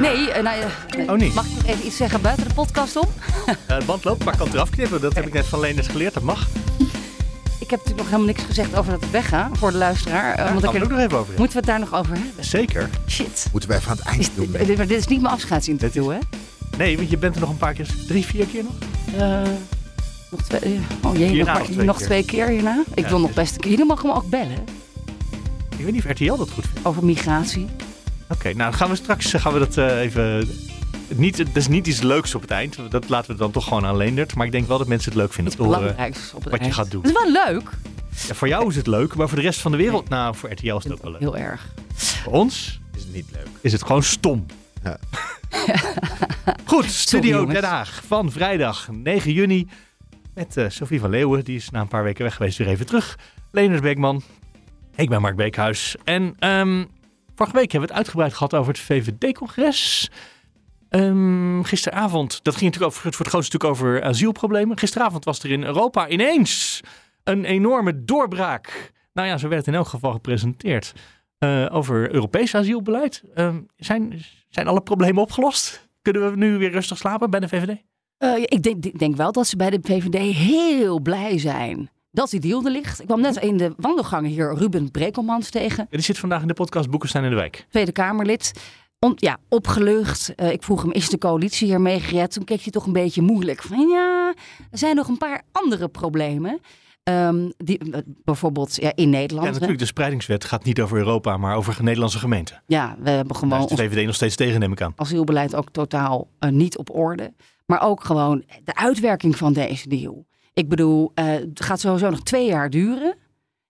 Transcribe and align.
Nee, 0.00 0.30
eh, 0.30 0.42
nou, 0.42 0.56
eh, 0.98 1.10
Oh, 1.10 1.16
niet? 1.18 1.34
mag 1.34 1.46
ik 1.46 1.54
nog 1.54 1.64
even 1.66 1.86
iets 1.86 1.96
zeggen 1.96 2.20
buiten 2.20 2.48
de 2.48 2.54
podcast 2.54 2.96
om? 2.96 3.06
Eh, 3.66 3.78
de 3.78 3.84
band 3.84 4.04
loopt, 4.04 4.24
maar 4.24 4.32
ik 4.32 4.38
kan 4.38 4.46
het 4.48 4.56
eraf 4.56 4.70
knippen. 4.70 5.00
Dat 5.00 5.14
heb 5.14 5.26
ik 5.26 5.32
net 5.32 5.46
van 5.46 5.60
Lenis 5.60 5.86
geleerd, 5.86 6.14
dat 6.14 6.22
mag. 6.22 6.46
Ik 7.60 7.70
heb 7.70 7.78
natuurlijk 7.84 7.96
nog 7.96 8.06
helemaal 8.06 8.26
niks 8.26 8.42
gezegd 8.42 8.76
over 8.76 8.92
dat 9.00 9.10
weggaan 9.10 9.56
voor 9.56 9.70
de 9.70 9.76
luisteraar. 9.76 10.36
Daar 10.36 10.52
want 10.52 10.64
gaan 10.64 10.74
ik 10.74 10.80
we 10.80 10.84
het 10.84 10.84
ook 10.84 10.90
nog 10.90 10.98
even 10.98 11.18
over 11.18 11.26
hebben. 11.26 11.34
Moeten 11.38 11.60
we 11.60 11.66
het 11.66 11.66
daar 11.66 11.78
nog 11.90 11.94
over 12.00 12.14
hebben? 12.24 12.44
Zeker. 12.44 12.90
Shit. 13.08 13.46
Moeten 13.52 13.70
we 13.70 13.76
even 13.76 13.90
aan 13.90 13.96
het 13.96 14.06
eind 14.06 14.20
Is, 14.20 14.34
doen. 14.34 14.52
dit, 14.66 14.76
dit 14.76 14.90
is 14.90 15.06
niet 15.06 15.20
mijn 15.20 15.34
afscheidsinterview, 15.34 16.10
hè? 16.10 16.18
Nee, 16.76 16.96
want 16.96 17.10
je 17.10 17.16
bent 17.16 17.34
er 17.34 17.40
nog 17.40 17.50
een 17.50 17.56
paar 17.56 17.72
keer, 17.72 17.86
drie, 18.06 18.24
vier 18.26 18.46
keer 18.46 18.62
nog. 18.62 18.72
Eh, 19.20 19.40
nog 20.30 20.42
twee, 20.42 20.80
oh 21.02 21.16
jee, 21.16 21.28
Hierna 21.28 21.52
nog, 21.52 21.60
nog 21.62 21.70
twee 21.72 21.86
nog 21.86 21.96
keer. 21.96 22.06
twee 22.06 22.24
keer 22.24 22.46
hierna. 22.48 22.82
Ik 22.94 23.04
Ja, 23.04 23.08
wil 23.10 23.20
nog 23.20 23.32
best 23.32 23.54
een 23.54 23.60
keer. 23.60 23.70
Jullie 23.70 23.86
mogen 23.86 24.06
me 24.08 24.14
ook 24.14 24.28
bellen 24.30 24.64
Ik 25.78 25.84
weet 25.84 25.92
niet 25.92 26.04
of 26.04 26.10
RTL 26.10 26.36
dat 26.36 26.50
goed 26.50 26.64
vindt. 26.72 26.86
over 26.88 27.04
migratie. 27.04 27.66
Oké, 28.28 28.44
nou 28.44 28.58
dan 28.58 28.74
gaan 28.74 28.88
we 28.90 28.96
straks 28.96 29.32
eh, 29.32 29.40
gaan 29.40 29.52
we 29.52 29.58
dat 29.58 29.76
eh, 29.76 30.00
even... 30.00 30.48
Niet, 31.14 31.36
dat 31.36 31.46
is 31.56 31.68
niet 31.68 31.86
iets 31.86 32.00
leuks 32.00 32.34
op 32.34 32.40
het 32.40 32.50
eind. 32.50 32.78
Dat 32.90 33.08
laten 33.08 33.30
we 33.30 33.36
dan 33.36 33.50
toch 33.50 33.64
gewoon 33.64 33.86
aan 33.86 33.96
Leendert. 33.96 34.34
Maar 34.34 34.46
ik 34.46 34.52
denk 34.52 34.68
wel 34.68 34.78
dat 34.78 34.86
mensen 34.86 35.10
het 35.12 35.20
leuk 35.20 35.32
vinden 35.32 35.52
Iets 35.52 35.62
om 35.62 35.68
te 35.68 35.74
horen 35.76 35.90
belangrijks 35.90 36.32
op 36.34 36.42
het 36.42 36.50
wat 36.50 36.58
je 36.58 36.64
eind. 36.64 36.74
gaat 36.74 36.90
doen. 36.90 37.02
Dat 37.02 37.10
is 37.10 37.32
wel 37.32 37.44
leuk. 37.52 37.70
Ja, 38.28 38.34
voor 38.34 38.48
jou 38.48 38.68
is 38.68 38.76
het 38.76 38.86
leuk, 38.86 39.14
maar 39.14 39.28
voor 39.28 39.36
de 39.38 39.44
rest 39.44 39.60
van 39.60 39.70
de 39.70 39.76
wereld... 39.76 40.08
Nou, 40.08 40.34
voor 40.36 40.50
RTL 40.50 40.76
is 40.76 40.84
het 40.84 40.92
ook 40.92 41.02
wel 41.02 41.10
leuk. 41.10 41.20
Heel 41.20 41.36
erg. 41.36 41.66
Voor 41.94 42.32
ons 42.32 42.80
Is 42.96 43.04
niet 43.12 43.26
leuk. 43.32 43.46
is 43.60 43.72
het 43.72 43.82
gewoon 43.82 44.02
stom. 44.02 44.46
Ja. 44.84 44.96
Goed, 46.64 46.84
Studio. 46.84 47.46
Den 47.46 47.64
Haag 47.64 48.02
van 48.06 48.32
vrijdag 48.32 48.88
9 48.92 49.32
juni. 49.32 49.68
Met 50.34 50.56
eh 50.56 50.64
Sophie 50.68 51.00
van 51.00 51.10
Leeuwen, 51.10 51.44
die 51.44 51.56
is 51.56 51.70
na 51.70 51.80
een 51.80 51.88
paar 51.88 52.02
weken 52.02 52.24
weg 52.24 52.34
geweest, 52.34 52.58
weer 52.58 52.68
even 52.68 52.86
terug. 52.86 53.18
Leenders 53.50 53.80
Beekman. 53.80 54.22
Ik 54.96 55.08
ben 55.08 55.20
Mark 55.20 55.36
Beekhuis. 55.36 55.96
En 56.04 56.34
ehm, 56.38 56.84
vorige 57.38 57.56
week 57.56 57.72
hebben 57.72 57.88
we 57.88 57.94
het 57.94 58.04
uitgebreid 58.04 58.32
gehad 58.32 58.54
over 58.54 58.72
het 58.72 58.80
VVD-congres. 58.82 60.10
Ehm, 60.88 61.62
gisteravond, 61.62 62.44
dat 62.44 62.56
ging 62.56 62.64
natuurlijk 62.64 62.92
over, 62.96 63.12
voor 63.12 63.24
het 63.24 63.34
grootste 63.34 63.56
stuk 63.56 63.70
over 63.70 64.02
asielproblemen. 64.02 64.78
Gisteravond 64.78 65.24
was 65.24 65.38
er 65.38 65.50
in 65.50 65.64
Europa 65.64 66.08
ineens 66.08 66.80
een 67.24 67.44
enorme 67.44 68.04
doorbraak. 68.04 68.92
Nou 69.12 69.28
ja, 69.28 69.38
zo 69.38 69.48
werd 69.48 69.60
het 69.66 69.74
in 69.74 69.80
elk 69.80 69.88
geval 69.88 70.12
gepresenteerd. 70.12 70.92
eh, 71.38 71.66
over 71.70 72.14
Europees 72.14 72.54
asielbeleid. 72.54 73.22
Ehm, 73.34 73.60
zijn, 73.76 74.22
zijn 74.48 74.66
alle 74.66 74.80
problemen 74.80 75.22
opgelost? 75.22 75.88
Kunnen 76.02 76.30
we 76.30 76.36
nu 76.36 76.58
weer 76.58 76.70
rustig 76.70 76.98
slapen 76.98 77.30
bij 77.30 77.40
de 77.40 77.48
VVD? 77.48 77.82
Eh, 78.16 78.36
ik 78.36 78.62
denk, 78.62 78.98
denk 78.98 79.16
wel 79.16 79.32
dat 79.32 79.46
ze 79.46 79.56
bij 79.56 79.70
de 79.70 79.78
VVD 79.82 80.36
heel 80.36 81.00
blij 81.00 81.38
zijn 81.38 81.90
dat 82.18 82.30
die 82.30 82.40
deal 82.40 82.64
er 82.64 82.70
ligt. 82.70 83.00
Ik 83.00 83.06
kwam 83.06 83.20
net 83.20 83.36
in 83.36 83.56
de 83.56 83.74
wandelgangen 83.76 84.30
hier 84.30 84.54
Ruben 84.54 84.90
Brekelmans 84.90 85.50
tegen, 85.50 85.86
Ja, 85.90 85.96
die 85.96 86.00
zit 86.00 86.18
vandaag 86.18 86.42
in 86.42 86.48
de 86.48 86.54
podcast 86.54 86.90
Boekenstein 86.90 87.24
in 87.24 87.30
de 87.30 87.36
Wijk. 87.36 87.66
Tweede 87.70 87.92
Kamerlid. 87.92 88.52
Ja, 89.14 89.38
opgelucht. 89.48 90.34
Eh, 90.34 90.52
ik 90.52 90.62
vroeg 90.62 90.82
hem, 90.82 90.92
is 90.92 91.08
de 91.08 91.18
coalitie 91.18 91.66
hiermee 91.66 92.00
gered? 92.00 92.32
Toen 92.32 92.44
keek 92.44 92.60
hij 92.62 92.72
toch 92.72 92.86
een 92.86 92.92
beetje 92.92 93.22
moeilijk. 93.22 93.62
Van 93.62 93.88
ja, 93.88 94.34
er 94.70 94.78
zijn 94.78 94.96
nog 94.96 95.08
een 95.08 95.18
paar 95.18 95.42
andere 95.52 95.88
problemen. 95.88 96.60
Ehm, 97.02 97.50
die, 97.56 97.78
eh, 97.78 98.00
bijvoorbeeld 98.24 98.76
ja, 98.76 98.92
in 98.94 99.10
Nederland. 99.10 99.40
Ja, 99.46 99.46
hè. 99.46 99.52
natuurlijk, 99.52 99.78
de 99.80 99.86
spreidingswet 99.86 100.44
gaat 100.44 100.64
niet 100.64 100.80
over 100.80 100.96
Europa, 100.96 101.36
maar 101.36 101.56
over 101.56 101.76
Nederlandse 101.82 102.18
gemeenten. 102.18 102.62
Ja, 102.66 102.96
we 102.98 103.10
hebben 103.10 103.28
Daar 103.28 103.36
gewoon 103.38 103.58
is 103.58 103.66
de 103.66 103.76
VVD 103.76 104.06
nog 104.06 104.14
steeds 104.14 104.36
tegen, 104.36 104.60
neem 104.60 104.72
ik 104.72 104.82
aan. 104.82 104.92
asielbeleid 104.96 105.54
ook 105.54 105.70
totaal 105.70 106.28
eh, 106.38 106.50
niet 106.50 106.78
op 106.78 106.94
orde. 106.94 107.32
Maar 107.66 107.82
ook 107.82 108.04
gewoon 108.04 108.44
de 108.64 108.74
uitwerking 108.74 109.36
van 109.36 109.52
deze 109.52 109.88
deal. 109.88 110.26
Ik 110.58 110.68
bedoel, 110.68 111.10
eh, 111.14 111.24
het 111.26 111.62
gaat 111.64 111.80
sowieso 111.80 112.10
nog 112.10 112.22
twee 112.22 112.46
jaar 112.46 112.70
duren. 112.70 113.14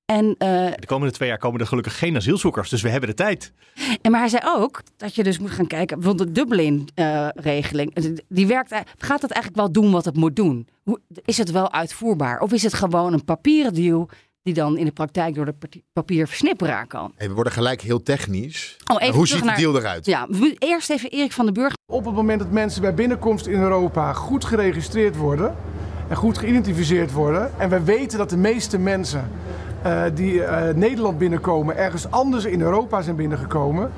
En, 0.04 0.34
eh, 0.38 0.48
De 0.76 0.86
komende 0.86 1.12
twee 1.14 1.28
jaar 1.28 1.38
komen 1.38 1.60
er 1.60 1.66
gelukkig 1.66 1.98
geen 1.98 2.16
asielzoekers, 2.16 2.68
dus 2.70 2.82
we 2.82 2.88
hebben 2.88 3.08
de 3.08 3.14
tijd. 3.14 3.52
en 4.02 4.10
maar 4.10 4.20
hij 4.20 4.28
zei 4.28 4.42
ook 4.46 4.82
dat 4.96 5.14
je 5.14 5.22
dus 5.22 5.38
moet 5.38 5.50
gaan 5.50 5.66
kijken. 5.66 5.98
Bijvoorbeeld 5.98 6.28
de 6.34 6.40
Dublin-regeling. 6.40 8.16
die 8.28 8.46
werkt, 8.46 8.70
gaat 8.98 9.22
het 9.22 9.30
eigenlijk 9.30 9.56
wel 9.56 9.72
doen 9.72 9.90
wat 9.92 10.04
het 10.04 10.16
moet 10.16 10.36
doen? 10.36 10.68
Hoe, 10.82 11.00
is 11.24 11.38
het 11.38 11.50
wel 11.50 11.72
uitvoerbaar? 11.72 12.40
Of 12.40 12.52
is 12.52 12.62
het 12.62 12.74
gewoon 12.74 13.12
een 13.12 13.24
papieren 13.24 13.74
deal 13.74 14.08
die 14.42 14.54
dan 14.54 14.76
in 14.78 14.84
de 14.84 14.92
praktijk 14.92 15.34
door 15.34 15.44
de 15.44 15.54
papierversnipperaar 15.92 16.86
kan? 16.86 17.12
Hey, 17.16 17.28
we 17.28 17.34
worden 17.34 17.52
gelijk 17.52 17.80
heel 17.80 18.02
technisch. 18.02 18.76
Oh, 18.92 19.02
even 19.02 19.14
Hoe 19.14 19.26
ziet 19.26 19.38
de 19.38 19.44
naar- 19.44 19.56
deal 19.56 19.76
eruit? 19.76 20.06
Ja, 20.06 20.26
we- 20.28 20.56
eerst 20.58 20.90
even 20.90 21.10
Erik 21.10 21.32
van 21.32 21.44
den 21.44 21.54
Burg. 21.54 21.72
Op 21.92 22.04
het 22.04 22.14
moment 22.14 22.38
dat 22.40 22.50
mensen 22.50 22.80
bij 22.82 22.94
binnenkomst 22.94 23.46
in 23.46 23.60
Europa 23.60 24.12
goed 24.12 24.44
geregistreerd 24.44 25.16
worden 25.16 25.56
en 26.08 26.16
goed 26.16 26.38
geïdentificeerd 26.38 27.12
worden, 27.12 27.50
en 27.56 27.68
we 27.68 27.82
weten 27.82 28.18
dat 28.18 28.30
de 28.30 28.36
meeste 28.36 28.78
mensen 28.78 29.30
eh, 29.82 30.02
die 30.14 30.44
eh, 30.44 30.74
Nederland 30.74 31.18
binnenkomen 31.18 31.76
ergens 31.76 32.10
anders 32.10 32.44
in 32.44 32.60
Europa 32.60 33.02
zijn 33.02 33.16
binnengekomen, 33.16 33.90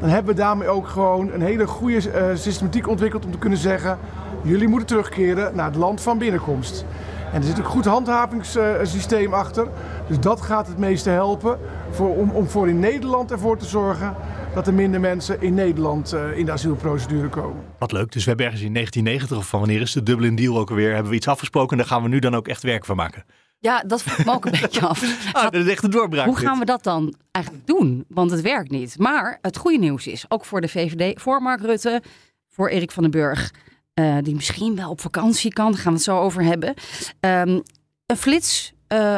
dan 0.00 0.08
hebben 0.08 0.34
we 0.34 0.40
daarmee 0.40 0.68
ook 0.68 0.88
gewoon 0.88 1.32
een 1.32 1.42
hele 1.42 1.66
goede 1.66 2.10
eh, 2.10 2.24
systematiek 2.34 2.88
ontwikkeld 2.88 3.24
om 3.24 3.30
te 3.30 3.38
kunnen 3.38 3.58
zeggen: 3.58 3.98
jullie 4.42 4.68
moeten 4.68 4.86
terugkeren 4.86 5.56
naar 5.56 5.66
het 5.66 5.76
land 5.76 6.00
van 6.00 6.18
binnenkomst. 6.18 6.84
En 7.32 7.40
er 7.40 7.46
zit 7.46 7.58
een 7.58 7.64
goed 7.64 7.84
handhavingssysteem 7.84 9.34
achter. 9.34 9.66
Dus 10.06 10.20
dat 10.20 10.40
gaat 10.40 10.66
het 10.66 10.78
meeste 10.78 11.10
helpen 11.10 11.58
voor, 11.90 12.16
om, 12.16 12.30
om 12.30 12.48
voor 12.48 12.68
in 12.68 12.78
Nederland 12.78 13.30
ervoor 13.30 13.56
te 13.56 13.64
zorgen 13.64 14.14
dat 14.54 14.66
er 14.66 14.74
minder 14.74 15.00
mensen 15.00 15.40
in 15.40 15.54
Nederland 15.54 16.12
eh, 16.12 16.38
in 16.38 16.44
de 16.44 16.52
asielprocedure 16.52 17.28
komen. 17.28 17.62
Wat 17.78 17.92
leuk, 17.92 18.12
dus 18.12 18.22
we 18.22 18.28
hebben 18.28 18.46
ergens 18.46 18.64
in 18.64 18.72
1990 18.74 19.36
of 19.38 19.48
van 19.48 19.60
wanneer 19.60 19.80
is 19.80 19.92
de 19.92 20.02
Dublin 20.02 20.34
Deal 20.34 20.58
ook 20.58 20.70
alweer, 20.70 20.92
hebben 20.92 21.10
we 21.10 21.16
iets 21.16 21.28
afgesproken 21.28 21.70
en 21.70 21.76
daar 21.76 21.86
gaan 21.86 22.02
we 22.02 22.08
nu 22.08 22.18
dan 22.18 22.34
ook 22.34 22.48
echt 22.48 22.62
werk 22.62 22.84
van 22.84 22.96
maken. 22.96 23.24
Ja, 23.58 23.82
dat 23.86 24.02
vroeg 24.02 24.18
ik 24.18 24.24
me 24.24 24.32
ook 24.32 24.44
een 24.44 24.50
beetje 24.60 24.86
af. 24.86 25.32
Ah, 25.32 25.42
dat 25.42 25.54
is 25.54 25.68
echt 25.68 25.84
een 25.84 25.90
doorbraak. 25.90 26.26
Hoe 26.26 26.34
dit. 26.34 26.44
gaan 26.44 26.58
we 26.58 26.64
dat 26.64 26.82
dan 26.82 27.14
eigenlijk 27.30 27.66
doen? 27.66 28.04
Want 28.08 28.30
het 28.30 28.40
werkt 28.40 28.70
niet. 28.70 28.98
Maar 28.98 29.38
het 29.42 29.56
goede 29.56 29.78
nieuws 29.78 30.06
is, 30.06 30.24
ook 30.28 30.44
voor 30.44 30.60
de 30.60 30.68
VVD, 30.68 31.20
voor 31.20 31.42
Mark 31.42 31.60
Rutte, 31.60 32.02
voor 32.48 32.68
Erik 32.68 32.90
van 32.90 33.02
den 33.02 33.12
Burg, 33.12 33.50
eh, 33.94 34.16
die 34.22 34.34
misschien 34.34 34.76
wel 34.76 34.90
op 34.90 35.00
vakantie 35.00 35.52
kan, 35.52 35.72
daar 35.72 35.80
gaan 35.80 35.92
we 35.92 35.98
het 35.98 36.06
zo 36.06 36.18
over 36.18 36.42
hebben. 36.42 36.74
Ehm, 37.20 37.60
een 38.06 38.16
flits, 38.16 38.72
eh, 38.86 39.14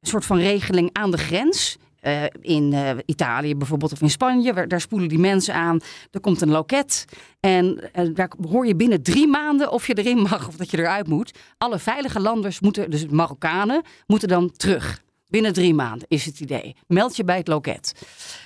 een 0.00 0.08
soort 0.08 0.24
van 0.24 0.38
regeling 0.38 0.90
aan 0.92 1.10
de 1.10 1.18
grens. 1.18 1.78
Eh, 2.00 2.22
in 2.40 2.72
eh, 2.72 2.90
Italië 3.06 3.56
bijvoorbeeld 3.56 3.92
of 3.92 4.00
in 4.00 4.10
Spanje, 4.10 4.52
waar- 4.54 4.68
daar 4.68 4.80
spoelen 4.80 5.08
die 5.08 5.18
mensen 5.18 5.54
aan. 5.54 5.80
Er 6.10 6.20
komt 6.20 6.40
een 6.40 6.50
loket 6.50 7.04
en 7.40 7.90
eh, 7.92 8.08
daar 8.14 8.30
hoor 8.50 8.66
je 8.66 8.76
binnen 8.76 9.02
drie 9.02 9.26
maanden 9.28 9.72
of 9.72 9.86
je 9.86 9.94
erin 9.94 10.18
mag 10.18 10.48
of 10.48 10.56
dat 10.56 10.70
je 10.70 10.78
eruit 10.78 11.08
moet. 11.08 11.38
Alle 11.58 11.78
veilige 11.78 12.20
landers 12.20 12.60
moeten, 12.60 12.90
dus 12.90 13.06
Marokkanen, 13.06 13.82
moeten 14.06 14.28
dan 14.28 14.50
terug. 14.56 15.00
Binnen 15.30 15.52
drie 15.52 15.74
maanden 15.74 16.08
is 16.08 16.24
het 16.24 16.40
idee. 16.40 16.76
Meld 16.86 17.16
je 17.16 17.24
bij 17.24 17.36
het 17.36 17.48
loket. 17.48 17.94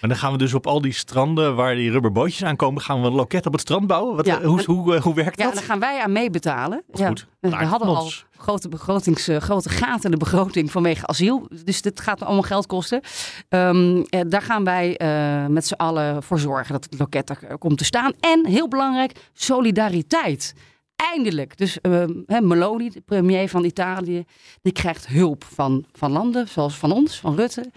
En 0.00 0.09
dan 0.09 0.19
gaan 0.19 0.32
we 0.32 0.38
dus 0.38 0.54
op 0.54 0.66
al 0.66 0.81
die 0.81 0.93
stranden 0.93 1.54
waar 1.56 1.75
die 1.75 1.91
rubberbootjes 1.91 2.44
aankomen, 2.44 2.82
gaan 2.82 3.00
we 3.00 3.06
een 3.06 3.12
loket 3.15 3.47
op 3.47 3.53
het 3.53 3.60
strand 3.60 3.87
bouwen? 3.87 4.16
Wat, 4.16 4.26
Ja. 4.26 4.41
eh, 4.41 4.47
hoe, 4.47 4.65
hoe, 4.65 4.94
eh, 4.94 5.03
hoe 5.03 5.15
werkt 5.15 5.38
Ja, 5.38 5.44
dat? 5.44 5.54
daar 5.54 5.62
gaan 5.62 5.78
wij 5.81 6.00
aan 6.03 6.12
meebetalen. 6.12 6.82
Ja. 6.92 7.06
goed. 7.09 7.26
We 7.41 7.54
hadden 7.54 7.88
al 7.88 8.10
grote, 8.37 8.69
begrotings, 8.69 9.28
eh, 9.28 9.37
grote 9.37 9.69
gaten 9.69 10.04
in 10.04 10.10
de 10.10 10.16
begroting 10.16 10.71
vanwege 10.71 11.06
asiel. 11.06 11.48
Dus 11.65 11.82
dit 11.82 12.00
gaat 12.00 12.22
allemaal 12.22 12.42
geld 12.42 12.66
kosten. 12.66 13.00
Ehm, 13.48 14.03
eh, 14.09 14.21
daar 14.26 14.42
gaan 14.42 14.65
wij 14.65 14.97
met 15.48 15.66
z'n 15.66 15.75
allen 15.75 16.22
voor 16.22 16.38
zorgen 16.38 16.72
dat 16.72 16.84
het 16.84 16.98
loket 16.98 17.31
er 17.31 17.59
komt 17.59 17.78
te 17.78 17.84
staan. 17.84 18.12
En 18.21 18.47
heel 18.47 18.69
belangrijk, 18.69 19.12
solidariteit. 19.32 20.54
Eindelijk. 21.10 21.56
Dus 21.58 21.80
ehm, 21.80 22.10
Meloni, 22.26 22.90
de 22.90 23.00
premier 23.00 23.48
van 23.48 23.64
Italië, 23.64 24.24
die 24.62 24.72
krijgt 24.72 25.06
hulp 25.06 25.44
van, 25.44 25.84
van 25.92 26.12
landen 26.12 26.48
zoals 26.48 26.74
van 26.74 26.92
ons, 26.92 27.18
van 27.20 27.34
Rutte, 27.36 27.70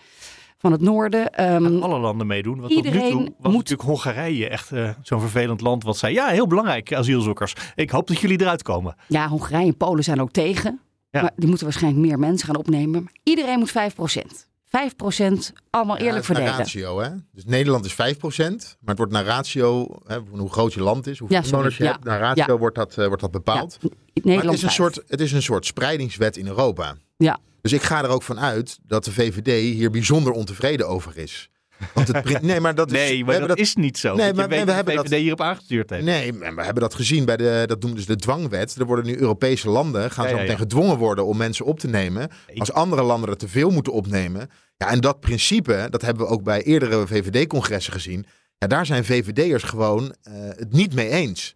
van 0.58 0.72
het 0.72 0.82
noorden. 0.82 1.28
Gaan 1.34 1.84
alle 1.84 2.00
landen 2.00 2.28
meedoen. 2.28 2.60
Want 2.60 2.72
tot 2.74 2.84
nu 2.84 2.90
iedereen 2.90 3.12
toe 3.12 3.20
was 3.40 3.52
moet- 3.52 3.54
natuurlijk 3.70 3.90
Hongarije 3.90 4.50
echt 4.50 4.72
eh, 4.72 4.90
zo'n 5.02 5.20
vervelend 5.20 5.62
land 5.62 5.84
wat 5.84 5.98
zei, 5.98 6.14
ja, 6.14 6.28
heel 6.28 6.48
belangrijk, 6.48 6.94
asielzoekers. 6.94 7.54
Ik 7.76 7.90
hoop 7.90 8.08
dat 8.08 8.20
jullie 8.20 8.42
eruit 8.42 8.64
komen. 8.64 8.96
Ja, 9.08 9.28
Hongarije 9.28 9.68
en 9.68 9.78
Polen 9.78 10.04
zijn 10.04 10.22
ook 10.22 10.32
tegen. 10.32 10.80
Ja. 11.12 11.22
Maar 11.22 11.32
die 11.36 11.48
moeten 11.48 11.66
waarschijnlijk 11.66 12.06
meer 12.08 12.20
mensen 12.20 12.48
gaan 12.48 12.58
opnemen. 12.58 13.04
Maar 13.04 13.12
iedereen 13.24 13.60
moet 13.60 13.72
5%. 13.72 14.48
5% 14.76 15.52
allemaal 15.70 15.98
Ja, 15.98 16.04
eerlijk 16.04 16.28
het 16.28 16.38
is 16.38 16.44
naar 16.44 16.56
verdelen. 16.56 16.58
ratio, 16.58 17.00
hè? 17.00 17.10
Dus 17.32 17.46
Nederland 17.46 17.86
is 17.86 17.94
5%, 17.94 17.96
maar 17.98 18.78
het 18.86 18.98
wordt 18.98 19.12
naar 19.14 19.26
ratio, 19.26 19.88
hè, 20.06 20.20
van 20.30 20.40
hoe 20.40 20.52
groot 20.52 20.74
je 20.74 20.82
land 20.82 21.08
is, 21.08 21.20
hoeveel 21.20 21.38
Ja, 21.38 21.44
inwoners 21.44 21.78
je 21.78 21.84
ja. 21.84 21.92
hebt. 21.92 22.04
Naar 22.04 22.20
ratio 22.20 22.44
Ja. 22.54 22.58
wordt, 22.60 22.76
dat, 22.76 22.98
eh, 22.98 23.06
wordt 23.08 23.22
dat 23.22 23.32
bepaald. 23.32 23.78
Ja, 23.82 23.88
Maar 23.90 24.00
Nederland 24.14 24.44
het 24.46 24.54
is, 24.58 24.64
een 24.64 24.72
soort, 24.72 25.02
het 25.08 25.22
is 25.22 25.32
een 25.32 25.42
soort 25.44 25.66
spreidingswet 25.66 26.38
in 26.38 26.48
Europa. 26.48 26.96
Ja. 27.18 27.38
Dus 27.62 27.74
ik 27.74 27.82
ga 27.82 28.04
er 28.04 28.10
ook 28.10 28.24
van 28.24 28.40
uit 28.40 28.80
dat 28.88 29.04
de 29.06 29.12
VVD 29.12 29.74
hier 29.76 29.92
bijzonder 29.92 30.34
ontevreden 30.34 30.88
over 30.88 31.18
is. 31.18 31.50
Want 31.94 32.08
het, 32.08 32.42
nee, 32.42 32.60
maar 32.60 32.76
dat 32.76 32.92
is, 32.92 32.98
Nee, 32.98 33.18
we 33.18 33.24
maar 33.24 33.32
hebben 33.32 33.50
dat, 33.50 33.58
is 33.60 33.76
niet 33.76 33.98
zo. 33.98 34.16
Nee, 34.16 34.34
maar 34.34 34.48
weet 34.50 34.60
we 34.60 34.66
dat 34.66 34.76
hebben 34.76 34.96
de 34.96 35.02
dat- 35.02 35.10
VVD 35.12 35.20
hierop 35.20 35.42
aangestuurd 35.42 35.90
heeft. 35.90 36.04
Nee, 36.06 36.34
maar 36.34 36.56
we 36.56 36.64
hebben 36.64 36.82
dat 36.84 36.94
gezien 36.96 37.26
bij 37.26 37.38
de, 37.38 37.64
dat 37.66 37.82
noemen 37.82 38.00
ze 38.02 38.08
de 38.08 38.16
dwangwet. 38.16 38.76
Er 38.76 38.86
worden 38.86 39.06
nu 39.06 39.18
Europese 39.20 39.70
landen, 39.70 40.12
gaan 40.12 40.24
Ja, 40.24 40.30
zo 40.30 40.36
ja, 40.36 40.42
meteen 40.42 40.58
ja. 40.58 40.62
gedwongen 40.64 40.98
worden 40.98 41.26
om 41.26 41.38
mensen 41.38 41.66
op 41.66 41.80
te 41.80 41.88
nemen. 41.88 42.30
Als 42.56 42.72
andere 42.72 43.04
landen 43.04 43.30
er 43.30 43.38
te 43.38 43.48
veel 43.48 43.70
moeten 43.70 43.94
opnemen. 43.94 44.50
Ja, 44.78 44.90
en 44.90 45.00
dat 45.00 45.20
principe, 45.20 45.88
dat 45.90 46.02
hebben 46.02 46.26
we 46.26 46.32
ook 46.32 46.44
bij 46.44 46.64
eerdere 46.64 47.08
VVD-congressen 47.08 47.94
gezien. 47.94 48.26
Ja, 48.58 48.68
daar 48.68 48.86
zijn 48.86 49.06
VVD'ers 49.06 49.64
gewoon 49.64 50.16
eh, 50.24 50.34
het 50.34 50.72
niet 50.74 50.94
mee 50.94 51.10
eens. 51.10 51.56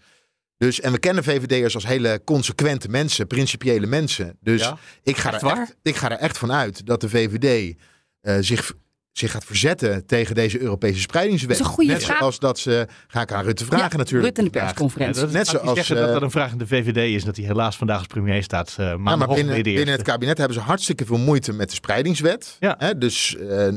Dus, 0.57 0.80
en 0.81 0.92
we 0.92 1.00
kennen 1.00 1.24
VVD'ers 1.24 1.75
als 1.75 1.88
hele 1.88 2.21
consequente 2.24 2.89
mensen, 2.89 3.27
principiële 3.27 3.88
mensen. 3.88 4.38
Dus 4.42 4.62
Ja? 4.62 4.77
ik, 5.04 5.18
ga 5.18 5.33
er 5.33 5.45
echt, 5.60 5.75
ik 5.81 5.95
ga 5.95 6.12
er 6.12 6.18
echt 6.18 6.38
van 6.38 6.51
uit 6.51 6.86
dat 6.86 7.01
de 7.01 7.10
VVD 7.10 7.75
eh, 8.21 8.38
zich 8.39 8.74
zich 9.19 9.31
gaat 9.31 9.45
verzetten 9.45 10.06
tegen 10.06 10.36
deze 10.36 10.62
Europese 10.62 11.00
spreidingswet. 11.00 11.50
Dat 11.50 11.60
is 11.60 11.66
een 11.66 11.71
goede 11.74 11.92
Net 11.92 12.04
vraag. 12.04 12.18
zoals 12.18 12.39
dat 12.39 12.60
ze, 12.60 12.88
ga 13.07 13.21
ik 13.21 13.31
aan 13.31 13.44
Rutte 13.44 13.66
vragen 13.66 13.89
Ja, 13.92 13.98
natuurlijk. 13.98 14.25
Rutte 14.25 14.42
in 14.42 14.48
de 14.51 14.60
persconferentie. 14.60 15.21
dat, 15.21 15.31
Net 15.31 15.33
net 15.33 15.48
zoals, 15.48 15.75
zeggen 15.77 15.95
dat 15.95 16.06
eh, 16.07 16.13
dat 16.13 16.21
een 16.21 16.31
vraag 16.31 16.51
in 16.51 16.57
de 16.57 16.68
VVD 16.68 16.98
is. 17.16 17.24
Dat 17.24 17.36
hij 17.36 17.45
helaas 17.45 17.77
vandaag 17.77 17.98
als 17.98 18.07
premier 18.07 18.44
staat. 18.44 18.75
Uh, 18.80 18.86
Ja, 18.86 18.98
maar 18.98 19.27
binnen, 19.27 19.62
binnen 19.63 19.88
het 19.88 20.01
kabinet 20.01 20.38
hebben 20.38 20.56
ze 20.57 20.62
hartstikke 20.63 21.06
veel 21.06 21.18
moeite 21.18 21.54
met 21.54 21.69
de 21.69 21.75
spreidingswet. 21.75 22.57
Ja. 22.60 22.75
Hè, 22.77 22.98
dus 22.98 23.36
eh, 23.38 23.68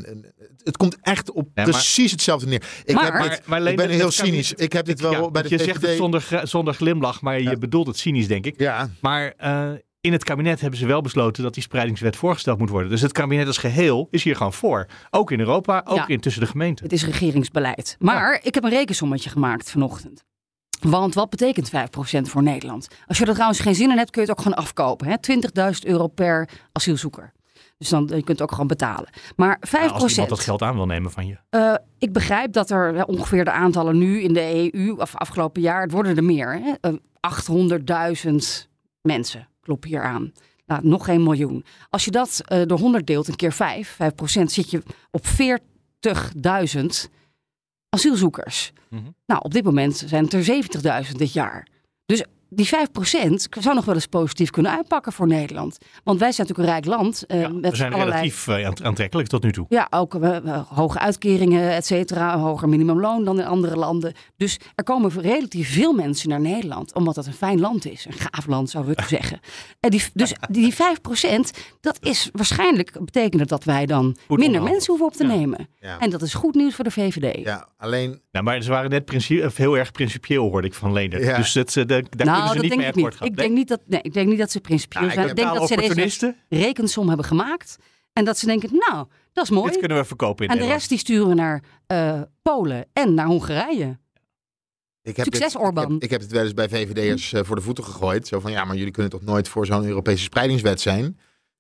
het 0.65 0.77
komt 0.77 0.97
echt 1.03 1.31
op 1.33 1.45
Ja, 1.55 1.63
maar- 1.63 1.65
precies 1.65 2.11
hetzelfde 2.11 2.47
neer. 2.47 2.63
Ik, 2.85 2.95
Maar- 2.95 3.05
heb 3.05 3.13
Maar- 3.13 3.29
dit- 3.31 3.47
maar 3.47 3.59
ik 3.59 3.65
Leen, 3.65 3.77
ben 3.77 3.89
heel 3.91 4.11
cynisch. 4.11 4.53
Ik 4.53 4.73
heb 4.73 4.85
dit 4.87 5.01
wel 5.01 5.13
Ja, 5.13 5.31
bij 5.31 5.43
de 5.43 5.49
je 5.49 5.59
VVD... 5.59 5.65
zegt 5.67 5.83
het 5.87 5.97
zonder, 5.97 6.41
zonder 6.43 6.75
glimlach, 6.75 7.21
maar 7.21 7.39
je 7.41 7.51
Ja. 7.51 7.57
bedoelt 7.57 7.87
het 7.87 7.99
cynisch, 7.99 8.27
denk 8.27 8.47
ik. 8.47 8.55
Ja, 8.59 8.89
Maar 9.01 9.35
eh, 9.37 9.71
in 10.03 10.13
het 10.13 10.25
kabinet 10.25 10.61
hebben 10.61 10.79
ze 10.79 10.87
wel 10.87 11.01
besloten 11.01 11.43
dat 11.43 11.55
die 11.55 11.63
spreidingswet 11.63 12.17
voorgesteld 12.17 12.59
moet 12.59 12.71
worden. 12.71 12.91
Dus 12.91 13.01
het 13.01 13.13
kabinet 13.13 13.47
als 13.47 13.59
geheel 13.59 14.09
is 14.11 14.25
hier 14.25 14.37
gewoon 14.37 14.53
voor. 14.53 14.87
Ook 15.11 15.31
in 15.31 15.39
Europa, 15.41 15.83
ook 15.85 15.97
Ja. 15.97 16.07
in 16.09 16.21
tussen 16.21 16.43
de 16.43 16.49
gemeenten. 16.49 16.85
Het 16.85 16.93
is 16.95 17.05
regeringsbeleid. 17.05 17.97
Maar 17.99 18.41
ik 18.43 18.55
heb 18.55 18.65
een 18.65 18.71
rekensommetje 18.71 19.31
gemaakt 19.31 19.71
vanochtend. 19.71 20.25
Want 20.81 21.15
wat 21.15 21.31
betekent 21.31 21.69
5% 21.71 22.29
voor 22.29 22.43
Nederland? 22.43 22.89
Als 23.07 23.19
je 23.19 23.25
er 23.27 23.33
trouwens 23.33 23.61
geen 23.61 23.75
zin 23.75 23.91
in 23.91 23.97
hebt, 23.97 24.11
kun 24.11 24.23
je 24.23 24.29
het 24.29 24.37
ook 24.39 24.45
gewoon 24.45 24.59
afkopen. 24.65 25.07
hè? 25.07 25.15
20.000 25.19 25.85
euro 25.87 26.07
per 26.07 26.49
asielzoeker. 26.73 27.33
Dus 27.79 27.89
dan 27.89 28.03
je 28.03 28.09
kunt 28.09 28.29
het 28.29 28.43
ook 28.43 28.51
gewoon 28.51 28.67
betalen. 28.67 29.09
Maar 29.37 29.57
5%. 29.61 29.71
Ja, 29.71 30.03
als 30.03 30.13
iemand 30.13 30.29
dat 30.29 30.41
geld 30.41 30.63
aan 30.63 30.75
wil 30.75 30.87
nemen 30.87 31.11
van 31.11 31.27
je. 31.27 31.37
Eh, 31.51 31.75
ik 31.99 32.13
begrijp 32.13 32.53
dat 32.53 32.71
er 32.71 33.05
ongeveer 33.05 33.45
de 33.45 33.51
aantallen 33.51 33.99
nu 33.99 34.21
in 34.23 34.33
de 34.33 34.73
EU, 34.75 34.93
of 34.97 35.17
afgelopen 35.17 35.63
jaar, 35.63 35.83
het 35.83 35.93
worden 35.93 36.17
er 36.17 36.25
meer. 36.25 36.61
Hè? 36.63 36.73
Eh, 36.81 36.93
800.000 37.21 38.69
mensen 39.03 39.49
kloppen 39.63 39.89
hier 39.89 40.03
aan. 40.03 40.33
Nou, 40.67 40.87
nog 40.87 41.05
geen 41.05 41.23
miljoen. 41.23 41.65
Als 41.91 42.05
je 42.05 42.11
dat 42.11 42.43
eh, 42.45 42.63
door 42.67 42.79
100 42.79 43.07
deelt, 43.07 43.29
een 43.29 43.37
keer 43.37 43.53
5, 43.53 43.89
5 43.89 44.15
procent, 44.15 44.53
zit 44.53 44.71
je 44.71 44.83
op 45.11 45.27
40.000 45.27 46.85
asielzoekers. 47.89 48.73
Mhm. 48.89 49.03
Nou, 49.27 49.41
op 49.43 49.53
dit 49.53 49.65
moment 49.65 50.03
zijn 50.07 50.25
het 50.25 50.33
er 50.33 50.45
70.000 51.07 51.17
dit 51.17 51.33
jaar. 51.33 51.67
Dus 52.07 52.25
die 52.55 52.67
5% 52.67 52.71
zou 53.61 53.75
nog 53.75 53.85
wel 53.85 53.95
eens 53.95 54.07
positief 54.07 54.51
kunnen 54.51 54.73
uitpakken 54.73 55.13
voor 55.13 55.27
Nederland. 55.27 55.79
Want 56.05 56.19
wij 56.21 56.33
zijn 56.33 56.47
natuurlijk 56.49 56.69
een 56.69 56.83
rijk 56.83 56.99
land. 56.99 57.27
eh, 57.27 57.41
Ja, 57.41 57.49
met 57.49 57.71
we 57.71 57.77
zijn 57.77 57.93
allerlei... 57.93 58.17
relatief 58.21 58.49
eh, 58.49 58.67
aant- 58.67 58.83
aantrekkelijk 58.83 59.29
tot 59.29 59.43
nu 59.43 59.53
toe. 59.53 59.67
Ja, 59.69 59.87
ook 59.91 60.15
eh, 60.15 60.63
hoge 60.69 60.99
uitkeringen, 60.99 61.71
et 61.71 61.87
cetera. 61.87 62.35
Een 62.35 62.41
hoger 62.41 62.69
minimumloon 62.69 63.25
dan 63.25 63.39
in 63.41 63.47
andere 63.47 63.77
landen. 63.77 64.13
Dus 64.37 64.59
er 64.75 64.85
komen 64.85 65.11
relatief 65.21 65.73
veel 65.75 65.93
mensen 65.93 66.29
naar 66.29 66.41
Nederland. 66.41 66.95
Omdat 66.95 67.17
het 67.17 67.27
een 67.27 67.33
fijn 67.33 67.61
land 67.61 67.87
is. 67.87 68.07
Een 68.07 68.13
gaaf 68.31 68.47
land, 68.47 68.71
zou 68.71 68.85
Rutte 68.85 69.07
zeggen. 69.17 69.41
En 69.81 69.91
die, 69.91 70.03
dus 70.15 70.35
die 70.51 70.75
5%, 70.75 70.77
dat 71.81 71.99
is 72.01 72.29
waarschijnlijk... 72.33 73.05
betekent 73.05 73.49
dat 73.49 73.65
wij 73.65 73.87
dan 73.87 74.17
minder 74.29 74.63
mensen 74.63 74.87
hoeven 74.89 75.07
op 75.07 75.13
te 75.15 75.27
Ja. 75.27 75.35
nemen. 75.35 75.69
ja. 75.81 75.99
En 75.99 76.11
dat 76.11 76.23
is 76.23 76.35
goed 76.35 76.55
nieuws 76.55 76.75
voor 76.75 76.85
de 76.85 76.91
VVD. 76.91 77.45
ja, 77.45 77.69
alleen... 77.79 78.21
Nou, 78.33 78.45
maar 78.45 78.63
ze 78.63 78.71
waren 78.71 78.91
net 78.91 79.05
princi- 79.05 79.47
heel 79.55 79.79
erg 79.79 79.93
principieel, 79.93 80.49
hoorde 80.51 80.67
ik 80.67 80.75
van 80.75 80.93
Leender. 80.93 81.25
Ja. 81.25 81.37
Dus 81.37 81.53
dat, 81.53 81.73
daar, 81.87 82.03
nou, 82.45 82.57
ze 82.57 82.69
dat 82.69 82.71
niet 82.71 82.81
denk 82.81 82.97
ik 82.97 83.21
niet. 83.21 83.31
Ik 83.31 83.37
denk 83.37 83.55
niet, 83.55 83.69
dat, 83.69 83.81
nee, 83.87 84.03
ik 84.03 84.13
denk 84.13 84.29
niet 84.29 84.39
dat 84.39 84.51
ze 84.51 84.61
principieel 84.61 85.03
Nou, 85.03 85.15
zijn. 85.15 85.29
Ik 85.29 85.37
denk 85.37 85.55
dat 85.55 85.69
ze 85.69 85.77
deze 85.95 86.37
rekensom 86.49 87.09
hebben 87.09 87.27
gemaakt. 87.27 87.79
En 88.13 88.25
dat 88.25 88.39
ze 88.39 88.47
denken, 88.47 88.71
nou, 88.73 89.07
dat 89.33 89.45
is 89.45 89.51
mooi. 89.51 89.71
Dit 89.71 89.79
kunnen 89.79 89.99
we 89.99 90.05
verkopen 90.05 90.45
in 90.45 90.51
En 90.51 90.59
de 90.59 90.67
rest 90.67 90.89
die 90.89 90.99
sturen 90.99 91.29
we 91.29 91.35
naar 91.35 91.63
eh, 91.87 92.21
Polen 92.43 92.87
en 92.93 93.15
naar 93.15 93.27
Hongarije. 93.27 93.99
Ik 95.03 95.17
heb 95.17 95.25
Succes, 95.25 95.53
dit, 95.53 95.63
Orbán. 95.63 95.85
Ik 95.85 95.91
heb, 95.91 96.03
ik 96.03 96.11
heb 96.11 96.21
het 96.21 96.31
wel 96.31 96.43
eens 96.43 96.55
bij 96.55 96.69
VVD'ers 96.69 97.33
eh, 97.33 97.45
voor 97.45 97.57
de 97.57 97.63
voeten 97.63 97.85
gegooid. 97.85 98.27
Zo 98.27 98.41
van, 98.41 98.51
ja, 98.51 98.65
maar 98.65 98.77
jullie 98.77 98.93
kunnen 98.93 99.11
toch 99.11 99.23
nooit 99.23 99.49
voor 99.49 99.67
zo'n 99.67 99.85
Europese 99.85 100.23
spreidingswet 100.23 100.81
zijn? 100.81 101.05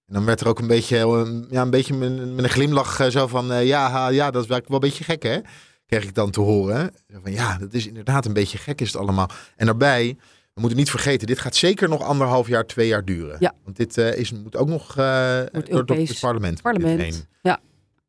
En 0.06 0.14
dan 0.14 0.24
werd 0.24 0.40
er 0.40 0.48
ook 0.48 0.58
een 0.58 0.66
beetje, 0.66 0.96
eh, 0.96 1.50
ja, 1.50 1.62
een 1.62 1.70
beetje 1.70 1.94
met, 1.94 2.34
met 2.34 2.44
een 2.44 2.50
glimlach 2.50 3.10
zo 3.10 3.26
van, 3.26 3.64
ja, 3.64 4.08
ja, 4.08 4.30
dat 4.30 4.42
is 4.42 4.48
wel 4.48 4.60
een 4.66 4.78
beetje 4.78 5.04
gek, 5.04 5.22
hè? 5.22 5.40
Kreeg 5.86 6.04
ik 6.04 6.14
dan 6.14 6.30
te 6.30 6.40
horen. 6.40 6.90
Zo 7.12 7.18
Van, 7.22 7.32
ja, 7.32 7.58
dat 7.58 7.74
is 7.74 7.86
inderdaad 7.86 8.26
een 8.26 8.32
beetje 8.32 8.58
gek 8.58 8.80
is 8.80 8.92
het 8.92 9.00
allemaal. 9.02 9.30
En 9.56 9.66
daarbij, 9.66 10.18
we 10.54 10.60
moeten 10.60 10.78
niet 10.78 10.90
vergeten, 10.90 11.26
dit 11.26 11.38
gaat 11.38 11.56
zeker 11.56 11.88
nog 11.88 12.02
anderhalf 12.02 12.48
jaar, 12.48 12.66
twee 12.66 12.86
jaar 12.86 13.04
duren. 13.04 13.36
Ja. 13.38 13.54
Want 13.64 13.76
dit 13.76 13.98
eh, 13.98 14.18
is, 14.18 14.32
moet 14.32 14.56
ook 14.56 14.68
nog 14.68 14.96
eh, 14.96 15.36
door, 15.36 15.50
door 15.52 15.62
Europees 15.68 16.08
het 16.08 16.20
parlement. 16.20 16.62
parlement. 16.62 17.00
heen. 17.00 17.24
Ja. 17.42 17.60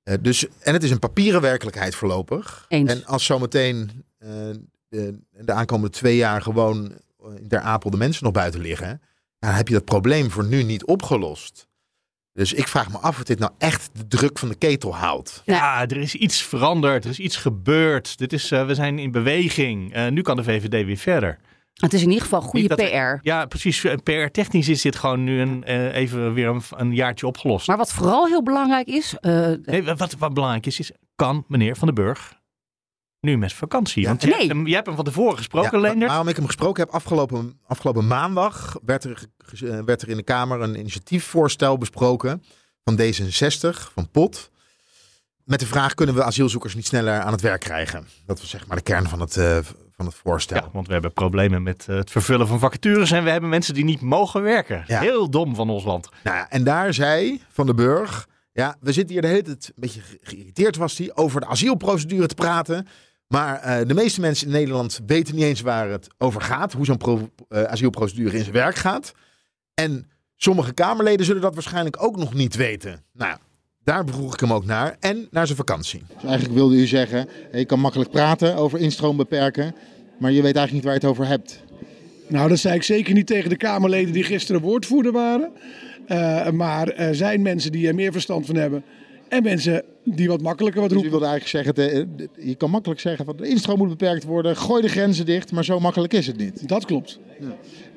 Eh, 0.03 0.15
dus, 0.21 0.47
en 0.59 0.73
het 0.73 0.83
is 0.83 0.91
een 0.91 0.99
papieren 0.99 1.41
werkelijkheid 1.41 1.95
voorlopig. 1.95 2.65
Eens. 2.67 2.91
En 2.91 3.05
als 3.05 3.25
zometeen 3.25 4.03
eh, 4.17 4.29
de, 4.87 5.19
de 5.29 5.51
aankomende 5.51 5.95
twee 5.95 6.15
jaar 6.15 6.41
gewoon 6.41 6.93
in 7.37 7.47
Ter 7.47 7.59
Apel 7.59 7.89
de 7.89 7.97
mensen 7.97 8.23
nog 8.23 8.33
buiten 8.33 8.61
liggen, 8.61 9.01
dan 9.39 9.51
heb 9.51 9.67
je 9.67 9.73
dat 9.73 9.85
probleem 9.85 10.31
voor 10.31 10.45
nu 10.45 10.63
niet 10.63 10.85
opgelost. 10.85 11.67
Dus 12.33 12.53
ik 12.53 12.67
vraag 12.67 12.91
me 12.91 12.97
af 12.97 13.17
of 13.17 13.23
dit 13.23 13.39
nou 13.39 13.51
echt 13.57 13.89
de 13.93 14.07
druk 14.07 14.39
van 14.39 14.49
de 14.49 14.55
ketel 14.55 14.95
haalt. 14.95 15.41
Ja, 15.45 15.81
er 15.81 15.97
is 15.97 16.15
iets 16.15 16.41
veranderd. 16.41 17.03
Er 17.03 17.09
is 17.09 17.19
iets 17.19 17.35
gebeurd. 17.35 18.17
Dit 18.17 18.33
is, 18.33 18.51
eh, 18.51 18.65
we 18.65 18.75
zijn 18.75 18.99
in 18.99 19.11
beweging. 19.11 19.93
Eh, 19.93 20.07
nu 20.07 20.21
kan 20.21 20.35
de 20.35 20.43
VVD 20.43 20.85
weer 20.85 20.97
verder. 20.97 21.39
Het 21.73 21.93
is 21.93 22.01
in 22.01 22.07
ieder 22.07 22.23
geval 22.23 22.41
goede 22.41 22.67
dat 22.67 22.77
PR. 22.77 23.27
Ja, 23.27 23.45
precies. 23.45 23.85
PR-technisch 24.03 24.69
is 24.69 24.81
dit 24.81 24.95
gewoon 24.95 25.23
nu 25.23 25.41
een, 25.41 25.63
eh, 25.63 25.95
even 25.95 26.33
weer 26.33 26.47
een, 26.47 26.61
een 26.69 26.93
jaartje 26.93 27.27
opgelost. 27.27 27.67
Maar 27.67 27.77
wat 27.77 27.93
vooral 27.93 28.27
heel 28.27 28.43
belangrijk 28.43 28.87
is, 28.87 29.15
eh, 29.19 29.51
Nee, 29.63 29.83
wat, 29.83 30.15
wat 30.19 30.33
belangrijk 30.33 30.65
is, 30.65 30.79
is 30.79 30.91
kan 31.15 31.45
meneer 31.47 31.75
Van 31.75 31.87
den 31.87 31.95
Burg 31.95 32.41
nu 33.19 33.37
met 33.37 33.53
vakantie? 33.53 34.01
Ja. 34.01 34.07
Want 34.07 34.21
je, 34.21 34.27
Nee. 34.27 34.37
hebt 34.37 34.49
hem, 34.51 34.67
je 34.67 34.73
hebt 34.73 34.85
hem 34.87 34.95
van 34.95 35.05
tevoren 35.05 35.37
gesproken, 35.37 35.71
Ja, 35.77 35.79
Leendert. 35.79 36.09
waarom 36.09 36.27
ik 36.27 36.35
hem 36.35 36.45
gesproken 36.45 36.83
heb, 36.83 36.93
afgelopen, 36.93 37.59
afgelopen 37.67 38.07
maandag 38.07 38.75
werd 38.85 39.03
er, 39.03 39.23
ge- 39.37 39.83
werd 39.85 40.01
er 40.01 40.09
in 40.09 40.17
de 40.17 40.23
Kamer 40.23 40.61
een 40.61 40.79
initiatiefvoorstel 40.79 41.77
besproken 41.77 42.43
van 42.83 42.99
D66, 43.01 43.91
van 43.93 44.09
POT. 44.11 44.51
Met 45.43 45.59
de 45.59 45.65
vraag, 45.65 45.93
kunnen 45.93 46.15
we 46.15 46.23
asielzoekers 46.23 46.75
niet 46.75 46.85
sneller 46.85 47.19
aan 47.21 47.31
het 47.31 47.41
werk 47.41 47.59
krijgen? 47.61 48.07
Dat 48.25 48.39
was 48.39 48.49
zeg 48.49 48.67
maar 48.67 48.77
de 48.77 48.83
kern 48.83 49.07
van 49.09 49.19
het, 49.19 49.37
eh, 49.37 49.57
van 50.03 50.11
het 50.11 50.21
voorstel. 50.21 50.57
Ja, 50.57 50.69
want 50.73 50.87
we 50.87 50.93
hebben 50.93 51.13
problemen 51.13 51.63
met 51.63 51.85
eh, 51.89 51.95
het 51.95 52.11
vervullen 52.11 52.47
van 52.47 52.59
vacatures 52.59 53.11
en 53.11 53.23
we 53.23 53.29
hebben 53.29 53.49
mensen 53.49 53.73
die 53.73 53.83
niet 53.83 54.01
mogen 54.01 54.41
werken. 54.41 54.83
Ja. 54.87 54.99
Heel 54.99 55.29
dom 55.29 55.55
van 55.55 55.69
ons 55.69 55.83
land. 55.83 56.09
Nou 56.23 56.37
ja, 56.37 56.49
en 56.49 56.63
daar 56.63 56.93
zei 56.93 57.41
Van 57.49 57.65
den 57.65 57.75
Burg, 57.75 58.27
ja, 58.53 58.75
we 58.79 58.91
zitten 58.91 59.13
hier 59.13 59.21
de 59.21 59.27
hele 59.27 59.41
tijd 59.41 59.65
een 59.67 59.73
beetje 59.75 60.01
ge- 60.01 60.17
geïrriteerd 60.21 60.75
was 60.75 60.97
hij 60.97 61.11
over 61.15 61.41
de 61.41 61.47
asielprocedure 61.47 62.27
te 62.27 62.35
praten. 62.35 62.87
Maar 63.27 63.59
eh, 63.59 63.87
de 63.87 63.93
meeste 63.93 64.21
mensen 64.21 64.47
in 64.47 64.53
Nederland 64.53 64.99
weten 65.05 65.35
niet 65.35 65.43
eens 65.43 65.61
waar 65.61 65.89
het 65.89 66.07
over 66.17 66.41
gaat, 66.41 66.73
hoe 66.73 66.85
zo'n 66.85 66.97
pro- 66.97 67.29
eh, 67.49 67.63
asielprocedure 67.63 68.37
in 68.37 68.41
zijn 68.43 68.53
werk 68.55 68.75
gaat. 68.75 69.11
En 69.73 70.09
sommige 70.35 70.73
Kamerleden 70.73 71.25
zullen 71.25 71.41
dat 71.41 71.53
waarschijnlijk 71.53 72.03
ook 72.03 72.17
nog 72.17 72.33
niet 72.33 72.55
weten. 72.55 73.03
Nou 73.13 73.29
ja, 73.31 73.37
daar 73.83 74.03
vroeg 74.05 74.33
ik 74.33 74.39
hem 74.39 74.53
ook 74.53 74.65
naar 74.65 74.97
en 74.99 75.27
naar 75.31 75.45
zijn 75.45 75.57
vakantie. 75.57 76.03
Dus 76.13 76.23
eigenlijk 76.23 76.53
wilde 76.53 76.75
u 76.75 76.85
zeggen, 76.87 77.27
je 77.53 77.65
kan 77.65 77.79
makkelijk 77.79 78.09
praten 78.11 78.55
over 78.55 78.79
instroom 78.79 79.17
beperken, 79.17 79.75
maar 80.23 80.31
je 80.31 80.41
weet 80.41 80.55
eigenlijk 80.55 80.73
niet 80.73 80.83
waar 80.83 80.93
je 80.93 80.99
het 80.99 81.09
over 81.09 81.27
hebt. 81.27 81.63
Nou, 82.27 82.49
dat 82.49 82.59
zei 82.59 82.75
ik 82.75 82.83
zeker 82.83 83.13
niet 83.13 83.27
tegen 83.27 83.49
de 83.49 83.57
Kamerleden 83.57 84.13
die 84.13 84.23
gisteren 84.23 84.61
woordvoerder 84.61 85.11
waren. 85.11 85.51
Eh, 86.07 86.49
maar 86.49 86.87
er 86.87 87.15
zijn 87.15 87.41
mensen 87.41 87.71
die 87.71 87.87
er 87.87 87.95
meer 87.95 88.11
verstand 88.11 88.45
van 88.45 88.55
hebben. 88.55 88.83
En 89.27 89.43
mensen 89.43 89.83
die 90.03 90.27
wat 90.27 90.41
makkelijker 90.41 90.81
wat 90.81 90.89
Dus 90.89 90.99
u 90.99 91.01
roepen. 91.01 91.19
wilde 91.19 91.35
eigenlijk 91.35 91.75
zeggen, 91.75 92.15
je 92.47 92.55
kan 92.55 92.69
makkelijk 92.69 92.99
zeggen 92.99 93.25
van 93.25 93.35
de 93.37 93.47
instroom 93.47 93.77
moet 93.77 93.89
beperkt 93.89 94.23
worden, 94.23 94.57
gooi 94.57 94.81
de 94.81 94.87
grenzen 94.87 95.25
dicht, 95.25 95.51
maar 95.51 95.65
zo 95.65 95.79
makkelijk 95.79 96.13
is 96.13 96.27
het 96.27 96.37
niet. 96.37 96.67
Dat 96.67 96.85
klopt. 96.85 97.19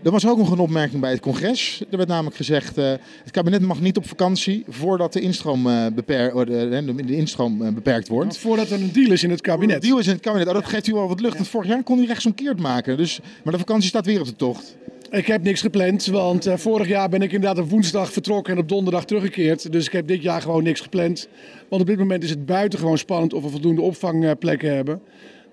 Er 0.02 0.10
was 0.10 0.26
ook 0.26 0.38
nog 0.38 0.50
een 0.50 0.58
opmerking 0.58 1.00
bij 1.00 1.10
het 1.10 1.20
congres. 1.20 1.82
Er 1.90 1.96
werd 1.96 2.08
namelijk 2.08 2.36
gezegd, 2.36 2.78
eh, 2.78 2.90
het 3.22 3.30
kabinet 3.30 3.60
mag 3.60 3.80
niet 3.80 3.96
op 3.96 4.06
vakantie 4.08 4.64
voordat 4.68 5.12
de 5.12 5.20
instroom, 5.20 5.66
eh, 5.68 5.86
beper- 5.94 6.34
oh, 6.34 6.46
de, 6.46 7.04
instroom 7.06 7.62
eh, 7.62 7.72
beperkt 7.72 8.08
wordt. 8.08 8.38
Voordat 8.38 8.70
er 8.70 8.80
een 8.80 8.92
deal 8.92 9.12
is 9.12 9.22
in 9.22 9.30
het 9.30 9.40
kabinet. 9.40 9.82
deal 9.82 9.98
is 9.98 10.06
in 10.06 10.12
het 10.12 10.22
kabinet. 10.22 10.48
Oh, 10.48 10.54
dat 10.54 10.66
geeft 10.66 10.86
u 10.86 10.94
al 10.94 11.08
wat 11.08 11.20
lucht. 11.20 11.34
Want 11.36 11.48
vorig 11.48 11.68
jaar 11.68 11.82
kon 11.82 11.98
u 11.98 12.06
rechtsomkeerd 12.06 12.60
maken. 12.60 12.96
Dus, 12.96 13.20
maar 13.44 13.52
de 13.52 13.58
vakantie 13.58 13.88
staat 13.88 14.06
weer 14.06 14.20
op 14.20 14.26
de 14.26 14.36
tocht. 14.36 14.76
Ik 15.16 15.26
heb 15.26 15.42
niks 15.42 15.60
gepland, 15.60 16.06
want 16.06 16.46
eh, 16.46 16.56
vorig 16.56 16.88
jaar 16.88 17.08
ben 17.08 17.22
ik 17.22 17.32
inderdaad 17.32 17.64
op 17.64 17.70
woensdag 17.70 18.12
vertrokken 18.12 18.52
en 18.52 18.58
op 18.58 18.68
donderdag 18.68 19.04
teruggekeerd. 19.04 19.72
Dus 19.72 19.86
ik 19.86 19.92
heb 19.92 20.06
dit 20.06 20.22
jaar 20.22 20.42
gewoon 20.42 20.62
niks 20.62 20.80
gepland. 20.80 21.28
Want 21.68 21.82
op 21.82 21.88
dit 21.88 21.98
moment 21.98 22.22
is 22.22 22.30
het 22.30 22.46
buitengewoon 22.46 22.98
spannend 22.98 23.32
of 23.32 23.42
we 23.42 23.48
voldoende 23.48 23.82
opvangplekken 23.82 24.74
hebben. 24.74 25.00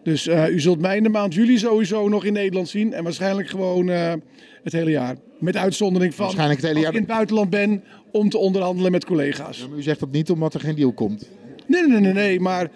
Dus 0.03 0.27
eh, 0.27 0.48
u 0.48 0.60
zult 0.60 0.79
mij 0.79 0.98
in 0.98 1.03
de 1.03 1.10
maand 1.10 1.34
juli 1.34 1.58
sowieso 1.58 2.10
nog 2.10 2.25
in 2.25 2.34
Nederland 2.34 2.70
zien. 2.70 2.93
En 2.93 3.03
waarschijnlijk 3.03 3.50
gewoon 3.50 3.89
eh, 3.89 4.13
het 4.63 4.74
hele 4.74 4.91
jaar. 4.91 5.15
Met 5.39 5.58
uitzondering 5.58 6.15
van 6.15 6.25
Waarschijnlijk 6.25 6.62
het 6.62 6.70
hele 6.70 6.79
als 6.79 6.96
ik 6.96 7.01
in 7.01 7.08
het 7.08 7.15
buitenland 7.15 7.50
ben 7.50 7.84
om 8.12 8.29
te 8.29 8.38
onderhandelen 8.38 8.91
met 8.91 9.05
collega's. 9.05 9.67
Maar 9.67 9.77
u 9.77 9.82
zegt 9.82 10.00
dat 10.00 10.12
niet 10.12 10.29
omdat 10.29 10.53
er 10.53 10.60
geen 10.60 10.75
deal 10.75 10.91
komt. 10.91 11.29
Nee, 11.67 11.88
nee, 11.88 12.00
nee, 12.00 12.13
nee. 12.13 12.39
Maar 12.39 12.67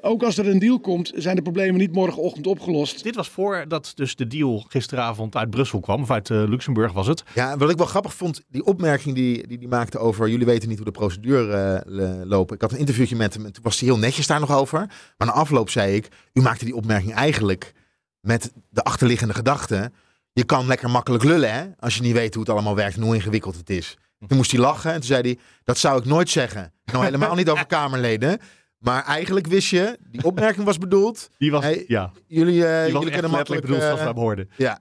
ook 0.00 0.22
als 0.22 0.38
er 0.38 0.48
een 0.48 0.58
deal 0.58 0.80
komt, 0.80 1.12
zijn 1.14 1.36
de 1.36 1.42
problemen 1.42 1.80
niet 1.80 1.92
morgenochtend 1.92 2.46
opgelost. 2.46 3.02
Dit 3.02 3.14
was 3.14 3.28
voordat 3.28 3.92
dus 3.94 4.16
de 4.16 4.26
deal 4.26 4.64
gisteravond 4.68 5.36
uit 5.36 5.50
Brussel 5.50 5.80
kwam, 5.80 6.02
of 6.02 6.10
uit 6.10 6.30
eh, 6.30 6.42
Luxemburg 6.48 6.92
was 6.92 7.06
het. 7.06 7.22
Ja, 7.34 7.52
en 7.52 7.58
wat 7.58 7.70
ik 7.70 7.76
wel 7.76 7.86
grappig 7.86 8.14
vond, 8.14 8.42
die 8.48 8.64
opmerking 8.64 9.14
die 9.14 9.46
die, 9.46 9.58
die 9.58 9.68
maakte 9.68 9.98
over 9.98 10.28
jullie 10.28 10.46
weten 10.46 10.68
niet 10.68 10.76
hoe 10.76 10.86
de 10.86 10.92
procedure 10.92 11.52
eh, 11.56 11.80
le- 11.92 12.24
lopen. 12.24 12.54
Ik 12.54 12.60
had 12.62 12.72
een 12.72 12.78
interviewtje 12.78 13.16
met 13.16 13.34
hem 13.34 13.44
en 13.44 13.52
toen 13.52 13.62
was 13.62 13.80
hij 13.80 13.88
heel 13.88 13.98
netjes 13.98 14.26
daar 14.26 14.40
nog 14.40 14.56
over. 14.56 14.78
Maar 15.16 15.26
na 15.28 15.32
afloop 15.32 15.70
zei 15.70 15.94
ik, 15.94 16.08
u 16.32 16.40
maakte 16.40 16.64
die 16.64 16.74
opmerking 16.76 17.14
eigenlijk 17.14 17.72
met 18.20 18.52
de 18.70 18.82
achterliggende 18.82 19.34
gedachte. 19.34 19.90
Je 20.32 20.44
kan 20.44 20.66
lekker 20.66 20.90
makkelijk 20.90 21.24
lullen 21.24 21.52
hè, 21.52 21.64
als 21.78 21.94
je 21.96 22.02
niet 22.02 22.12
weet 22.12 22.34
hoe 22.34 22.42
het 22.42 22.52
allemaal 22.52 22.74
werkt 22.74 22.96
en 22.96 23.02
hoe 23.02 23.14
ingewikkeld 23.14 23.56
het 23.56 23.70
is. 23.70 23.96
Toen 24.26 24.36
moest 24.36 24.50
hij 24.50 24.60
lachen 24.60 24.90
en 24.90 24.96
toen 24.96 25.06
zei 25.06 25.20
hij, 25.20 25.38
dat 25.64 25.78
zou 25.78 25.98
ik 25.98 26.04
nooit 26.04 26.30
zeggen. 26.30 26.72
Nou 26.84 27.04
helemaal 27.04 27.34
niet 27.34 27.48
over 27.48 27.66
Kamerleden. 27.76 28.38
Maar 28.78 29.04
eigenlijk 29.04 29.46
wist 29.46 29.68
je, 29.68 29.98
die 30.10 30.24
opmerking 30.24 30.64
was 30.64 30.78
bedoeld. 30.78 31.28
Die 31.38 31.50
was, 31.50 31.62
Hey, 31.62 31.84
ja, 31.86 32.12
Jullie, 32.26 32.66
eh, 32.66 32.84
die 32.84 32.92
was 32.92 32.92
jullie 32.92 33.00
echt 33.00 33.12
kunnen 33.12 33.30
makkelijk... 33.30 33.62
bedoeld 33.62 33.80
zoals 33.80 33.94
we 33.94 34.00
eh, 34.00 34.12
hem 34.12 34.16
hoorden. 34.22 34.50
ja, 34.56 34.78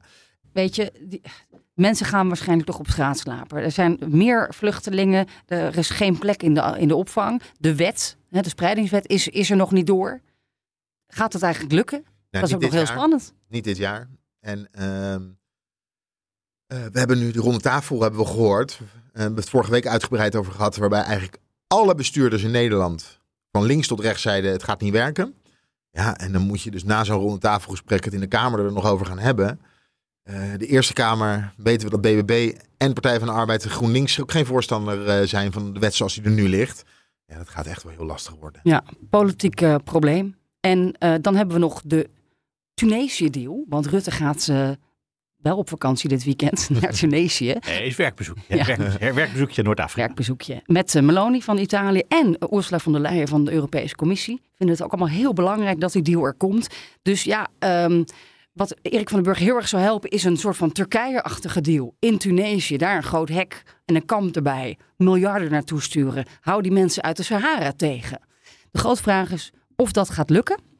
Weet 0.53 0.75
je, 0.75 0.91
die, 1.01 1.21
mensen 1.73 2.05
gaan 2.05 2.27
waarschijnlijk 2.27 2.67
toch 2.67 2.79
op 2.79 2.89
straat 2.89 3.17
slapen. 3.17 3.57
Er 3.57 3.71
zijn 3.71 3.99
meer 4.07 4.53
vluchtelingen. 4.53 5.27
Er 5.45 5.77
is 5.77 5.89
geen 5.89 6.17
plek 6.17 6.43
in 6.43 6.53
de, 6.53 6.75
in 6.77 6.87
de 6.87 6.95
opvang. 6.95 7.41
De 7.59 7.75
wet, 7.75 8.17
hè, 8.29 8.41
de 8.41 8.49
spreidingswet, 8.49 9.07
is, 9.07 9.27
is 9.27 9.49
er 9.49 9.55
nog 9.55 9.71
niet 9.71 9.87
door. 9.87 10.21
Gaat 11.07 11.33
het 11.33 11.41
eigenlijk 11.41 11.73
lukken? 11.73 11.99
nou, 12.03 12.13
dat 12.29 12.43
is 12.43 12.53
ook 12.55 12.61
nog 12.61 12.71
heel 12.71 12.79
jaar. 12.79 12.89
spannend. 12.91 13.33
Niet 13.47 13.63
dit 13.63 13.77
jaar. 13.77 14.09
En 14.39 14.67
ehm, 14.71 15.21
eh, 16.67 16.85
we 16.91 16.99
hebben 16.99 17.19
nu 17.19 17.31
de 17.31 17.39
ronde 17.39 17.59
tafel 17.59 18.01
hebben 18.01 18.19
we 18.19 18.25
gehoord. 18.25 18.79
Eh, 19.15 19.21
we 19.21 19.27
hebben 19.27 19.39
het 19.39 19.49
vorige 19.49 19.71
week 19.71 19.87
uitgebreid 19.87 20.35
over 20.35 20.53
gehad. 20.53 20.75
Waarbij 20.75 21.01
eigenlijk 21.01 21.37
alle 21.67 21.95
bestuurders 21.95 22.43
in 22.43 22.51
Nederland 22.51 23.19
van 23.51 23.63
links 23.63 23.87
tot 23.87 23.99
rechts 23.99 24.21
zeiden 24.21 24.51
het 24.51 24.63
gaat 24.63 24.81
niet 24.81 24.93
werken. 24.93 25.33
Ja, 25.91 26.17
en 26.17 26.31
dan 26.31 26.41
moet 26.41 26.61
je 26.61 26.71
dus 26.71 26.83
na 26.83 27.03
zo'n 27.03 27.19
ronde 27.19 27.39
tafelgesprek 27.39 28.03
het 28.03 28.13
in 28.13 28.19
de 28.19 28.27
Kamer 28.27 28.59
er 28.59 28.73
nog 28.73 28.85
over 28.85 29.05
gaan 29.05 29.19
hebben. 29.19 29.59
Eh, 30.23 30.35
de 30.57 30.67
Eerste 30.67 30.93
Kamer 30.93 31.53
weten 31.57 31.89
we 31.89 31.99
dat 31.99 32.01
BBB 32.01 32.57
en 32.77 32.93
Partij 32.93 33.17
van 33.17 33.27
de 33.27 33.33
Arbeid 33.33 33.63
en 33.63 33.69
GroenLinks 33.69 34.21
ook 34.21 34.31
geen 34.31 34.45
voorstander 34.45 35.07
eh, 35.07 35.27
zijn 35.27 35.51
van 35.51 35.73
de 35.73 35.79
wet 35.79 35.93
zoals 35.93 36.13
die 36.13 36.23
er 36.23 36.31
nu 36.31 36.49
ligt. 36.49 36.83
Ja, 37.25 37.37
dat 37.37 37.49
gaat 37.49 37.65
echt 37.65 37.83
wel 37.83 37.91
heel 37.91 38.05
lastig 38.05 38.35
worden. 38.35 38.61
Ja, 38.63 38.83
politiek 39.09 39.83
probleem. 39.83 40.35
En 40.59 40.95
dan 41.21 41.35
hebben 41.35 41.55
we 41.55 41.61
nog 41.61 41.81
de 41.85 42.09
Tunesië-deal. 42.73 43.65
Want 43.67 43.85
Rutte 43.85 44.11
gaat 44.11 44.47
eh, 44.47 44.69
wel 45.45 45.57
op 45.57 45.69
vakantie 45.69 46.09
dit 46.09 46.23
weekend 46.23 46.69
naar 46.81 46.91
Tunesië. 46.91 47.55
Nee, 47.65 47.85
is 47.85 47.95
werkbezoek. 47.95 48.37
Ja. 48.47 48.55
Ja. 48.55 48.77
Werk, 48.99 49.13
werkbezoekje 49.13 49.63
Noord-Afrika. 49.63 50.05
werkbezoekje 50.05 50.61
met 50.65 50.95
eh, 50.95 51.01
Meloni 51.01 51.41
van 51.41 51.57
Italië 51.57 52.01
en 52.07 52.37
eh, 52.37 52.57
Ursula 52.57 52.79
von 52.79 52.91
der 52.91 53.01
Leyen 53.01 53.27
van 53.27 53.45
de 53.45 53.51
Europese 53.51 53.95
Commissie. 53.95 54.41
Vinden 54.55 54.75
het 54.75 54.85
ook 54.85 54.91
allemaal 54.91 55.15
heel 55.15 55.33
belangrijk 55.33 55.79
dat 55.79 55.91
die 55.91 56.01
deal 56.01 56.25
er 56.25 56.33
komt. 56.33 56.67
Dus 57.01 57.23
ja, 57.23 57.47
ehm, 57.59 58.03
wat 58.53 58.75
Erik 58.81 59.09
van 59.09 59.17
den 59.17 59.31
Burg 59.31 59.39
heel 59.39 59.55
erg 59.55 59.67
zou 59.67 59.81
helpen 59.81 60.09
is 60.09 60.23
een 60.23 60.37
soort 60.37 60.57
van 60.57 60.71
Turkije-achtige 60.71 61.61
deal 61.61 61.95
in 61.99 62.17
Tunesië. 62.17 62.77
Daar 62.77 62.95
een 62.95 63.03
groot 63.03 63.29
hek 63.29 63.63
en 63.85 63.95
een 63.95 64.05
kamp 64.05 64.35
erbij. 64.35 64.77
Miljarden 64.97 65.51
naartoe 65.51 65.81
sturen. 65.81 66.25
Hou 66.41 66.61
die 66.61 66.71
mensen 66.71 67.03
uit 67.03 67.17
de 67.17 67.23
Sahara 67.23 67.71
tegen. 67.71 68.21
De 68.71 68.79
grote 68.79 69.01
vraag 69.01 69.31
is 69.31 69.51
of 69.75 69.91
dat 69.91 70.09
gaat 70.09 70.29
lukken. 70.29 70.74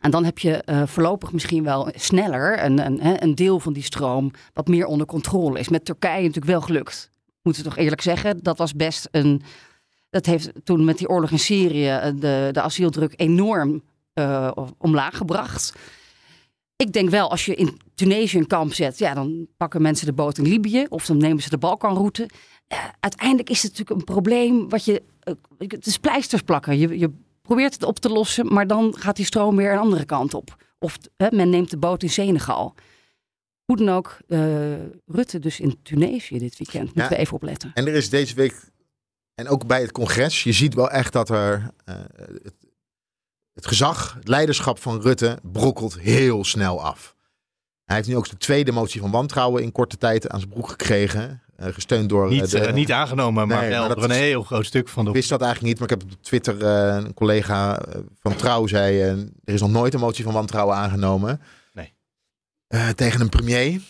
En 0.00 0.10
dan 0.10 0.24
heb 0.24 0.38
je 0.38 0.62
eh, 0.62 0.82
voorlopig 0.86 1.32
misschien 1.32 1.64
wel 1.64 1.88
sneller 1.94 2.64
een, 2.64 2.86
een, 2.86 3.22
een 3.22 3.34
deel 3.34 3.60
van 3.60 3.72
die 3.72 3.82
stroom 3.82 4.30
wat 4.52 4.68
meer 4.68 4.86
onder 4.86 5.06
controle 5.06 5.58
is. 5.58 5.68
Met 5.68 5.84
Turkije 5.84 6.20
natuurlijk 6.22 6.46
wel 6.46 6.60
gelukt 6.60 7.10
moeten 7.48 7.62
we 7.62 7.68
toch 7.68 7.78
eerlijk 7.78 8.02
zeggen, 8.02 8.38
dat 8.42 8.58
was 8.58 8.74
best 8.74 9.08
een. 9.10 9.42
Dat 10.10 10.26
heeft 10.26 10.50
toen 10.64 10.84
met 10.84 10.98
die 10.98 11.08
oorlog 11.08 11.30
in 11.30 11.38
Syrië 11.38 11.88
eh, 11.88 12.12
de, 12.14 12.48
de 12.52 12.60
asieldruk 12.60 13.12
enorm 13.16 13.82
eh, 14.12 14.50
omlaag 14.78 15.16
gebracht. 15.16 15.72
Ik 16.76 16.92
denk 16.92 17.10
wel, 17.10 17.30
als 17.30 17.44
je 17.44 17.54
in 17.54 17.80
Tunesië 17.94 18.38
een 18.38 18.46
kamp 18.46 18.74
zet, 18.74 18.98
ja, 18.98 19.14
dan 19.14 19.46
pakken 19.56 19.82
mensen 19.82 20.06
de 20.06 20.12
boot 20.12 20.38
in 20.38 20.48
Libië 20.48 20.86
of 20.88 21.06
dan 21.06 21.16
nemen 21.16 21.42
ze 21.42 21.48
de 21.48 21.58
Balkanroute. 21.58 22.28
Uiteindelijk 23.00 23.50
is 23.50 23.62
het 23.62 23.70
natuurlijk 23.70 24.00
een 24.00 24.14
probleem 24.14 24.68
wat 24.68 24.84
je. 24.84 25.02
het 25.58 25.86
is 25.86 25.98
pleisters 25.98 26.42
plakken. 26.42 26.78
Je, 26.78 26.98
je 26.98 27.10
probeert 27.48 27.72
het 27.72 27.82
op 27.82 27.98
te 27.98 28.08
lossen, 28.08 28.52
maar 28.52 28.66
dan 28.66 28.94
gaat 28.98 29.16
die 29.16 29.24
stroom 29.24 29.56
weer 29.56 29.72
een 29.72 29.78
andere 29.78 30.04
kant 30.04 30.34
op. 30.34 30.56
Of 30.78 30.98
men 31.30 31.50
neemt 31.50 31.70
de 31.70 31.76
boot 31.78 32.02
in 32.02 32.10
Senegal. 32.10 32.74
Hoe 33.64 33.76
dan 33.76 33.88
ook, 33.88 34.18
eh, 34.28 34.38
Rutte 35.06 35.38
dus 35.38 35.60
in 35.60 35.78
Tunesië 35.82 36.38
dit 36.38 36.58
weekend. 36.58 36.84
Moeten 36.84 37.02
Ja. 37.02 37.08
we 37.08 37.16
even 37.16 37.34
opletten. 37.34 37.70
En 37.74 37.86
er 37.86 37.94
is 37.94 38.10
deze 38.10 38.34
week, 38.34 38.70
en 39.34 39.48
ook 39.48 39.66
bij 39.66 39.80
het 39.80 39.92
congres, 39.92 40.42
je 40.42 40.52
ziet 40.52 40.74
wel 40.74 40.90
echt 40.90 41.12
dat 41.12 41.28
er 41.28 41.70
eh, 41.84 41.94
het, 42.42 42.54
het 43.52 43.66
gezag, 43.66 44.14
het 44.14 44.28
leiderschap 44.28 44.78
van 44.78 45.00
Rutte 45.00 45.38
brokkelt 45.42 45.98
heel 45.98 46.44
snel 46.44 46.82
af. 46.82 47.16
Hij 47.84 47.96
heeft 47.96 48.08
nu 48.08 48.16
ook 48.16 48.28
de 48.28 48.36
tweede 48.36 48.72
motie 48.72 49.00
van 49.00 49.10
wantrouwen 49.10 49.62
in 49.62 49.72
korte 49.72 49.96
tijd 49.98 50.28
aan 50.28 50.38
zijn 50.38 50.50
broek 50.52 50.68
gekregen. 50.68 51.42
Eh, 51.58 51.72
gesteund 51.72 52.08
door 52.08 52.24
eh, 52.24 52.30
Niet, 52.30 52.50
de, 52.50 52.60
eh, 52.60 52.74
niet 52.74 52.92
aangenomen, 52.92 53.48
maar 53.48 53.60
Nee, 53.60 53.68
wel 53.68 53.78
maar 53.80 53.88
dat 53.88 54.04
er 54.04 54.10
een 54.10 54.16
heel 54.16 54.42
groot 54.42 54.66
stuk 54.66 54.88
van 54.88 55.04
de 55.04 55.10
Ik 55.10 55.16
wist 55.16 55.28
dat 55.28 55.40
eigenlijk 55.42 55.70
niet, 55.70 55.80
maar 55.80 55.90
ik 55.90 56.00
heb 56.00 56.12
op 56.12 56.22
Twitter 56.22 56.62
een 56.64 57.14
collega 57.14 57.82
van 58.20 58.36
Trouw 58.36 58.66
zei... 58.66 59.00
er 59.44 59.54
is 59.54 59.60
nog 59.60 59.70
nooit 59.70 59.94
een 59.94 60.00
motie 60.00 60.24
van 60.24 60.32
wantrouwen 60.32 60.76
aangenomen. 60.76 61.40
Nee. 61.72 61.94
Tegen 62.94 63.20
een 63.20 63.28
premier. 63.28 63.80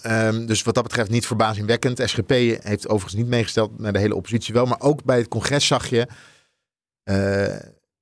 Ehm, 0.00 0.46
dus 0.46 0.62
wat 0.62 0.74
dat 0.74 0.82
betreft 0.82 1.10
niet 1.10 1.26
verbazingwekkend. 1.26 2.02
SGP 2.04 2.30
heeft 2.62 2.88
overigens 2.88 3.14
niet 3.14 3.26
meegesteld, 3.26 3.78
naar 3.78 3.92
de 3.92 3.98
hele 3.98 4.14
oppositie 4.14 4.54
wel. 4.54 4.66
Maar 4.66 4.80
ook 4.80 5.04
bij 5.04 5.16
het 5.16 5.28
congres 5.28 5.66
zag 5.66 5.88
je, 5.88 6.06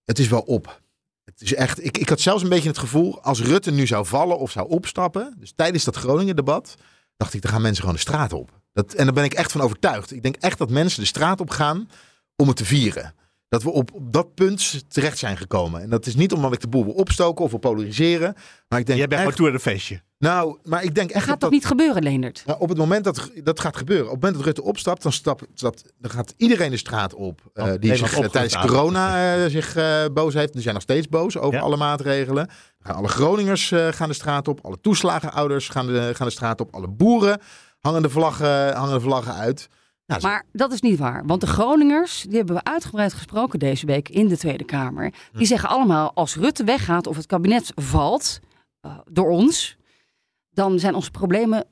het 0.04 0.18
is 0.18 0.28
wel 0.28 0.40
op. 0.40 0.80
Het 1.25 1.40
is 1.40 1.54
echt, 1.54 1.85
ik, 1.85 1.99
ik 1.99 2.09
had 2.09 2.21
zelfs 2.21 2.42
een 2.42 2.49
beetje 2.49 2.68
het 2.68 2.78
gevoel, 2.78 3.23
als 3.23 3.42
Rutte 3.42 3.71
nu 3.71 3.87
zou 3.87 4.06
vallen 4.06 4.38
of 4.38 4.50
zou 4.50 4.68
opstappen... 4.68 5.35
dus 5.38 5.52
tijdens 5.56 5.85
dat 5.85 5.97
Groningen-debat, 5.97 6.75
dacht 7.16 7.35
ik, 7.35 7.42
dan 7.42 7.50
gaan 7.50 7.62
mensen 7.62 7.80
gewoon 7.80 7.97
de 7.97 8.02
straat 8.02 8.32
op. 8.32 8.62
Dat, 8.73 8.93
en 8.95 9.05
daar 9.05 9.14
ben 9.14 9.25
ik 9.25 9.35
echt 9.35 9.52
van 9.52 9.61
overtuigd. 9.61 10.12
Ik 10.12 10.23
denk 10.23 10.37
echt 10.37 10.59
dat 10.59 10.71
mensen 10.71 11.00
de 11.00 11.07
straat 11.07 11.41
op 11.41 11.50
gaan 11.50 11.88
om 12.37 12.49
het 12.49 12.57
te 12.57 12.64
vieren. 12.64 13.14
Dat 13.49 13.62
we 13.62 13.71
op, 13.71 13.93
op 13.93 14.12
dat 14.12 14.35
punt 14.35 14.85
terecht 14.93 15.19
zijn 15.19 15.37
gekomen. 15.37 15.83
En 15.83 15.91
dat 15.91 16.07
is 16.07 16.14
niet 16.14 16.33
omdat 16.33 16.52
ik 16.52 16.61
de 16.61 16.69
boel 16.69 16.85
wil 16.85 16.93
opstoken 16.95 17.45
of 17.45 17.50
wil 17.50 17.59
polariseren. 17.61 18.35
Maar 18.69 18.79
ik 18.79 18.87
denk 18.87 18.99
Jij 18.99 19.09
bent 19.09 19.12
echt, 19.12 19.21
gewoon 19.21 19.35
toe 19.35 19.47
aan 19.49 19.55
een 19.55 19.61
feestje. 19.61 20.02
Nou, 20.19 20.59
maar 20.64 20.83
ik 20.85 20.95
denk 20.95 21.11
echt 21.11 21.21
Dat 21.21 21.29
gaat 21.31 21.41
dat 21.41 21.50
niet 21.50 21.67
gebeuren, 21.67 22.02
Leendert? 22.02 22.43
nou, 22.47 22.61
op 22.61 22.69
het 22.69 22.79
moment 22.79 23.05
dat 23.05 23.31
dat 23.35 23.61
gaat 23.61 23.76
gebeuren, 23.76 24.07
op 24.07 24.12
het 24.12 24.21
moment 24.21 24.37
dat 24.38 24.45
Rutte 24.47 24.62
opstapt, 24.71 25.02
dan, 25.02 25.12
stap, 25.12 25.43
stapt, 25.55 25.93
dan 25.99 26.11
gaat 26.11 26.35
iedereen 26.37 26.71
de 26.71 26.76
straat 26.76 27.14
op. 27.14 27.41
eh, 27.55 27.64
Oh, 27.64 27.73
die 27.79 27.97
zich 27.97 28.19
eh, 28.19 28.29
tijdens 28.29 28.55
aan. 28.57 28.67
corona 28.67 29.35
eh, 29.45 29.50
zich 29.50 29.76
eh, 29.76 30.05
boos 30.12 30.35
heeft. 30.35 30.52
Die 30.52 30.62
zijn 30.62 30.75
nog 30.75 30.83
steeds 30.83 31.09
boos 31.09 31.38
over 31.38 31.59
Ja. 31.59 31.64
alle 31.64 31.76
maatregelen. 31.76 32.47
Dan 32.47 32.55
gaan 32.83 32.95
alle 32.97 33.09
Groningers 33.09 33.71
eh, 33.73 33.88
gaan 33.88 34.09
de 34.09 34.14
straat 34.14 34.49
op. 34.49 34.59
Alle 34.64 34.81
toeslagenouders 34.81 35.69
gaan 35.69 35.87
de, 35.87 36.11
gaan 36.14 36.26
de 36.26 36.33
straat 36.33 36.61
op. 36.61 36.75
Alle 36.75 36.88
boeren 36.88 37.41
hangen 37.82 38.02
de 38.02 38.10
vlaggen, 38.10 38.74
hangen 38.74 38.94
de 38.94 39.00
vlaggen 39.00 39.34
uit. 39.34 39.68
Nou, 40.06 40.22
Maar 40.22 40.44
dat 40.52 40.72
is 40.72 40.80
niet 40.80 40.98
waar. 40.98 41.26
Want 41.26 41.40
de 41.40 41.46
Groningers, 41.46 42.22
die 42.22 42.36
hebben 42.36 42.54
we 42.54 42.64
uitgebreid 42.64 43.12
gesproken 43.12 43.58
deze 43.58 43.86
week 43.86 44.08
in 44.08 44.28
de 44.28 44.36
Tweede 44.36 44.64
Kamer. 44.64 45.12
Hm. 45.32 45.38
Die 45.38 45.46
zeggen 45.46 45.68
allemaal, 45.68 46.12
als 46.14 46.36
Rutte 46.36 46.64
weggaat 46.64 47.06
of 47.06 47.16
het 47.16 47.26
kabinet 47.26 47.72
valt 47.74 48.40
eh, 48.80 48.98
door 49.10 49.30
ons, 49.30 49.76
dan 50.50 50.78
zijn 50.78 50.94
onze 50.94 51.10
problemen 51.10 51.66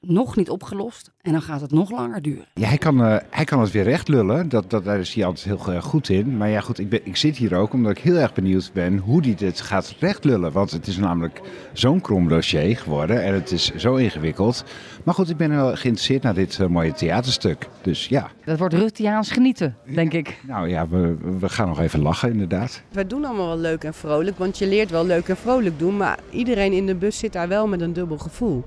nog 0.00 0.36
niet 0.36 0.50
opgelost. 0.50 1.10
En 1.20 1.32
dan 1.32 1.42
gaat 1.42 1.60
het 1.60 1.70
nog 1.70 1.90
langer 1.90 2.22
duren. 2.22 2.44
Ja, 2.54 2.68
hij 2.68 2.78
kan, 2.78 3.04
eh, 3.04 3.16
hij 3.30 3.44
kan 3.44 3.60
het 3.60 3.70
weer 3.70 3.82
recht 3.82 4.08
lullen. 4.08 4.48
Dat, 4.48 4.70
dat, 4.70 4.84
daar 4.84 4.98
is 4.98 5.14
hij 5.14 5.24
altijd 5.24 5.44
heel 5.44 5.74
erg 5.74 5.84
goed 5.84 6.08
in. 6.08 6.36
Maar 6.36 6.48
ja, 6.48 6.60
goed, 6.60 6.78
ik, 6.78 6.88
ben, 6.88 7.00
ik 7.04 7.16
zit 7.16 7.36
hier 7.36 7.54
ook 7.54 7.72
omdat 7.72 7.90
ik 7.90 7.98
heel 7.98 8.16
erg 8.16 8.32
benieuwd 8.32 8.70
ben 8.72 8.98
hoe 8.98 9.20
hij 9.20 9.34
dit 9.34 9.60
gaat 9.60 9.94
recht 9.98 10.24
lullen. 10.24 10.52
Want 10.52 10.70
het 10.70 10.86
is 10.86 10.96
namelijk 10.96 11.40
zo'n 11.72 12.00
krom 12.00 12.28
dossier 12.28 12.76
geworden 12.76 13.22
en 13.24 13.34
het 13.34 13.50
is 13.50 13.74
zo 13.74 13.94
ingewikkeld. 13.94 14.64
Maar 15.04 15.14
goed, 15.14 15.30
ik 15.30 15.36
ben 15.36 15.50
wel 15.50 15.66
geïnteresseerd 15.76 16.22
naar 16.22 16.34
dit 16.34 16.58
eh, 16.60 16.66
mooie 16.66 16.92
theaterstuk. 16.92 17.68
Dus 17.82 18.06
ja, 18.08 18.30
Dat 18.44 18.58
wordt 18.58 18.74
Rutteaans 18.74 19.30
genieten, 19.30 19.76
denk 19.94 20.12
ik. 20.12 20.40
nou 20.46 20.68
ja, 20.68 20.88
we, 20.88 21.16
we 21.38 21.48
gaan 21.48 21.68
nog 21.68 21.80
even 21.80 22.00
lachen 22.02 22.30
inderdaad. 22.32 22.82
Wij 22.92 23.06
doen 23.06 23.24
allemaal 23.24 23.46
wel 23.46 23.58
leuk 23.58 23.84
en 23.84 23.94
vrolijk, 23.94 24.38
want 24.38 24.58
je 24.58 24.66
leert 24.68 24.90
wel 24.90 25.06
leuk 25.06 25.28
en 25.28 25.36
vrolijk 25.36 25.78
doen. 25.78 25.96
Maar 25.96 26.18
iedereen 26.30 26.72
in 26.72 26.86
de 26.86 26.94
bus 26.94 27.18
zit 27.18 27.32
daar 27.32 27.48
wel 27.48 27.66
met 27.68 27.80
een 27.80 27.92
dubbel 27.92 28.18
gevoel. 28.18 28.64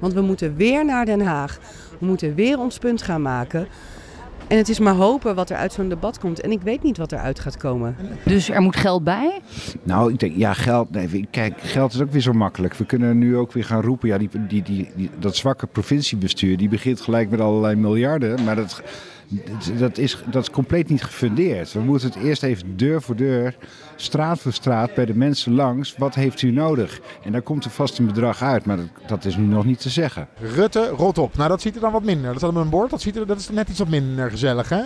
Want 0.00 0.12
we 0.12 0.20
moeten 0.20 0.56
weer 0.56 0.84
naar 0.84 1.04
Den 1.04 1.20
Haag. 1.20 1.58
We 1.98 2.06
moeten 2.06 2.34
weer 2.34 2.58
ons 2.58 2.78
punt 2.78 3.02
gaan 3.02 3.22
maken. 3.22 3.66
En 4.48 4.56
het 4.56 4.68
is 4.68 4.78
maar 4.78 4.94
hopen 4.94 5.34
wat 5.34 5.50
er 5.50 5.56
uit 5.56 5.72
zo'n 5.72 5.88
debat 5.88 6.18
komt. 6.18 6.40
En 6.40 6.50
ik 6.50 6.60
weet 6.62 6.82
niet 6.82 6.96
wat 6.96 7.12
eruit 7.12 7.40
gaat 7.40 7.56
komen. 7.56 7.96
Dus 8.24 8.48
er 8.50 8.62
moet 8.62 8.76
geld 8.76 9.04
bij. 9.04 9.40
Nou, 9.82 10.12
ik 10.12 10.18
denk, 10.20 10.36
ja, 10.36 10.52
geld. 10.52 10.90
Nee, 10.90 11.28
kijk, 11.30 11.60
geld 11.60 11.92
is 11.94 12.00
ook 12.00 12.10
weer 12.12 12.20
zo 12.20 12.32
makkelijk. 12.32 12.74
We 12.74 12.84
kunnen 12.84 13.18
nu 13.18 13.36
ook 13.36 13.52
weer 13.52 13.64
gaan 13.64 13.82
roepen. 13.82 14.08
Ja, 14.08 14.18
die, 14.18 14.28
die, 14.48 14.62
die, 14.62 14.90
die- 14.96 15.10
dat 15.18 15.36
zwakke 15.36 15.66
provinciebestuur. 15.66 16.56
die 16.56 16.68
begint 16.68 17.00
gelijk 17.00 17.30
met 17.30 17.40
allerlei 17.40 17.74
miljarden. 17.76 18.44
Maar 18.44 18.56
dat, 18.56 18.82
dat, 19.78 19.98
is, 19.98 20.16
dat 20.30 20.42
is 20.42 20.50
compleet 20.50 20.88
niet 20.88 21.02
gefundeerd. 21.02 21.72
We 21.72 21.80
moeten 21.80 22.08
het 22.08 22.22
eerst 22.22 22.42
even 22.42 22.76
deur 22.76 23.02
voor 23.02 23.16
deur, 23.16 23.56
straat 23.96 24.38
voor 24.38 24.52
straat, 24.52 24.94
bij 24.94 25.06
de 25.06 25.14
mensen 25.14 25.54
langs. 25.54 25.94
Wat 25.96 26.14
heeft 26.14 26.42
u 26.42 26.50
nodig? 26.50 27.00
En 27.24 27.32
daar 27.32 27.42
komt 27.42 27.64
er 27.64 27.70
vast 27.70 27.98
een 27.98 28.06
bedrag 28.06 28.42
uit. 28.42 28.64
Maar 28.64 28.76
dat, 28.76 28.86
dat 29.06 29.24
is 29.24 29.36
nu 29.36 29.44
nog 29.44 29.64
niet 29.64 29.80
te 29.80 29.90
zeggen. 29.90 30.28
Rutte, 30.54 30.88
rot 30.88 31.18
op. 31.18 31.36
Nou, 31.36 31.48
dat 31.48 31.60
ziet 31.60 31.74
er 31.74 31.80
dan 31.80 31.92
wat 31.92 32.04
minder. 32.04 32.28
Dat 32.28 32.36
staat 32.36 32.50
op 32.50 32.56
mijn 32.56 32.68
bord. 32.68 32.90
Dat, 32.90 33.00
ziet 33.00 33.16
er, 33.16 33.26
dat 33.26 33.38
is 33.38 33.48
net 33.48 33.68
iets 33.68 33.78
wat 33.78 33.88
minder 33.88 34.30
gezellig, 34.30 34.68
hè? 34.68 34.82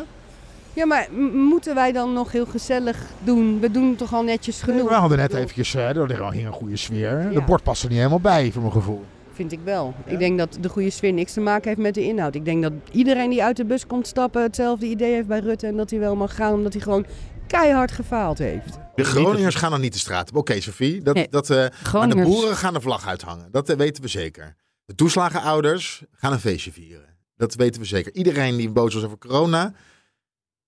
Ja, 0.73 0.87
maar 0.87 1.09
moeten 1.33 1.75
wij 1.75 1.93
dan 1.93 2.13
nog 2.13 2.33
heel 2.33 2.47
gezellig 2.47 2.99
doen? 3.25 3.61
We 3.61 3.71
doen 3.71 3.89
het 3.89 3.99
toch 3.99 4.15
al 4.15 4.23
netjes 4.23 4.63
genoeg? 4.63 4.89
We 4.89 4.95
hadden 4.95 5.19
net 5.19 5.35
eventjes, 5.35 5.75
uh, 5.75 5.97
er 5.97 6.07
ligt 6.07 6.33
hier 6.33 6.47
een 6.47 6.53
goede 6.53 6.77
sfeer. 6.77 7.23
Ja. 7.23 7.31
De 7.31 7.41
bord 7.41 7.63
past 7.63 7.83
er 7.83 7.89
niet 7.89 7.99
helemaal 7.99 8.21
bij, 8.21 8.51
voor 8.53 8.63
mijn 8.63 8.75
gevoel. 8.75 9.05
Vind 9.35 9.53
ik 9.53 9.61
wel. 9.65 9.95
Ik 10.07 10.19
denk 10.19 10.39
dat 10.39 10.57
de 10.61 10.69
goede 10.69 10.91
sfeer 10.91 11.13
niks 11.13 11.33
te 11.33 11.41
maken 11.41 11.69
heeft 11.69 11.81
met 11.81 11.95
de 11.95 12.03
inhoud. 12.03 12.35
Ik 12.35 12.45
denk 12.45 12.63
dat 12.63 12.73
iedereen 12.93 13.31
die 13.31 13.43
uit 13.43 13.57
de 13.57 13.65
bus 13.65 13.87
komt 13.87 14.07
stappen 14.07 14.43
hetzelfde 14.43 14.87
idee 14.87 15.15
heeft 15.15 15.27
bij 15.27 15.39
Rutte. 15.39 15.67
En 15.67 15.77
dat 15.77 15.91
hij 15.91 15.99
wel 15.99 16.17
mag 16.17 16.35
gaan 16.35 16.53
omdat 16.53 16.73
hij 16.73 16.83
gewoon 16.83 17.07
keihard 17.47 17.93
gefaald 17.93 18.39
heeft. 18.39 18.79
De 18.95 19.05
Groningers 19.05 19.55
gaan 19.55 19.71
dan 19.71 19.81
niet 19.81 19.93
de 19.93 19.99
straat 19.99 20.29
op. 20.31 20.37
Oké, 20.37 20.61
Sophie. 20.61 21.03
Dat, 21.03 21.15
Nee, 21.15 21.27
dat, 21.31 21.51
eh, 21.51 21.67
maar 21.93 22.09
de 22.09 22.23
boeren 22.23 22.57
gaan 22.57 22.73
de 22.75 22.81
vlag 22.81 23.07
uithangen. 23.07 23.49
Dat 23.51 23.69
eh, 23.69 23.77
weten 23.77 24.03
we 24.03 24.09
zeker. 24.09 24.57
De 24.85 24.95
toeslagenouders 24.95 26.03
gaan 26.13 26.33
een 26.33 26.41
feestje 26.41 26.73
vieren. 26.73 27.17
Dat 27.37 27.55
weten 27.55 27.81
we 27.81 27.87
zeker. 27.87 28.15
Iedereen 28.15 28.57
die 28.57 28.71
boos 28.71 28.95
was 28.95 29.05
over 29.05 29.19
corona. 29.19 29.73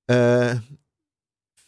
eh, 0.04 0.54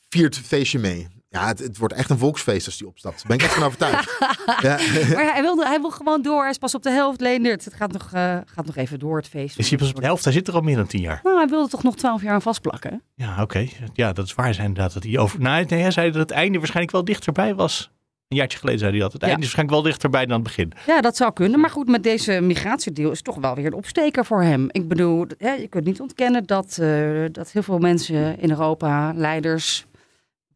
viert 0.08 0.36
feestje 0.38 0.78
mee. 0.78 1.08
Ja, 1.30 1.46
het, 1.46 1.58
het 1.58 1.78
wordt 1.78 1.94
echt 1.94 2.10
een 2.10 2.18
volksfeest 2.18 2.66
als 2.66 2.76
die 2.76 2.86
opstapt. 2.86 3.16
Daar 3.16 3.26
ben 3.26 3.36
ik 3.36 3.42
echt 3.42 3.54
van 3.54 3.62
overtuigd. 3.62 4.18
ja. 4.66 4.78
Maar 5.14 5.32
hij 5.32 5.42
wil, 5.42 5.56
hij 5.56 5.80
wil 5.80 5.90
gewoon 5.90 6.22
door. 6.22 6.40
Hij 6.40 6.50
is 6.50 6.58
pas 6.58 6.74
op 6.74 6.82
de 6.82 6.90
helft, 6.90 7.20
Leendert. 7.20 7.64
Het 7.64 7.74
gaat 7.74 7.92
nog, 7.92 8.10
eh, 8.12 8.38
gaat 8.44 8.66
nog 8.66 8.76
even 8.76 8.98
door, 8.98 9.16
het 9.16 9.28
feest. 9.28 9.58
Is 9.58 9.68
hij 9.68 9.78
pas 9.78 9.88
op 9.88 9.96
de 9.96 10.04
helft? 10.04 10.24
Hij 10.24 10.32
zit 10.32 10.48
er 10.48 10.54
al 10.54 10.60
meer 10.60 10.76
dan 10.76 10.86
tien 10.86 11.00
jaar. 11.00 11.20
Nou, 11.22 11.36
hij 11.36 11.46
wilde 11.46 11.68
toch 11.68 11.82
nog 11.82 11.96
twaalf 11.96 12.22
jaar 12.22 12.34
aan 12.34 12.42
vastplakken? 12.42 13.02
Ja, 13.14 13.42
oké. 13.42 13.68
Ja, 13.92 14.12
dat 14.12 14.26
is 14.26 14.34
waar 14.34 14.54
zijn 14.54 14.66
inderdaad. 14.66 14.94
Dat 14.94 15.02
hij 15.02 15.18
over... 15.18 15.40
Nou, 15.40 15.64
nee, 15.68 15.80
hij 15.80 15.90
zei 15.90 16.10
dat 16.10 16.20
het 16.20 16.30
einde 16.30 16.58
waarschijnlijk 16.58 16.94
wel 16.94 17.04
dichterbij 17.04 17.54
was. 17.54 17.90
Een 18.28 18.36
jaartje 18.36 18.58
geleden 18.58 18.80
zei 18.80 18.92
hij 18.92 19.00
dat. 19.00 19.12
Het 19.12 19.22
einde 19.22 19.36
is 19.36 19.42
waarschijnlijk 19.42 19.76
wel 19.76 19.92
dichterbij 19.92 20.26
dan 20.26 20.34
het 20.34 20.42
begin. 20.42 20.72
Ja, 20.86 21.00
dat 21.00 21.16
zou 21.16 21.32
kunnen. 21.32 21.60
Maar 21.60 21.70
goed, 21.70 21.88
met 21.88 22.02
deze 22.02 22.40
migratiedeal 22.40 23.10
is 23.10 23.16
het 23.16 23.26
toch 23.26 23.36
wel 23.36 23.54
weer 23.54 23.66
een 23.66 23.72
opsteker 23.72 24.24
voor 24.24 24.42
hem. 24.42 24.68
Ik 24.70 24.88
bedoel, 24.88 25.26
hè, 25.38 25.52
je 25.52 25.68
kunt 25.68 25.84
niet 25.84 26.00
ontkennen 26.00 26.44
dat, 26.44 26.78
eh, 26.80 27.24
dat 27.32 27.52
heel 27.52 27.62
veel 27.62 27.78
mensen 27.78 28.40
in 28.40 28.50
Europa, 28.50 29.12
leiders, 29.14 29.86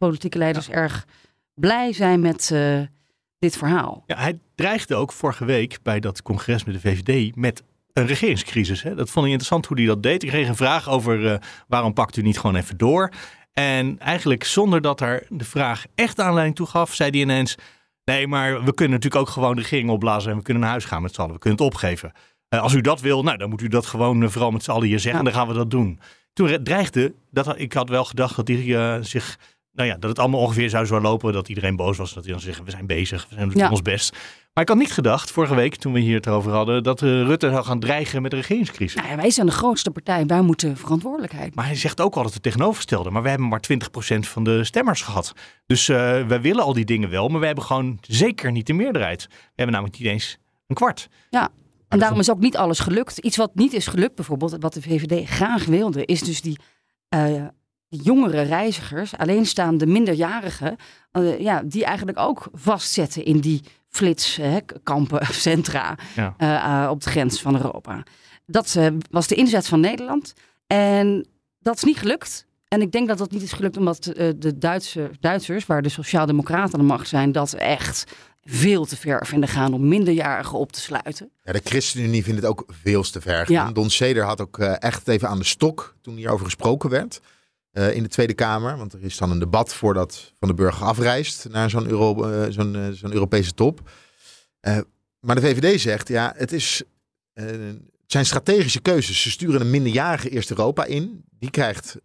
politieke 0.06 0.38
leiders, 0.38 0.68
erg 0.68 1.06
blij 1.54 1.92
zijn 1.92 2.20
met 2.20 2.50
eh, 2.50 2.80
dit 3.38 3.56
verhaal. 3.56 4.02
Ja, 4.06 4.16
hij 4.16 4.38
dreigde 4.54 4.94
ook 4.94 5.12
vorige 5.12 5.44
week 5.44 5.78
bij 5.82 6.00
dat 6.00 6.22
congres 6.22 6.64
met 6.64 6.74
de 6.74 6.80
VVD 6.80 7.36
met 7.36 7.62
een 7.92 8.06
regeringscrisis. 8.06 8.82
Hè? 8.82 8.94
Dat 8.94 9.10
vond 9.10 9.26
ik 9.26 9.32
interessant 9.32 9.66
hoe 9.66 9.76
hij 9.76 9.86
dat 9.86 10.02
deed. 10.02 10.22
Ik 10.22 10.28
kreeg 10.28 10.48
een 10.48 10.56
vraag 10.56 10.88
over 10.88 11.32
eh, 11.32 11.38
waarom 11.68 11.92
pakt 11.92 12.16
u 12.16 12.22
niet 12.22 12.38
gewoon 12.38 12.56
even 12.56 12.76
door? 12.76 13.12
En 13.52 13.98
eigenlijk 13.98 14.44
zonder 14.44 14.80
dat 14.80 15.00
er 15.00 15.26
de 15.28 15.44
vraag 15.44 15.84
echt 15.94 16.20
aanleiding 16.20 16.56
toe 16.56 16.66
gaf, 16.66 16.94
zei 16.94 17.10
hij 17.10 17.20
ineens... 17.20 17.54
Nee, 18.04 18.26
maar 18.26 18.64
we 18.64 18.74
kunnen 18.74 18.94
natuurlijk 18.94 19.22
ook 19.22 19.28
gewoon 19.28 19.54
de 19.54 19.60
regering 19.60 19.90
opblazen 19.90 20.30
en 20.30 20.36
we 20.36 20.42
kunnen 20.42 20.62
naar 20.62 20.70
huis 20.70 20.84
gaan 20.84 21.02
met 21.02 21.14
z'n 21.14 21.20
allen. 21.20 21.32
We 21.32 21.38
kunnen 21.38 21.58
het 21.58 21.68
opgeven. 21.74 22.12
Eh, 22.48 22.62
als 22.62 22.74
u 22.74 22.80
dat 22.80 23.00
wil, 23.00 23.22
nou, 23.22 23.36
dan 23.36 23.48
moet 23.48 23.60
u 23.60 23.68
dat 23.68 23.86
gewoon 23.86 24.30
vooral 24.30 24.50
met 24.50 24.62
z'n 24.62 24.70
allen 24.70 24.86
hier 24.86 25.00
zeggen. 25.00 25.18
En 25.18 25.24
dan 25.24 25.34
gaan 25.34 25.48
we 25.48 25.54
dat 25.54 25.70
doen. 25.70 26.00
Toen 26.32 26.64
dreigde, 26.64 27.14
dat, 27.30 27.58
ik 27.58 27.72
had 27.72 27.88
wel 27.88 28.04
gedacht 28.04 28.36
dat 28.36 28.48
hij 28.48 29.02
zich 29.02 29.38
nou 29.72 29.88
ja, 29.88 29.96
dat 29.96 30.10
het 30.10 30.18
allemaal 30.18 30.40
ongeveer 30.40 30.70
zou 30.70 30.86
zo 30.86 31.00
lopen. 31.00 31.32
Dat 31.32 31.48
iedereen 31.48 31.76
boos 31.76 31.96
was. 31.96 32.14
Dat 32.14 32.24
hij 32.24 32.32
dan 32.32 32.42
zeggen, 32.42 32.64
we 32.64 32.70
zijn 32.70 32.86
bezig, 32.86 33.26
we 33.28 33.34
zijn 33.34 33.70
ons 33.70 33.82
best. 33.82 34.16
Maar 34.52 34.62
ik 34.62 34.68
had 34.68 34.78
niet 34.78 34.92
gedacht, 34.92 35.30
vorige 35.30 35.54
week 35.54 35.74
toen 35.74 35.92
we 35.92 36.00
hier 36.00 36.16
het 36.16 36.28
over 36.28 36.52
hadden, 36.52 36.82
dat 36.82 37.02
uh, 37.02 37.22
Rutte 37.22 37.50
zou 37.50 37.64
gaan 37.64 37.80
dreigen 37.80 38.22
met 38.22 38.30
de 38.30 38.36
regeringscrisis. 38.36 38.94
Nou 38.94 39.08
ja, 39.08 39.16
wij 39.16 39.30
zijn 39.30 39.46
de 39.46 39.52
grootste 39.52 39.90
partij, 39.90 40.26
wij 40.26 40.40
moeten 40.40 40.76
verantwoordelijkheid. 40.76 41.54
Maar 41.54 41.64
hij 41.64 41.74
zegt 41.74 42.00
ook 42.00 42.14
altijd 42.14 42.34
het 42.34 42.42
tegenovergestelde. 42.42 43.10
Maar 43.10 43.22
we 43.22 43.28
hebben 43.28 43.48
maar 43.48 43.62
20% 43.72 43.74
van 44.18 44.44
de 44.44 44.64
stemmers 44.64 45.02
gehad. 45.02 45.32
Dus 45.66 45.88
uh, 45.88 45.96
wij 46.26 46.40
willen 46.40 46.64
al 46.64 46.72
die 46.72 46.84
dingen 46.84 47.10
wel, 47.10 47.28
maar 47.28 47.40
we 47.40 47.46
hebben 47.46 47.64
gewoon 47.64 47.98
zeker 48.00 48.52
niet 48.52 48.66
de 48.66 48.72
meerderheid. 48.72 49.26
We 49.28 49.36
hebben 49.54 49.74
namelijk 49.74 49.98
niet 49.98 50.08
eens 50.08 50.38
een 50.66 50.74
kwart. 50.74 51.08
Ja, 51.30 51.50
en 51.88 51.98
daarom 51.98 52.18
is 52.18 52.30
ook 52.30 52.40
niet 52.40 52.56
alles 52.56 52.78
gelukt. 52.78 53.18
Iets 53.18 53.36
wat 53.36 53.54
niet 53.54 53.72
is 53.72 53.86
gelukt, 53.86 54.14
bijvoorbeeld, 54.14 54.56
wat 54.60 54.74
de 54.74 54.82
VVD 54.82 55.28
graag 55.28 55.64
wilde, 55.64 56.04
is 56.04 56.20
dus 56.20 56.40
die 56.40 56.58
uh, 57.14 57.44
jongere 58.00 58.42
reizigers, 58.42 59.16
alleenstaande 59.16 59.86
minderjarigen, 59.86 60.76
uh, 61.12 61.38
ja, 61.38 61.62
die 61.64 61.84
eigenlijk 61.84 62.18
ook 62.18 62.48
vastzetten 62.52 63.24
in 63.24 63.40
die 63.40 63.62
flitskampen, 63.88 65.26
centra 65.46 65.98
ja. 66.14 66.34
uh, 66.84 66.90
op 66.90 67.02
de 67.02 67.10
grens 67.10 67.40
van 67.40 67.54
Europa. 67.54 68.02
Dat 68.46 68.74
uh, 68.78 68.86
was 69.10 69.26
de 69.26 69.34
inzet 69.34 69.68
van 69.68 69.80
Nederland. 69.80 70.32
En 70.66 71.26
dat 71.58 71.76
is 71.76 71.82
niet 71.82 71.98
gelukt. 71.98 72.46
En 72.68 72.80
ik 72.80 72.92
denk 72.92 73.08
dat 73.08 73.18
dat 73.18 73.30
niet 73.30 73.42
is 73.42 73.52
gelukt 73.52 73.76
omdat 73.76 74.02
de 74.38 74.58
Duitse, 74.58 75.10
Duitsers, 75.20 75.66
waar 75.66 75.82
de 75.82 75.88
Sociaaldemocraten 75.88 76.74
aan 76.74 76.80
de 76.80 76.86
macht 76.86 77.08
zijn, 77.08 77.32
dat 77.32 77.52
echt 77.52 78.12
veel 78.44 78.84
te 78.84 78.96
ver 78.96 79.26
vinden 79.26 79.48
gaan 79.48 79.74
om 79.74 79.88
minderjarigen 79.88 80.58
op 80.58 80.72
te 80.72 80.80
sluiten. 80.80 81.30
Ja, 81.42 81.52
de 81.52 81.60
ChristenUnie 81.64 82.24
vindt 82.24 82.40
het 82.40 82.50
ook 82.50 82.64
veel 82.66 83.02
te 83.02 83.20
ver 83.20 83.46
gaan. 83.46 83.54
Ja. 83.54 83.72
Don 83.72 83.90
Seder 83.90 84.24
had 84.24 84.40
ook 84.40 84.58
echt 84.58 85.08
even 85.08 85.28
aan 85.28 85.38
de 85.38 85.44
stok 85.44 85.96
toen 86.00 86.16
hierover 86.16 86.44
gesproken 86.44 86.90
werd. 86.90 87.20
Uh, 87.72 87.94
in 87.94 88.02
de 88.02 88.08
Tweede 88.08 88.34
Kamer. 88.34 88.76
Want 88.76 88.92
er 88.92 89.02
is 89.02 89.16
dan 89.16 89.30
een 89.30 89.38
debat 89.38 89.74
voordat 89.74 90.32
Van 90.38 90.48
de 90.48 90.54
Burger 90.54 90.84
afreist 90.84 91.48
naar 91.50 91.70
zo'n 91.70 91.86
Euro, 91.86 92.30
uh, 92.30 92.46
zo'n 92.48 92.74
uh, 92.74 92.88
zo'n 92.92 93.12
Europese 93.12 93.54
top. 93.54 93.90
maar 95.20 95.34
de 95.34 95.40
VVD 95.40 95.80
zegt, 95.80 96.08
ja, 96.08 96.32
het, 96.36 96.52
is, 96.52 96.82
het 97.34 97.80
zijn 98.06 98.26
strategische 98.26 98.80
keuzes. 98.80 99.22
Ze 99.22 99.30
sturen 99.30 99.60
een 99.60 99.70
minderjarige 99.70 100.28
eerst 100.28 100.50
Europa 100.50 100.84
in. 100.84 101.24
Die 101.38 101.50
krijgt, 101.50 101.96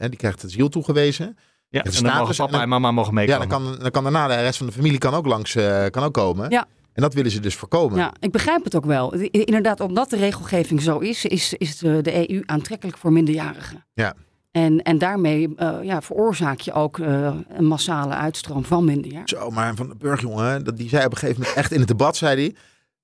die 0.00 0.16
krijgt 0.16 0.42
het 0.42 0.50
ziel 0.50 0.68
toegewezen. 0.68 1.36
Ja, 1.68 1.82
en 1.82 1.92
dan 2.02 2.16
mogen 2.16 2.36
papa 2.36 2.62
en, 2.62 2.68
mama 2.68 2.90
mogen 2.90 3.14
meekomen. 3.14 3.42
Ja, 3.42 3.48
dan 3.48 3.62
kan, 3.62 3.78
dan 3.78 3.90
kan 3.90 4.02
daarna 4.02 4.26
de 4.26 4.34
rest 4.34 4.58
van 4.58 4.66
de 4.66 4.72
familie 4.72 4.98
kan 4.98 5.14
ook 5.14 5.26
langs 5.26 5.52
kan 5.90 6.02
ook 6.02 6.14
komen. 6.14 6.50
Ja. 6.50 6.66
En 6.92 7.02
dat 7.02 7.14
willen 7.14 7.30
ze 7.30 7.40
dus 7.40 7.54
voorkomen. 7.54 7.98
Ja, 7.98 8.12
ik 8.20 8.32
begrijp 8.32 8.64
het 8.64 8.74
ook 8.74 8.84
wel. 8.84 9.14
Inderdaad, 9.14 9.80
omdat 9.80 10.10
de 10.10 10.16
regelgeving 10.16 10.82
zo 10.82 10.98
is, 10.98 11.24
is, 11.24 11.54
is 11.54 11.78
de, 11.78 12.02
de 12.02 12.30
EU 12.30 12.42
aantrekkelijk 12.46 12.98
voor 12.98 13.12
minderjarigen. 13.12 13.86
Ja. 13.94 14.14
En, 14.50 14.82
en 14.82 14.98
daarmee 14.98 15.48
uh, 15.56 15.78
ja, 15.82 16.02
veroorzaak 16.02 16.60
je 16.60 16.72
ook 16.72 16.98
uh, 16.98 17.34
een 17.48 17.64
massale 17.64 18.14
uitstroom 18.14 18.64
van 18.64 18.84
minderjarigen. 18.84 19.38
Zo, 19.38 19.50
maar 19.50 19.74
Van 19.74 19.88
de 19.88 19.96
Burg, 19.96 20.20
jongen, 20.20 20.64
dat, 20.64 20.76
die 20.76 20.88
zei 20.88 21.04
op 21.04 21.12
een 21.12 21.18
gegeven 21.18 21.40
moment 21.40 21.58
echt 21.58 21.72
in 21.72 21.78
het 21.78 21.88
debat, 21.88 22.16
zei 22.16 22.40
hij 22.40 22.54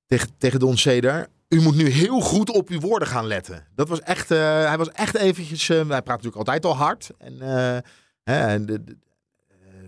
tegen, 0.06 0.28
tegen 0.38 0.58
Don 0.58 0.76
Ceder... 0.76 1.28
U 1.48 1.60
moet 1.60 1.76
nu 1.76 1.88
heel 1.88 2.20
goed 2.20 2.50
op 2.50 2.68
uw 2.68 2.80
woorden 2.80 3.08
gaan 3.08 3.26
letten. 3.26 3.66
Dat 3.74 3.88
was 3.88 4.00
echt, 4.00 4.30
uh, 4.30 4.38
hij 4.38 4.78
was 4.78 4.90
echt 4.90 5.16
eventjes... 5.16 5.68
hij 5.68 5.84
praat 5.84 6.06
natuurlijk 6.06 6.36
altijd 6.36 6.64
al 6.64 6.76
hard. 6.76 7.10
En, 7.18 7.40
en 8.24 8.66
de, 8.66 8.84
de, 8.84 8.96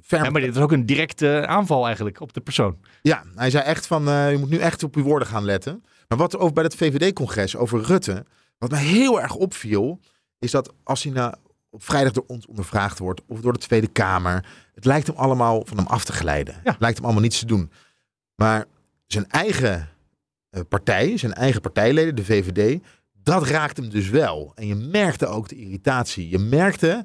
ja, 0.08 0.30
maar 0.30 0.40
dit 0.40 0.56
is 0.56 0.60
ook 0.60 0.72
een 0.72 0.86
directe 0.86 1.46
aanval 1.46 1.84
eigenlijk 1.84 2.20
op 2.20 2.32
de 2.32 2.40
persoon. 2.40 2.78
Ja, 3.02 3.22
hij 3.34 3.50
zei 3.50 3.64
echt 3.64 3.86
van, 3.86 4.08
uh, 4.08 4.30
je 4.30 4.38
moet 4.38 4.50
nu 4.50 4.58
echt 4.58 4.82
op 4.82 4.96
uw 4.96 5.02
woorden 5.02 5.28
gaan 5.28 5.44
letten. 5.44 5.84
Maar 6.08 6.18
wat 6.18 6.36
over 6.36 6.52
bij 6.52 6.64
het 6.64 6.74
VVD-congres 6.74 7.56
over 7.56 7.82
Rutte, 7.82 8.24
wat 8.58 8.70
mij 8.70 8.82
heel 8.82 9.20
erg 9.20 9.34
opviel, 9.34 10.00
is 10.38 10.50
dat 10.50 10.72
als 10.82 11.02
hij 11.02 11.12
nou 11.12 11.34
op 11.70 11.84
vrijdag 11.84 12.12
door 12.12 12.24
ons 12.26 12.46
ondervraagd 12.46 12.98
wordt 12.98 13.20
of 13.26 13.40
door 13.40 13.52
de 13.52 13.58
Tweede 13.58 13.86
Kamer, 13.86 14.46
het 14.74 14.84
lijkt 14.84 15.06
hem 15.06 15.16
allemaal 15.16 15.62
van 15.64 15.76
hem 15.76 15.86
af 15.86 16.04
te 16.04 16.12
glijden. 16.12 16.54
Ja. 16.64 16.70
Het 16.70 16.80
lijkt 16.80 16.96
hem 16.96 17.04
allemaal 17.04 17.22
niets 17.22 17.38
te 17.38 17.46
doen. 17.46 17.70
Maar 18.34 18.64
zijn 19.06 19.28
eigen 19.28 19.88
uh, 20.50 20.60
partij, 20.68 21.16
zijn 21.16 21.34
eigen 21.34 21.60
partijleden, 21.60 22.14
de 22.16 22.24
VVD, 22.24 22.80
dat 23.12 23.46
raakt 23.46 23.76
hem 23.76 23.88
dus 23.88 24.08
wel. 24.08 24.52
En 24.54 24.66
je 24.66 24.74
merkte 24.74 25.26
ook 25.26 25.48
de 25.48 25.56
irritatie. 25.56 26.28
Je 26.28 26.38
merkte 26.38 27.04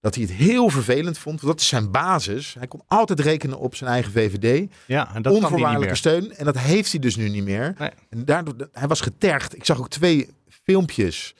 dat 0.00 0.14
hij 0.14 0.24
het 0.24 0.32
heel 0.32 0.68
vervelend 0.68 1.18
vond. 1.18 1.40
Want 1.40 1.52
dat 1.52 1.60
is 1.60 1.68
zijn 1.68 1.90
basis. 1.90 2.54
Hij 2.58 2.66
kon 2.66 2.82
altijd 2.86 3.20
rekenen 3.20 3.58
op 3.58 3.74
zijn 3.74 3.90
eigen 3.90 4.12
VVD. 4.12 4.72
Ja, 4.86 5.14
en 5.14 5.22
dat 5.22 5.32
Onvoorwaardelijke 5.32 5.94
steun. 5.94 6.36
En 6.36 6.44
dat 6.44 6.58
heeft 6.58 6.90
hij 6.90 7.00
dus 7.00 7.16
nu 7.16 7.28
niet 7.28 7.44
meer. 7.44 7.74
Nee. 7.78 7.90
En 8.08 8.24
daardoor, 8.24 8.68
hij 8.72 8.88
was 8.88 9.00
getergd. 9.00 9.56
Ik 9.56 9.64
zag 9.64 9.78
ook 9.78 9.88
twee 9.88 10.28
filmpjes 10.48 11.34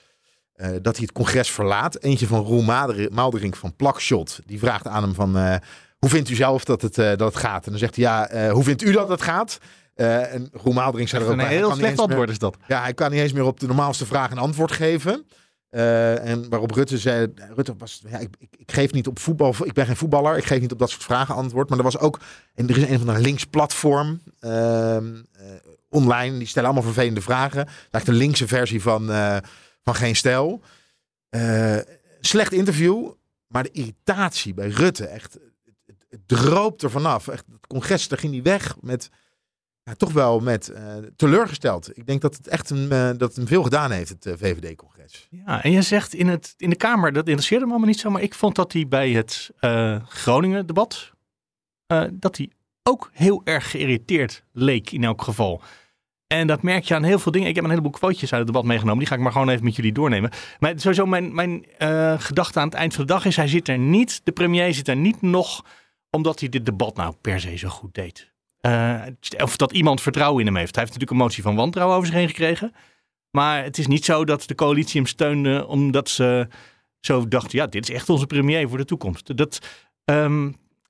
uh, 0.57 0.67
dat 0.81 0.95
hij 0.95 1.03
het 1.03 1.11
congres 1.11 1.51
verlaat. 1.51 2.01
Eentje 2.01 2.27
van 2.27 2.43
Roel 2.43 2.61
Maldering 3.11 3.57
van 3.57 3.75
Plakshot. 3.75 4.39
Die 4.45 4.59
vraagt 4.59 4.87
aan 4.87 5.03
hem 5.03 5.13
van... 5.13 5.37
Uh, 5.37 5.55
hoe 5.97 6.09
vindt 6.09 6.29
u 6.29 6.35
zelf 6.35 6.63
dat 6.63 6.81
het, 6.81 6.97
uh, 6.97 7.05
dat 7.05 7.19
het 7.19 7.35
gaat? 7.35 7.65
En 7.65 7.71
dan 7.71 7.79
zegt 7.79 7.95
hij, 7.95 8.03
ja, 8.03 8.49
hoe 8.49 8.63
vindt 8.63 8.81
u 8.81 8.91
dat 8.91 9.09
het 9.09 9.21
gaat? 9.21 9.57
en 9.95 10.49
Roel 10.51 10.73
Maldering 10.73 11.09
zei 11.09 11.23
er 11.23 11.29
ook 11.29 11.39
Een 11.39 11.47
heel 11.47 11.75
slecht 11.75 11.99
antwoord 11.99 12.29
is 12.29 12.39
dat. 12.39 12.57
Ja, 12.67 12.81
hij 12.81 12.93
kan 12.93 13.11
niet 13.11 13.19
eens 13.19 13.33
meer 13.33 13.43
op 13.43 13.59
de 13.59 13.67
normaalste 13.67 14.05
vraag 14.05 14.31
een 14.31 14.37
antwoord 14.37 14.71
geven. 14.71 15.25
En 15.69 16.49
waarop 16.49 16.71
Rutte 16.71 16.97
zei, 16.97 17.33
Rutte 17.55 17.75
was, 17.77 18.01
ja, 18.09 18.17
ik, 18.17 18.29
ik, 18.39 18.49
ik, 18.57 18.71
geef 18.71 18.91
niet 18.91 19.07
op 19.07 19.19
voetbal, 19.19 19.55
ik 19.63 19.73
ben 19.73 19.85
geen 19.85 19.95
voetballer, 19.95 20.37
ik 20.37 20.45
geef 20.45 20.59
niet 20.59 20.71
op 20.71 20.79
dat 20.79 20.89
soort 20.89 21.03
vragen 21.03 21.35
antwoord. 21.35 21.69
Maar 21.69 21.77
er 21.77 21.83
was 21.83 21.97
ook, 21.97 22.19
en 22.53 22.69
er 22.69 22.77
is 22.77 22.89
een 22.89 22.99
van 22.99 23.07
een 23.07 23.21
links 23.21 23.45
platform 23.45 24.21
uh, 24.41 24.97
online, 25.89 26.37
die 26.37 26.47
stellen 26.47 26.69
allemaal 26.69 26.91
vervelende 26.91 27.21
vragen. 27.21 27.67
Lijkt 27.91 28.07
een 28.07 28.13
linkse 28.13 28.47
versie 28.47 28.81
van, 28.81 29.11
van 29.85 29.95
Geen 29.95 30.15
Stijl. 30.15 30.61
slecht 32.19 32.51
interview, 32.51 33.11
maar 33.47 33.63
de 33.63 33.71
irritatie 33.71 34.53
bij 34.53 34.67
Rutte, 34.67 35.05
echt, 35.05 35.33
het, 35.85 36.05
het 36.09 36.27
droopt 36.27 36.81
er 36.81 36.91
vanaf. 36.91 37.27
Echt, 37.27 37.45
het 37.51 37.67
congres, 37.67 38.07
daar 38.07 38.19
ging 38.19 38.33
hij 38.33 38.41
weg 38.41 38.75
met 38.81 39.09
toch 39.97 40.11
wel 40.11 40.39
met 40.39 40.71
uh, 40.75 40.95
teleurgesteld. 41.15 41.97
Ik 41.97 42.05
denk 42.05 42.21
dat 42.21 42.37
het 42.37 42.47
echt 42.47 42.69
een, 42.69 42.91
uh, 42.91 43.09
dat 43.17 43.35
hem 43.35 43.47
veel 43.47 43.63
gedaan 43.63 43.91
heeft, 43.91 44.09
het 44.09 44.27
VVD-congres. 44.37 45.27
Ja, 45.29 45.63
en 45.63 45.71
je 45.71 45.81
zegt 45.81 46.13
in, 46.13 46.27
het, 46.27 46.53
in 46.57 46.69
de 46.69 46.75
Kamer, 46.75 47.13
dat 47.13 47.27
interesseerde 47.27 47.65
me 47.65 47.71
allemaal 47.71 47.89
niet 47.89 47.99
zo, 47.99 48.09
maar 48.09 48.21
ik 48.21 48.33
vond 48.33 48.55
dat 48.55 48.73
hij 48.73 48.87
bij 48.87 49.11
het 49.11 49.51
Groningen-debat, 50.07 51.11
dat 52.13 52.37
hij 52.37 52.51
ook 52.83 53.09
heel 53.13 53.41
erg 53.43 53.71
geïrriteerd 53.71 54.43
leek 54.51 54.91
in 54.91 55.03
elk 55.03 55.21
geval. 55.21 55.61
En 56.27 56.47
dat 56.47 56.61
merk 56.61 56.83
je 56.83 56.95
aan 56.95 57.03
heel 57.03 57.19
veel 57.19 57.31
dingen. 57.31 57.47
Ik 57.47 57.55
heb 57.55 57.63
een 57.63 57.69
heleboel 57.69 57.91
quotejes 57.91 58.31
uit 58.31 58.43
het 58.43 58.47
debat 58.47 58.65
meegenomen. 58.65 58.99
Die 58.99 59.07
ga 59.07 59.15
ik 59.15 59.21
maar 59.21 59.31
gewoon 59.31 59.49
even 59.49 59.63
met 59.63 59.75
jullie 59.75 59.93
doornemen. 59.93 60.31
Maar 60.59 60.73
sowieso 60.75 61.05
mijn, 61.05 61.35
mijn 61.35 61.65
gedachte 62.21 62.59
aan 62.59 62.67
het 62.67 62.75
eind 62.77 62.93
van 62.93 63.05
de 63.05 63.13
dag 63.13 63.25
is... 63.25 63.35
hij 63.35 63.47
zit 63.47 63.67
er 63.67 63.77
niet, 63.77 64.21
de 64.23 64.31
premier 64.31 64.73
zit 64.73 64.87
er 64.87 64.95
niet 64.95 65.21
nog... 65.21 65.65
omdat 66.09 66.39
hij 66.39 66.49
dit 66.49 66.65
debat 66.65 66.95
nou 66.95 67.15
per 67.21 67.39
se 67.39 67.57
zo 67.57 67.69
goed 67.69 67.93
deed. 67.93 68.33
Uh, 68.65 69.01
of 69.37 69.57
dat 69.57 69.71
iemand 69.71 70.01
vertrouwen 70.01 70.39
in 70.39 70.45
hem 70.45 70.55
heeft. 70.55 70.75
Hij 70.75 70.83
heeft 70.83 70.93
natuurlijk 70.93 71.11
een 71.11 71.27
motie 71.27 71.43
van 71.43 71.55
wantrouwen 71.55 71.95
over 71.95 72.07
zich 72.07 72.17
heen 72.17 72.27
gekregen. 72.27 72.73
Maar 73.31 73.63
het 73.63 73.77
is 73.77 73.87
niet 73.87 74.05
zo 74.05 74.25
dat 74.25 74.47
de 74.47 74.55
coalitie 74.55 75.01
hem 75.01 75.09
steunde 75.09 75.67
omdat 75.67 76.09
ze 76.09 76.47
zo 76.99 77.27
dachten: 77.27 77.57
ja, 77.57 77.67
dit 77.67 77.89
is 77.89 77.95
echt 77.95 78.09
onze 78.09 78.25
premier 78.25 78.69
voor 78.69 78.77
de 78.77 78.85
toekomst. 78.85 79.37
Dat, 79.37 79.37
dat, 79.37 79.59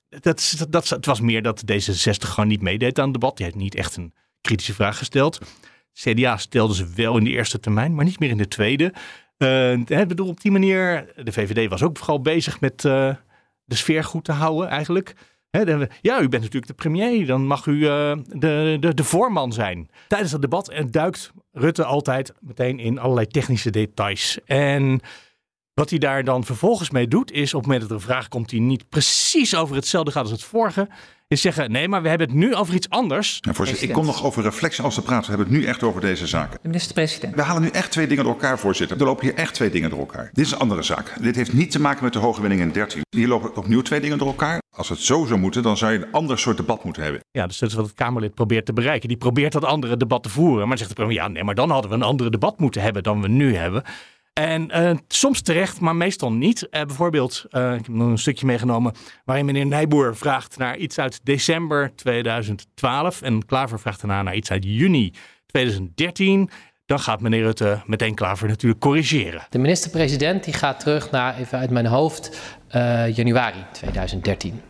dat, 0.08 0.66
dat, 0.68 0.88
het 0.88 1.06
was 1.06 1.20
meer 1.20 1.42
dat 1.42 1.62
D66 1.72 2.28
gewoon 2.28 2.48
niet 2.48 2.62
meedeed 2.62 2.98
aan 2.98 3.04
het 3.04 3.12
debat. 3.12 3.36
Die 3.36 3.46
heeft 3.46 3.58
niet 3.58 3.74
echt 3.74 3.96
een 3.96 4.14
kritische 4.46 4.74
vraag 4.74 4.98
gesteld. 4.98 5.38
CDA 5.92 6.36
stelde 6.36 6.74
ze 6.74 6.88
wel 6.94 7.16
in 7.16 7.24
de 7.24 7.30
eerste 7.30 7.60
termijn, 7.60 7.94
maar 7.94 8.04
niet 8.04 8.18
meer 8.18 8.30
in 8.30 8.36
de 8.36 8.48
tweede. 8.48 8.92
Uh, 9.38 10.06
bedoel, 10.06 10.28
op 10.28 10.40
die 10.40 10.52
manier, 10.52 11.12
de 11.24 11.32
VVD 11.32 11.70
was 11.70 11.82
ook 11.82 11.98
vooral 11.98 12.20
bezig 12.20 12.60
met, 12.60 12.84
uh, 12.84 13.14
de 13.64 13.74
sfeer 13.74 14.04
goed 14.04 14.24
te 14.24 14.32
houden 14.32 14.68
eigenlijk. 14.68 15.14
Ja, 16.00 16.20
u 16.20 16.28
bent 16.28 16.42
natuurlijk 16.42 16.66
de 16.66 16.74
premier, 16.74 17.26
dan 17.26 17.46
mag 17.46 17.66
u 17.66 17.86
eh, 17.86 18.16
de, 18.26 18.76
de, 18.80 18.94
de 18.94 19.04
voorman 19.04 19.52
zijn. 19.52 19.90
Tijdens 20.08 20.30
dat 20.30 20.40
debat 20.40 20.68
eh, 20.68 20.84
duikt 20.90 21.32
Rutte 21.52 21.84
altijd 21.84 22.32
meteen 22.40 22.78
in 22.78 22.98
allerlei 22.98 23.26
technische 23.26 23.70
details. 23.70 24.38
En 24.44 25.00
wat 25.80 25.90
hij 25.90 25.98
daar 25.98 26.24
dan 26.24 26.44
vervolgens 26.44 26.90
mee 26.90 27.08
doet, 27.08 27.32
is 27.32 27.54
op 27.54 27.60
het 27.60 27.70
moment 27.70 27.80
dat 27.80 27.90
er 27.90 27.96
een 27.96 28.12
vraag 28.12 28.28
komt 28.28 28.48
die 28.48 28.60
niet 28.60 28.88
precies 28.88 29.56
over 29.56 29.76
hetzelfde 29.76 30.10
gaat 30.10 30.22
als 30.22 30.30
het 30.30 30.42
vorige, 30.42 30.88
is 31.28 31.40
zeggen: 31.40 31.70
nee, 31.70 31.88
maar 31.88 32.02
we 32.02 32.08
hebben 32.08 32.26
het 32.26 32.36
nu 32.36 32.54
over 32.54 32.74
iets 32.74 32.90
anders. 32.90 33.38
Ja, 33.40 33.52
voorzitter, 33.52 33.88
ik 33.88 33.94
kom 33.94 34.06
nog 34.06 34.24
over 34.24 34.42
reflex 34.42 34.80
als 34.80 34.94
te 34.94 35.02
praten. 35.02 35.30
We 35.30 35.36
hebben 35.36 35.54
het 35.54 35.62
nu 35.62 35.68
echt 35.68 35.82
over 35.82 36.00
deze 36.00 36.26
zaken. 36.26 36.58
De 36.62 36.68
minister-president. 36.68 37.34
We 37.34 37.42
halen 37.42 37.62
nu 37.62 37.68
echt 37.68 37.90
twee 37.90 38.06
dingen 38.06 38.24
door 38.24 38.32
elkaar, 38.32 38.58
voorzitter. 38.58 38.98
Er 38.98 39.04
lopen 39.04 39.24
hier 39.24 39.34
echt 39.34 39.54
twee 39.54 39.70
dingen 39.70 39.90
door 39.90 39.98
elkaar. 39.98 40.30
Dit 40.32 40.46
is 40.46 40.52
een 40.52 40.58
andere 40.58 40.82
zaak. 40.82 41.22
Dit 41.22 41.36
heeft 41.36 41.52
niet 41.52 41.70
te 41.70 41.80
maken 41.80 42.04
met 42.04 42.12
de 42.12 42.18
hoge 42.18 42.40
winning 42.40 42.60
in 42.60 42.72
13. 42.72 43.02
Hier 43.16 43.28
lopen 43.28 43.56
opnieuw 43.56 43.82
twee 43.82 44.00
dingen 44.00 44.18
door 44.18 44.28
elkaar. 44.28 44.62
Als 44.76 44.88
het 44.88 44.98
zo 44.98 45.24
zou 45.24 45.40
moeten, 45.40 45.62
dan 45.62 45.76
zou 45.76 45.92
je 45.92 45.98
een 45.98 46.12
ander 46.12 46.38
soort 46.38 46.56
debat 46.56 46.84
moeten 46.84 47.02
hebben. 47.02 47.20
Ja, 47.30 47.46
dus 47.46 47.58
dat 47.58 47.68
is 47.68 47.74
wat 47.74 47.84
het 47.86 47.94
Kamerlid 47.94 48.34
probeert 48.34 48.66
te 48.66 48.72
bereiken. 48.72 49.08
Die 49.08 49.16
probeert 49.16 49.52
dat 49.52 49.64
andere 49.64 49.96
debat 49.96 50.22
te 50.22 50.28
voeren. 50.28 50.58
Maar 50.58 50.68
dan 50.68 50.78
zegt 50.78 50.90
de 50.90 50.96
premier, 50.96 51.16
ja, 51.16 51.28
nee, 51.28 51.44
maar 51.44 51.54
dan 51.54 51.70
hadden 51.70 51.90
we 51.90 51.96
een 51.96 52.02
andere 52.02 52.30
debat 52.30 52.58
moeten 52.58 52.82
hebben 52.82 53.02
dan 53.02 53.22
we 53.22 53.28
nu 53.28 53.56
hebben. 53.56 53.82
En 54.40 54.70
eh, 54.70 54.96
soms 55.08 55.42
terecht, 55.42 55.80
maar 55.80 55.96
meestal 55.96 56.32
niet. 56.32 56.68
Eh, 56.68 56.82
bijvoorbeeld, 56.84 57.44
eh, 57.50 57.72
ik 57.72 57.86
heb 57.86 57.88
nog 57.88 58.08
een 58.08 58.18
stukje 58.18 58.46
meegenomen 58.46 58.92
waarin 59.24 59.44
meneer 59.44 59.66
Nijboer 59.66 60.16
vraagt 60.16 60.56
naar 60.58 60.76
iets 60.76 60.98
uit 60.98 61.20
december 61.22 61.94
2012. 61.94 63.22
En 63.22 63.46
Klaver 63.46 63.80
vraagt 63.80 64.00
daarna 64.00 64.22
naar 64.22 64.34
iets 64.34 64.50
uit 64.50 64.64
juni 64.64 65.12
2013. 65.46 66.50
Dan 66.86 67.00
gaat 67.00 67.20
meneer 67.20 67.42
Rutte 67.42 67.82
meteen 67.86 68.14
Klaver 68.14 68.48
natuurlijk 68.48 68.80
corrigeren. 68.80 69.46
De 69.50 69.58
minister-president 69.58 70.44
die 70.44 70.54
gaat 70.54 70.80
terug 70.80 71.10
naar, 71.10 71.38
even 71.38 71.58
uit 71.58 71.70
mijn 71.70 71.86
hoofd, 71.86 72.40
eh, 72.68 73.16
januari 73.16 73.64
2013. 73.72 74.60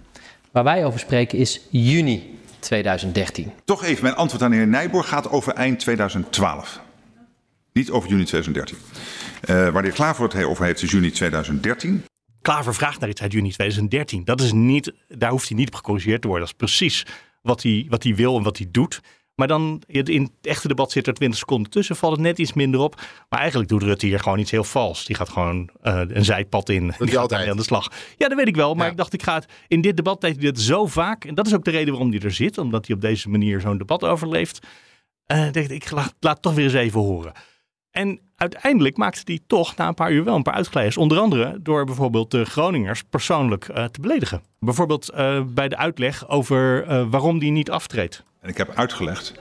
Waar 0.50 0.64
wij 0.64 0.84
over 0.84 1.00
spreken 1.00 1.38
is 1.38 1.60
juni 1.70 2.38
2013. 2.58 3.52
Toch 3.64 3.84
even, 3.84 4.02
mijn 4.02 4.16
antwoord 4.16 4.42
aan 4.42 4.50
de 4.50 4.56
heer 4.56 4.66
Nijboer 4.66 5.04
gaat 5.04 5.30
over 5.30 5.52
eind 5.52 5.78
2012. 5.78 6.80
Niet 7.72 7.90
over 7.90 8.08
juni 8.08 8.24
2013. 8.24 8.78
Eh 9.40 9.54
waar 9.68 9.82
de 9.82 9.88
heer 9.88 9.92
Klaver 9.96 10.24
het 10.24 10.44
over 10.44 10.64
heeft 10.64 10.82
is 10.82 10.90
juni 10.90 11.10
2013. 11.10 12.04
Klaver 12.42 12.74
vraagt 12.74 13.00
naar 13.00 13.08
iets 13.08 13.22
uit 13.22 13.32
juni 13.32 13.50
2013. 13.50 14.24
Dat 14.24 14.40
is 14.40 14.52
niet, 14.52 14.92
daar 15.08 15.30
hoeft 15.30 15.48
hij 15.48 15.56
niet 15.56 15.68
op 15.68 15.74
gecorrigeerd 15.74 16.20
te 16.22 16.28
worden. 16.28 16.46
Dat 16.46 16.54
is 16.60 16.66
precies 16.66 17.06
wat 17.42 17.62
hij, 17.62 17.86
wat 17.88 18.02
hij 18.02 18.14
wil 18.14 18.36
en 18.36 18.42
wat 18.42 18.58
hij 18.58 18.68
doet. 18.70 19.00
Maar 19.34 19.48
dan 19.48 19.82
in 19.86 20.22
het 20.22 20.30
echte 20.46 20.68
debat 20.68 20.92
zit 20.92 21.06
er 21.06 21.14
20 21.14 21.38
seconden 21.38 21.70
tussen, 21.70 21.96
valt 21.96 22.12
het 22.12 22.22
net 22.22 22.38
iets 22.38 22.52
minder 22.52 22.80
op. 22.80 22.94
Maar 23.28 23.38
eigenlijk 23.40 23.68
doet 23.70 23.82
Rutte 23.82 24.06
hier 24.06 24.20
gewoon 24.20 24.38
iets 24.38 24.50
heel 24.50 24.64
vals. 24.64 25.04
Die 25.04 25.16
gaat 25.16 25.28
gewoon 25.28 25.70
eh, 25.82 26.00
een 26.08 26.24
zijpad 26.24 26.68
in. 26.68 26.82
Die 26.82 26.92
hij 26.98 27.06
gaat 27.08 27.16
altijd. 27.16 27.48
aan 27.50 27.56
de 27.56 27.62
slag. 27.62 27.90
Ja, 28.16 28.28
dat 28.28 28.36
weet 28.38 28.48
ik 28.48 28.56
wel. 28.56 28.74
Maar 28.74 28.84
Ja. 28.84 28.90
ik 28.90 28.96
dacht, 28.96 29.12
ik 29.12 29.22
ga 29.22 29.34
het 29.34 29.46
in 29.68 29.80
dit 29.80 29.96
debat 29.96 30.20
deed 30.20 30.32
hij 30.36 30.40
dit 30.44 30.60
zo 30.60 30.86
vaak. 30.86 31.24
En 31.24 31.34
dat 31.34 31.46
is 31.46 31.54
ook 31.54 31.64
de 31.64 31.70
reden 31.70 31.92
waarom 31.92 32.10
hij 32.10 32.20
er 32.20 32.32
zit. 32.32 32.58
Omdat 32.58 32.86
hij 32.86 32.96
op 32.96 33.02
deze 33.02 33.28
manier 33.28 33.60
zo'n 33.60 33.78
debat 33.78 34.04
overleeft. 34.04 34.66
Eh 35.26 35.38
dacht 35.38 35.56
ik, 35.56 35.70
ik 35.70 35.90
laat, 35.90 36.14
laat 36.20 36.32
het 36.34 36.42
toch 36.42 36.54
weer 36.54 36.64
eens 36.64 36.74
even 36.74 37.00
horen. 37.00 37.32
En 37.96 38.20
uiteindelijk 38.36 38.96
maakte 38.96 39.20
hij 39.24 39.40
toch 39.46 39.76
na 39.76 39.88
een 39.88 39.94
paar 39.94 40.12
uur 40.12 40.24
wel 40.24 40.34
een 40.34 40.42
paar 40.42 40.54
uitglijders. 40.54 40.96
Onder 40.96 41.18
andere 41.18 41.58
door 41.60 41.84
bijvoorbeeld 41.84 42.30
de 42.30 42.44
Groningers 42.44 43.02
persoonlijk 43.02 43.68
eh, 43.68 43.84
te 43.84 44.00
beledigen. 44.00 44.42
Bijvoorbeeld 44.60 45.08
eh, 45.08 45.42
bij 45.42 45.68
de 45.68 45.76
uitleg 45.76 46.28
over 46.28 46.84
eh, 46.84 47.06
waarom 47.10 47.38
die 47.38 47.50
niet 47.50 47.70
aftreedt. 47.70 48.24
En 48.40 48.48
ik 48.48 48.56
heb 48.56 48.72
uitgelegd 48.74 49.34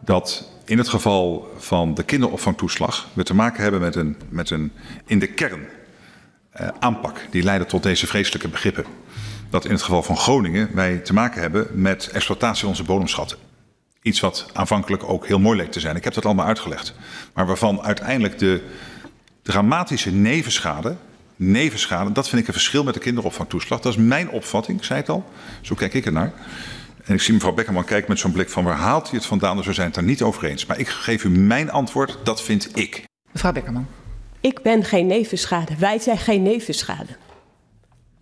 dat 0.00 0.50
in 0.64 0.78
het 0.78 0.88
geval 0.88 1.48
van 1.56 1.94
de 1.94 2.02
kinderopvangtoeslag 2.02 3.08
we 3.12 3.22
te 3.22 3.34
maken 3.34 3.62
hebben 3.62 3.80
met 3.80 3.94
een, 3.94 4.16
met 4.28 4.50
een 4.50 4.72
in 5.06 5.18
de 5.18 5.26
kern 5.26 5.66
aanpak 6.78 7.26
die 7.30 7.42
leidde 7.42 7.66
tot 7.66 7.82
deze 7.82 8.06
vreselijke 8.06 8.48
begrippen. 8.48 8.84
Dat 9.50 9.64
in 9.64 9.70
het 9.70 9.82
geval 9.82 10.02
van 10.02 10.16
Groningen 10.16 10.70
wij 10.74 10.98
te 10.98 11.12
maken 11.12 11.40
hebben 11.40 11.66
met 11.72 12.08
exploitatie 12.12 12.60
van 12.60 12.68
onze 12.68 12.84
bodemschatten. 12.84 13.38
Iets 14.04 14.20
wat 14.20 14.46
aanvankelijk 14.52 15.08
ook 15.08 15.26
heel 15.26 15.38
mooi 15.38 15.56
leek 15.56 15.72
te 15.72 15.80
zijn. 15.80 15.96
Ik 15.96 16.04
heb 16.04 16.14
dat 16.14 16.24
allemaal 16.24 16.46
uitgelegd. 16.46 16.94
Maar 17.34 17.46
waarvan 17.46 17.82
uiteindelijk 17.82 18.38
de 18.38 18.62
dramatische 19.42 20.10
nevenschade, 20.10 20.96
nevenschade, 21.36 22.12
dat 22.12 22.28
vind 22.28 22.40
ik 22.40 22.46
een 22.46 22.52
verschil 22.52 22.84
met 22.84 22.94
de 22.94 23.00
kinderopvangtoeslag. 23.00 23.80
Dat 23.80 23.92
is 23.92 23.98
mijn 23.98 24.30
opvatting, 24.30 24.78
ik 24.78 24.84
zei 24.84 25.00
het 25.00 25.08
al. 25.08 25.24
Zo 25.60 25.74
kijk 25.74 25.94
ik 25.94 26.06
ernaar. 26.06 26.32
En 27.04 27.14
ik 27.14 27.20
zie 27.20 27.34
mevrouw 27.34 27.52
Beckerman 27.52 27.84
kijken 27.84 28.10
met 28.10 28.18
zo'n 28.18 28.32
blik 28.32 28.50
van 28.50 28.64
waar 28.64 28.76
haalt 28.76 29.08
hij 29.10 29.18
het 29.18 29.26
vandaan? 29.26 29.56
Dus 29.56 29.66
we 29.66 29.72
zijn 29.72 29.86
het 29.86 29.94
daar 29.94 30.04
niet 30.04 30.22
over 30.22 30.44
eens. 30.44 30.66
Maar 30.66 30.78
ik 30.78 30.88
geef 30.88 31.24
u 31.24 31.30
mijn 31.30 31.70
antwoord, 31.70 32.18
dat 32.24 32.42
vind 32.42 32.76
ik. 32.76 33.04
Mevrouw 33.32 33.52
Beckerman. 33.52 33.86
Ik 34.40 34.62
ben 34.62 34.84
geen 34.84 35.06
nevenschade. 35.06 35.76
Wij 35.78 35.98
zijn 35.98 36.18
geen 36.18 36.42
nevenschade. 36.42 37.16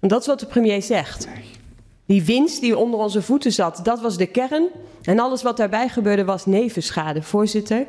En 0.01 0.09
dat 0.09 0.21
is 0.21 0.27
wat 0.27 0.40
de 0.40 0.47
premier 0.47 0.83
zegt. 0.83 1.29
Die 2.12 2.25
winst 2.25 2.61
die 2.61 2.77
onder 2.77 3.01
onze 3.01 3.22
voeten 3.22 3.53
zat, 3.53 3.81
dat 3.83 4.01
was 4.01 4.16
de 4.16 4.27
kern. 4.27 4.68
En 5.03 5.18
alles 5.18 5.42
wat 5.42 5.57
daarbij 5.57 5.88
gebeurde 5.88 6.25
was 6.25 6.46
nevenschade. 6.46 7.22
Voorzitter, 7.22 7.87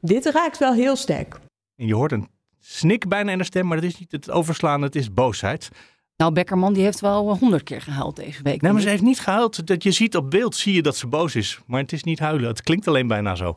dit 0.00 0.26
raakt 0.26 0.58
wel 0.58 0.72
heel 0.72 0.96
sterk. 0.96 1.40
En 1.76 1.86
je 1.86 1.94
hoort 1.94 2.12
een 2.12 2.28
snik 2.60 3.08
bijna 3.08 3.32
in 3.32 3.38
de 3.38 3.44
stem, 3.44 3.66
maar 3.66 3.80
dat 3.80 3.90
is 3.90 3.98
niet 3.98 4.12
het 4.12 4.30
overslaan, 4.30 4.82
het 4.82 4.94
is 4.94 5.14
boosheid. 5.14 5.68
Nou, 6.16 6.32
Beckerman 6.32 6.72
die 6.72 6.82
heeft 6.82 7.00
wel 7.00 7.36
honderd 7.38 7.62
keer 7.62 7.80
gehuild 7.80 8.16
deze 8.16 8.42
week. 8.42 8.62
Nee, 8.62 8.72
maar 8.72 8.82
ze 8.82 8.88
heeft 8.88 9.02
niet 9.02 9.20
gehuild. 9.20 9.66
Dat 9.66 9.82
je 9.82 9.90
ziet 9.90 10.16
op 10.16 10.30
beeld, 10.30 10.56
zie 10.56 10.74
je 10.74 10.82
dat 10.82 10.96
ze 10.96 11.06
boos 11.06 11.34
is. 11.36 11.60
Maar 11.66 11.80
het 11.80 11.92
is 11.92 12.02
niet 12.02 12.18
huilen. 12.18 12.48
Het 12.48 12.62
klinkt 12.62 12.88
alleen 12.88 13.06
bijna 13.06 13.34
zo. 13.34 13.54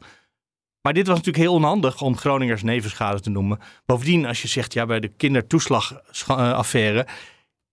Maar 0.82 0.94
dit 0.94 1.08
was 1.08 1.16
natuurlijk 1.18 1.44
heel 1.44 1.54
onhandig 1.54 2.02
om 2.02 2.18
Groningers 2.18 2.64
nevenschade 2.64 3.20
te 3.20 3.30
noemen. 3.30 3.60
Bovendien, 3.86 4.26
als 4.26 4.42
je 4.42 4.48
zegt, 4.48 4.74
ja, 4.74 4.86
bij 4.86 5.00
de 5.00 5.12
kindertoeslagaffaire... 5.18 7.08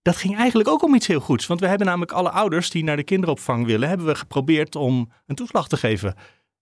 Dat 0.02 0.16
ging 0.16 0.36
eigenlijk 0.36 0.68
ook 0.68 0.82
om 0.82 0.94
iets 0.94 1.06
heel 1.06 1.20
goeds. 1.20 1.46
Want 1.46 1.60
we 1.60 1.66
hebben 1.66 1.86
namelijk 1.86 2.12
alle 2.12 2.30
ouders 2.30 2.70
die 2.70 2.84
naar 2.84 2.96
de 2.96 3.04
kinderopvang 3.04 3.66
willen... 3.66 3.88
hebben 3.88 4.06
we 4.06 4.14
geprobeerd 4.14 4.76
om 4.76 5.12
een 5.26 5.34
toeslag 5.34 5.68
te 5.68 5.76
geven. 5.76 6.14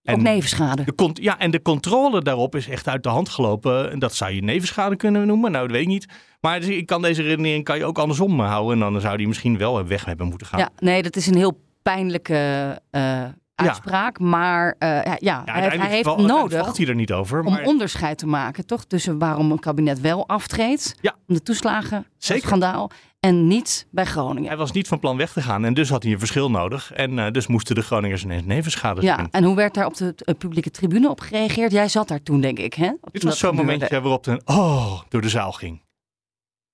Ook 0.03 0.21
nevenschade. 0.21 0.83
De 0.95 1.09
ja, 1.13 1.39
en 1.39 1.51
de 1.51 1.61
controle 1.61 2.21
daarop 2.21 2.55
is 2.55 2.67
echt 2.67 2.87
uit 2.87 3.03
de 3.03 3.09
hand 3.09 3.29
gelopen. 3.29 3.91
En 3.91 3.99
dat 3.99 4.15
zou 4.15 4.31
je 4.31 4.43
nevenschade 4.43 4.95
kunnen 4.95 5.27
noemen. 5.27 5.51
Nou, 5.51 5.63
dat 5.67 5.75
weet 5.75 5.85
ik 5.85 5.87
niet. 5.87 6.05
Maar 6.39 6.59
dus 6.59 6.69
ik 6.69 6.85
kan 6.85 7.01
deze 7.01 7.21
redenering 7.21 7.63
kan 7.63 7.77
je 7.77 7.85
ook 7.85 7.99
andersom 7.99 8.39
houden. 8.39 8.73
En 8.73 8.91
dan 8.91 9.01
zou 9.01 9.17
die 9.17 9.27
misschien 9.27 9.57
wel 9.57 9.87
weg 9.87 10.05
hebben 10.05 10.27
moeten 10.27 10.47
gaan. 10.47 10.59
Ja, 10.59 10.69
nee, 10.77 11.03
dat 11.03 11.15
is 11.15 11.27
een 11.27 11.35
heel 11.35 11.61
pijnlijke 11.81 12.79
eh, 12.91 13.23
uitspraak. 13.67 14.19
Maar 14.19 14.75
eh, 14.79 14.89
ja, 15.03 15.17
ja, 15.19 15.43
hij, 15.45 15.89
heeft 15.89 16.03
val- 16.03 16.21
nodig 16.21 16.63
valt 16.63 16.77
hij 16.77 16.87
er 16.87 16.95
niet 16.95 17.11
over. 17.11 17.43
om 17.43 17.51
Maar 17.51 17.63
onderscheid 17.63 18.17
te 18.17 18.27
maken, 18.27 18.65
toch? 18.65 18.85
Tussen 18.85 19.17
waarom 19.19 19.51
een 19.51 19.59
kabinet 19.59 20.01
wel 20.01 20.27
aftreedt, 20.27 20.95
Ja. 21.01 21.15
om 21.27 21.35
de 21.35 21.43
toeslagen, 21.43 22.05
Zeker. 22.17 22.43
schandaal, 22.43 22.91
en 23.19 23.47
niet 23.47 23.87
bij 23.91 24.05
Groningen. 24.05 24.47
hij 24.47 24.57
was 24.57 24.71
niet 24.71 24.87
van 24.87 24.99
plan 24.99 25.17
weg 25.17 25.31
te 25.33 25.41
gaan. 25.41 25.65
En 25.65 25.73
dus 25.73 25.89
had 25.89 26.03
hij 26.03 26.11
een 26.11 26.19
verschil 26.19 26.51
nodig. 26.51 26.91
En 26.93 27.19
eh, 27.19 27.31
dus 27.31 27.47
moesten 27.47 27.75
de 27.75 27.81
Groningers 27.81 28.23
ineens 28.23 28.45
nevenschade 28.45 29.01
Ja, 29.01 29.27
en 29.31 29.43
hoe 29.43 29.55
werd 29.55 29.73
daar 29.73 29.85
op 29.85 29.95
de 29.97 30.13
eh, 30.17 30.35
publieke 30.35 30.71
tribune 30.71 31.09
op 31.09 31.19
gereageerd? 31.19 31.71
Jij 31.71 31.87
zat 31.87 32.07
daar 32.07 32.23
toen, 32.23 32.41
denk 32.41 32.59
ik, 32.59 32.73
hè? 32.73 32.91
Dit 33.11 33.23
was 33.23 33.39
zo'n 33.39 33.55
momentje 33.55 34.01
waarop 34.01 34.25
een 34.27 34.41
oh 34.45 35.01
door 35.09 35.21
de 35.21 35.29
zaal 35.29 35.51
ging. 35.51 35.81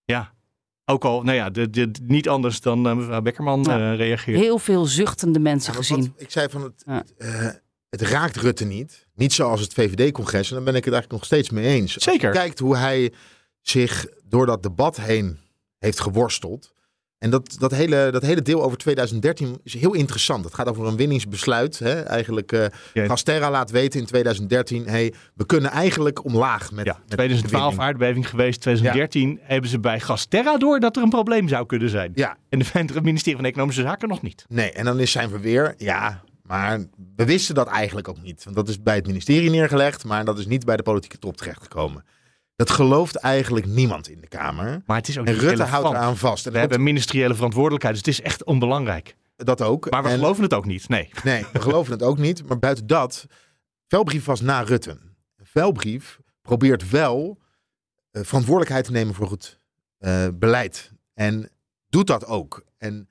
Ja. 0.05 0.35
Ook 0.89 1.05
al, 1.05 1.21
nou 1.23 1.37
ja, 1.37 1.49
de, 1.49 1.69
de, 1.69 1.91
niet 2.03 2.29
anders 2.29 2.61
dan 2.61 2.87
eh, 2.87 2.95
mevrouw 2.95 3.21
Beckerman 3.21 3.63
Ja. 3.63 3.91
eh, 3.91 3.97
reageert. 3.97 4.39
Heel 4.39 4.57
veel 4.59 4.85
zuchtende 4.85 5.39
mensen 5.39 5.71
Ja, 5.73 5.77
gezien. 5.79 5.99
wat 5.99 6.21
ik 6.21 6.31
zei 6.31 6.49
van 6.49 6.63
het, 6.63 6.83
Ja. 6.85 6.93
het, 6.97 7.13
eh, 7.17 7.49
het 7.89 8.01
raakt 8.01 8.35
Rutte 8.35 8.65
niet. 8.65 9.07
Niet 9.15 9.33
zoals 9.33 9.61
het 9.61 9.73
VVD-congres. 9.73 10.49
En 10.49 10.55
daar 10.55 10.63
ben 10.65 10.75
ik 10.75 10.83
het 10.85 10.93
eigenlijk 10.93 11.11
nog 11.21 11.25
steeds 11.25 11.49
mee 11.49 11.65
eens. 11.65 11.95
Als 11.95 12.03
Zeker. 12.03 12.27
je 12.27 12.33
kijkt 12.35 12.59
hoe 12.59 12.77
hij 12.77 13.13
zich 13.61 14.05
door 14.23 14.45
dat 14.45 14.63
debat 14.63 14.97
heen 14.97 15.37
heeft 15.77 15.99
geworsteld. 15.99 16.73
En 17.19 17.29
dat, 17.29 17.55
dat, 17.59 17.71
hele, 17.71 18.09
dat 18.11 18.21
hele 18.21 18.41
deel 18.41 18.63
over 18.63 18.77
2013 18.77 19.59
is 19.63 19.73
heel 19.73 19.93
interessant. 19.93 20.45
Het 20.45 20.53
gaat 20.53 20.67
over 20.67 20.85
een 20.87 20.95
winningsbesluit. 20.95 21.79
Hè? 21.79 22.01
Eigenlijk, 22.01 22.51
eh 22.51 22.65
Ja. 22.93 23.05
Gasterra 23.05 23.51
laat 23.51 23.71
weten 23.71 23.99
in 23.99 24.05
2013... 24.05 24.87
Hey, 24.87 25.13
we 25.35 25.45
kunnen 25.45 25.71
eigenlijk 25.71 26.25
omlaag 26.25 26.71
met, 26.71 26.85
Ja, 26.85 26.93
met 26.93 27.09
de 27.09 27.15
2012 27.15 27.63
winning. 27.63 27.81
aardbeving 27.89 28.29
geweest. 28.29 28.61
2013 28.61 29.39
hebben 29.41 29.69
ze 29.69 29.79
bij 29.79 29.99
Gasterra 29.99 30.57
door 30.57 30.79
dat 30.79 30.95
er 30.95 31.03
een 31.03 31.09
probleem 31.09 31.47
zou 31.47 31.65
kunnen 31.65 31.89
zijn. 31.89 32.11
Ja, 32.15 32.37
En 32.49 32.61
het 32.73 33.03
ministerie 33.03 33.37
van 33.37 33.45
Economische 33.47 33.81
Zaken 33.81 34.07
nog 34.07 34.21
niet. 34.21 34.45
Nee, 34.47 34.71
en 34.71 34.85
dan 34.85 34.99
is 34.99 35.11
zijn 35.11 35.29
verweer, 35.29 35.73
ja, 35.77 36.21
maar 36.43 36.79
we 37.15 37.25
wisten 37.25 37.55
dat 37.55 37.67
eigenlijk 37.67 38.07
ook 38.07 38.21
niet. 38.21 38.43
Want 38.43 38.55
dat 38.55 38.67
is 38.69 38.81
bij 38.81 38.95
het 38.95 39.07
ministerie 39.07 39.49
neergelegd, 39.49 40.03
maar 40.05 40.25
dat 40.25 40.39
is 40.39 40.45
niet 40.45 40.65
bij 40.65 40.77
de 40.77 40.83
politieke 40.83 41.17
top 41.17 41.37
terechtgekomen. 41.37 42.03
Dat 42.57 42.69
gelooft 42.69 43.15
eigenlijk 43.15 43.65
niemand 43.65 44.09
in 44.09 44.21
de 44.21 44.27
Kamer. 44.27 44.81
Maar 44.85 44.97
het 44.97 45.07
is 45.07 45.17
ook 45.17 45.25
En 45.25 45.31
Rutte 45.33 45.47
relevant. 45.47 45.69
houdt 45.69 45.89
eraan 45.89 46.17
vast. 46.17 46.45
En 46.45 46.51
We 46.51 46.57
hebben 46.59 46.83
ministeriële 46.83 47.35
verantwoordelijkheid, 47.35 47.95
dus 47.95 48.05
het 48.05 48.13
is 48.15 48.21
echt 48.31 48.43
onbelangrijk. 48.43 49.15
dat 49.35 49.61
ook. 49.61 49.89
Maar 49.89 50.03
we 50.03 50.09
En- 50.09 50.15
geloven 50.19 50.43
het 50.43 50.53
ook 50.53 50.65
niet, 50.65 50.89
nee. 50.89 51.09
Nee, 51.23 51.45
we 51.53 51.61
geloven 51.61 51.91
het 51.91 52.01
ook 52.03 52.17
niet. 52.17 52.47
Maar 52.47 52.59
buiten 52.59 52.87
dat, 52.87 53.25
Velbrief 53.87 54.25
was 54.25 54.41
na 54.41 54.61
Rutte. 54.61 54.97
Velbrief 55.43 56.19
probeert 56.41 56.89
wel 56.89 57.37
eh, 58.11 58.23
verantwoordelijkheid 58.23 58.85
te 58.85 58.91
nemen 58.91 59.13
voor 59.13 59.27
goed 59.27 59.59
eh, 59.97 60.27
beleid. 60.33 60.91
En 61.13 61.49
doet 61.89 62.07
dat 62.07 62.25
ook. 62.25 62.63
En 62.77 63.09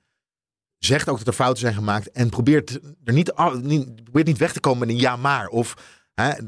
zegt 0.77 1.09
ook 1.09 1.17
dat 1.17 1.27
er 1.27 1.33
fouten 1.33 1.59
zijn 1.61 1.73
gemaakt. 1.73 2.11
En 2.11 2.29
probeert 2.29 2.79
er 3.03 3.13
niet, 3.13 3.33
niet, 3.61 4.03
probeert 4.03 4.27
niet 4.27 4.37
weg 4.37 4.53
te 4.53 4.59
komen 4.59 4.79
met 4.79 4.89
een 4.89 5.01
ja 5.01 5.15
maar. 5.15 5.47
Of 5.47 5.96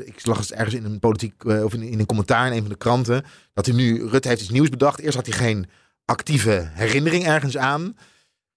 ik 0.06 0.26
lag 0.26 0.38
eens 0.38 0.52
ergens 0.52 0.76
in 0.76 0.86
een 0.86 1.00
politiek 1.00 1.44
eh, 1.44 1.64
of 1.64 1.74
in, 1.74 2.00
een 2.00 2.06
commentaar 2.06 2.48
in 2.48 2.54
een 2.54 2.62
van 2.62 2.70
de 2.70 2.78
kranten. 2.78 3.24
Dat 3.54 3.66
hij 3.66 3.76
nu, 3.76 4.08
Rutte 4.08 4.28
heeft 4.28 4.42
iets 4.42 4.50
nieuws 4.50 4.70
bedacht. 4.70 5.00
Eerst 5.00 5.16
had 5.16 5.26
hij 5.26 5.36
geen 5.36 5.66
actieve 6.06 6.70
herinnering 6.74 7.26
ergens 7.26 7.58
aan. 7.58 7.98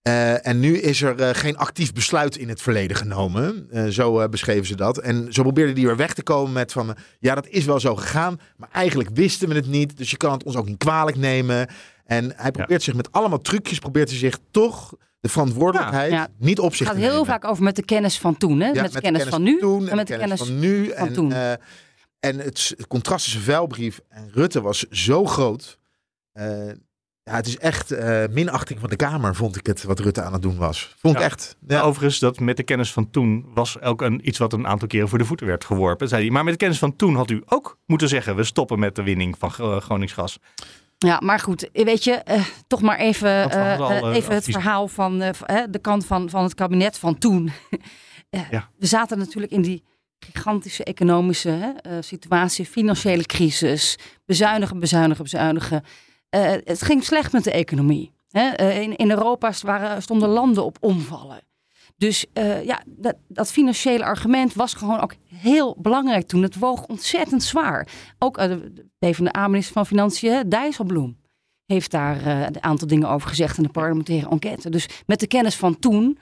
Eh, 0.03 0.47
en 0.47 0.61
nu 0.61 0.79
is 0.79 1.03
er 1.03 1.21
eh, 1.21 1.29
geen 1.33 1.57
actief 1.57 1.93
besluit 1.93 2.37
in 2.37 2.49
het 2.49 2.63
verleden 2.63 2.97
genomen. 2.97 3.69
Zo 3.93 4.29
beschreven 4.29 4.67
ze 4.67 4.77
dat. 4.77 4.99
En 4.99 5.33
zo 5.33 5.43
probeerde 5.43 5.73
die 5.73 5.87
weer 5.87 5.97
weg 5.97 6.15
te 6.15 6.23
komen 6.23 6.53
met 6.53 6.73
van... 6.73 6.97
ja, 7.19 7.35
dat 7.35 7.49
is 7.49 7.65
wel 7.65 7.81
zo 7.81 7.97
gegaan, 7.97 8.41
maar 8.57 8.69
eigenlijk 8.73 9.11
wisten 9.15 9.49
we 9.49 9.55
het 9.55 9.67
niet. 9.67 9.97
Dus 9.97 10.11
je 10.11 10.17
kan 10.17 10.33
het 10.33 10.43
ons 10.43 10.57
ook 10.57 10.69
niet 10.69 10.79
kwalijk 10.79 11.17
nemen. 11.17 11.69
En 12.05 12.33
hij 12.37 12.51
probeert 12.51 12.83
zich 12.83 12.95
met 12.95 13.13
allemaal 13.13 13.41
trucjes... 13.41 13.79
probeert 13.79 14.09
hij 14.09 14.19
zich 14.19 14.39
toch 14.51 14.95
de 15.21 15.29
verantwoordelijkheid 15.29 16.13
Ja. 16.13 16.29
niet 16.39 16.59
op 16.59 16.69
Het 16.69 16.77
zich 16.77 16.87
gaat 16.87 16.97
te 16.97 17.03
heel 17.03 17.11
nemen. 17.11 17.27
vaak 17.27 17.45
over 17.45 17.63
met 17.65 17.77
de 17.77 17.85
kennis 17.85 18.19
van 18.19 18.37
toen. 18.37 18.61
Hè? 18.61 18.69
Ja, 18.71 18.83
met 18.83 18.93
de 18.93 19.01
kennis 19.01 19.25
van 19.25 19.43
nu 19.43 19.59
toen 19.59 19.89
en 19.89 19.97
met 19.97 20.07
de 20.07 20.17
kennis 20.17 20.39
van 20.41 20.59
nu. 20.59 20.87
van 20.87 21.07
en, 21.07 21.13
toen. 21.13 21.33
eh, 21.33 21.51
en 22.21 22.39
het, 22.39 22.75
het 22.77 22.87
contrast 22.87 23.25
tussen 23.25 23.43
vuilbrief 23.43 24.01
en 24.09 24.31
Rutte 24.33 24.61
was 24.61 24.79
zo 24.91 25.25
groot. 25.25 25.79
Eh, 26.33 26.67
ja, 27.25 27.35
het 27.35 27.47
is 27.47 27.59
echt 27.59 27.91
eh, 27.91 28.23
minachting 28.31 28.81
van 28.81 28.89
de 28.91 28.97
Kamer, 28.97 29.35
vond 29.35 29.57
ik 29.57 29.67
het, 29.67 29.83
wat 29.83 29.99
Rutte 30.01 30.23
aan 30.23 30.33
het 30.33 30.43
doen 30.43 30.57
was. 30.57 30.95
Vond 30.99 31.15
ik 31.15 31.21
Ja. 31.21 31.27
echt. 31.27 31.57
Ja. 31.67 31.81
Overigens, 31.81 32.19
dat 32.19 32.41
met 32.41 32.57
de 32.57 32.63
kennis 32.63 32.93
van 32.93 33.11
toen 33.11 33.47
was 33.55 33.81
ook 33.81 34.03
een, 34.03 34.29
iets 34.29 34.39
wat 34.39 34.53
een 34.53 34.67
aantal 34.67 34.89
keren 34.89 35.09
voor 35.09 35.19
de 35.19 35.25
voeten 35.25 35.47
werd 35.47 35.65
geworpen. 35.65 36.09
Zei 36.09 36.23
hij. 36.23 36.31
Maar 36.33 36.45
met 36.45 36.53
de 36.53 36.59
kennis 36.59 36.79
van 36.79 36.97
toen 36.97 37.15
had 37.17 37.31
u 37.31 37.43
ook 37.47 37.79
moeten 37.87 38.09
zeggen: 38.09 38.37
we 38.37 38.45
stoppen 38.45 38.79
met 38.79 38.95
de 38.97 39.03
winning 39.03 39.37
van 39.39 39.53
uh, 39.61 39.77
Groningsgas. 39.81 40.39
Ja, 41.03 41.21
maar 41.21 41.39
goed, 41.39 41.69
weet 41.73 42.05
je, 42.05 42.23
uh, 42.31 42.47
toch 42.67 42.81
maar 42.81 42.99
even, 42.99 43.49
uh, 43.49 43.81
al, 43.81 44.09
uh, 44.09 44.17
even 44.17 44.35
het 44.35 44.45
verhaal 44.45 44.89
van 44.89 45.19
de 45.71 45.79
kant 45.81 46.07
van, 46.07 46.31
van 46.31 46.43
het 46.43 46.55
kabinet 46.55 46.99
van 46.99 47.19
toen. 47.19 47.51
Ja. 48.51 48.69
We 48.79 48.87
zaten 48.87 49.19
natuurlijk 49.19 49.53
in 49.53 49.63
die 49.63 49.85
gigantische 50.19 50.85
economische 50.85 51.75
situatie, 52.01 52.67
financiële 52.67 53.23
crisis, 53.23 53.99
bezuinigen, 54.25 54.79
bezuinigen, 54.79 55.23
bezuinigen. 55.23 55.85
Het 56.65 56.83
ging 56.83 57.05
slecht 57.05 57.33
met 57.33 57.45
de 57.45 57.53
economie. 57.53 58.13
Hè? 58.31 58.71
In, 58.81 58.97
in, 58.97 59.11
Europa 59.11 59.53
waren, 59.63 60.03
stonden 60.03 60.29
landen 60.29 60.65
op 60.65 60.77
omvallen. 60.81 61.41
Dus 62.03 62.27
uh, 62.35 62.65
ja, 62.65 62.83
dat, 62.87 63.15
dat, 63.29 63.53
financiële 63.53 64.05
argument 64.05 64.55
was 64.55 64.75
gewoon 64.75 65.01
ook 65.01 65.15
heel 65.35 65.77
belangrijk 65.79 66.27
toen. 66.27 66.43
Het 66.43 66.59
woog 66.59 66.87
ontzettend 66.87 67.43
zwaar. 67.43 67.89
Ook 68.19 68.37
de 68.37 68.87
PvdA-minister 68.99 69.73
van 69.73 69.87
Financiën, 69.87 70.49
Dijsselbloem, 70.49 71.17
heeft 71.67 71.91
daar 71.91 72.27
een 72.27 72.63
aantal 72.63 72.89
dingen 72.89 73.09
over 73.09 73.29
gezegd 73.29 73.57
in 73.57 73.63
de 73.63 73.69
parlementaire 73.69 74.29
enquête. 74.29 74.71
Dus 74.71 74.89
met 75.07 75.21
de 75.21 75.27
kennis 75.27 75.57
van 75.57 75.79
toen, 75.79 76.19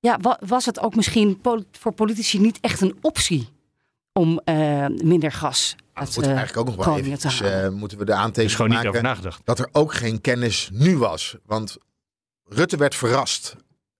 ja, 0.00 0.18
was 0.40 0.66
het 0.66 0.80
ook 0.80 0.94
misschien 0.94 1.40
voor 1.72 1.92
politici 1.92 2.40
niet 2.40 2.58
echt 2.60 2.80
een 2.80 2.96
optie 3.00 3.48
om 4.12 4.40
minder 5.02 5.32
gas 5.32 5.76
dat 5.94 6.16
moet 6.16 6.26
eigenlijk 6.26 6.56
ook 6.56 6.76
nog 6.76 6.84
wel 6.84 6.98
even. 6.98 7.20
Dus, 7.20 7.40
uh, 7.40 7.68
moeten 7.68 7.98
we 7.98 8.04
de 8.04 8.14
aantekening 8.14 8.56
gewoon 8.56 8.70
maken 8.70 8.86
niet 8.86 8.96
over 8.96 9.08
nagedacht. 9.08 9.40
dat 9.44 9.58
er 9.58 9.68
ook 9.72 9.94
geen 9.94 10.20
kennis 10.20 10.70
nu 10.72 10.96
was. 10.96 11.36
Want 11.46 11.76
Rutte 12.44 12.76
werd 12.76 12.94
verrast. 12.94 13.56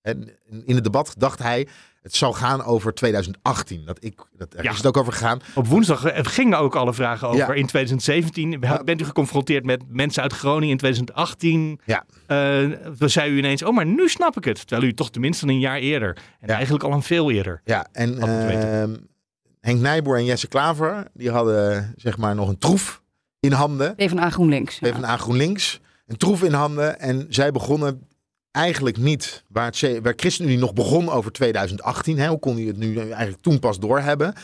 En 0.08 0.30
in 0.64 0.74
het 0.74 0.84
debat 0.84 1.14
dacht 1.18 1.38
hij, 1.38 1.66
het 2.02 2.14
zou 2.14 2.34
gaan 2.34 2.64
over 2.64 2.94
2018. 2.94 3.84
Dat 3.84 4.04
ik, 4.04 4.20
dat, 4.36 4.52
daar 4.52 4.64
Ja. 4.64 4.70
is 4.70 4.76
het 4.76 4.86
ook 4.86 4.96
over 4.96 5.12
gegaan. 5.12 5.40
Op 5.54 5.66
woensdag 5.66 6.04
eh, 6.04 6.24
gingen 6.24 6.58
ook 6.58 6.76
alle 6.76 6.94
vragen 6.94 7.28
over 7.28 7.38
Ja. 7.40 7.52
in 7.52 7.66
2017. 7.66 8.60
Bent 8.84 9.00
u 9.00 9.04
geconfronteerd 9.04 9.64
met 9.64 9.82
mensen 9.88 10.22
uit 10.22 10.32
Groningen 10.32 10.68
in 10.70 10.76
2018? 10.76 11.80
Ja. 11.84 12.04
Eh, 12.26 12.70
dan 12.98 13.10
zei 13.10 13.30
u 13.32 13.38
ineens, 13.38 13.62
oh, 13.62 13.74
maar 13.74 13.86
nu 13.86 14.08
snap 14.08 14.36
ik 14.36 14.44
het. 14.44 14.66
Terwijl 14.66 14.88
u 14.90 14.94
toch 14.94 15.10
tenminste 15.10 15.46
een 15.46 15.58
jaar 15.60 15.78
eerder. 15.78 16.16
En 16.40 16.48
Ja. 16.48 16.54
eigenlijk 16.54 16.84
al 16.84 16.92
een 16.92 17.02
veel 17.02 17.30
eerder. 17.30 17.60
Ja, 17.64 17.86
en 17.92 18.18
ehm, 18.20 18.94
Henk 19.60 19.80
Nijboer 19.80 20.16
en 20.16 20.24
Jesse 20.24 20.48
Klaver, 20.48 21.04
die 21.14 21.30
hadden 21.30 21.92
zeg 21.96 22.16
maar 22.18 22.34
nog 22.34 22.48
een 22.48 22.58
troef 22.58 23.02
in 23.40 23.52
handen. 23.52 23.94
PvdA 23.94 24.30
GroenLinks. 24.30 24.78
ja. 24.78 24.90
PvdA 24.90 25.16
GroenLinks, 25.16 25.80
een 26.06 26.16
troef 26.16 26.42
in 26.42 26.52
handen. 26.52 27.00
En 27.00 27.26
zij 27.28 27.50
begonnen 27.52 28.06
eigenlijk 28.50 28.96
niet 28.96 29.44
waar, 29.48 29.64
het, 29.66 29.76
C- 29.76 29.98
waar 30.04 30.12
ChristenUnie 30.16 30.58
nog 30.58 30.72
begon 30.72 31.08
over 31.10 31.32
2018. 31.32 32.18
Hè, 32.18 32.28
hoe 32.28 32.38
kon 32.38 32.56
hij 32.56 32.64
het 32.64 32.76
nu 32.76 32.98
eigenlijk 32.98 33.42
toen 33.42 33.58
pas 33.58 33.78
doorhebben? 33.78 34.34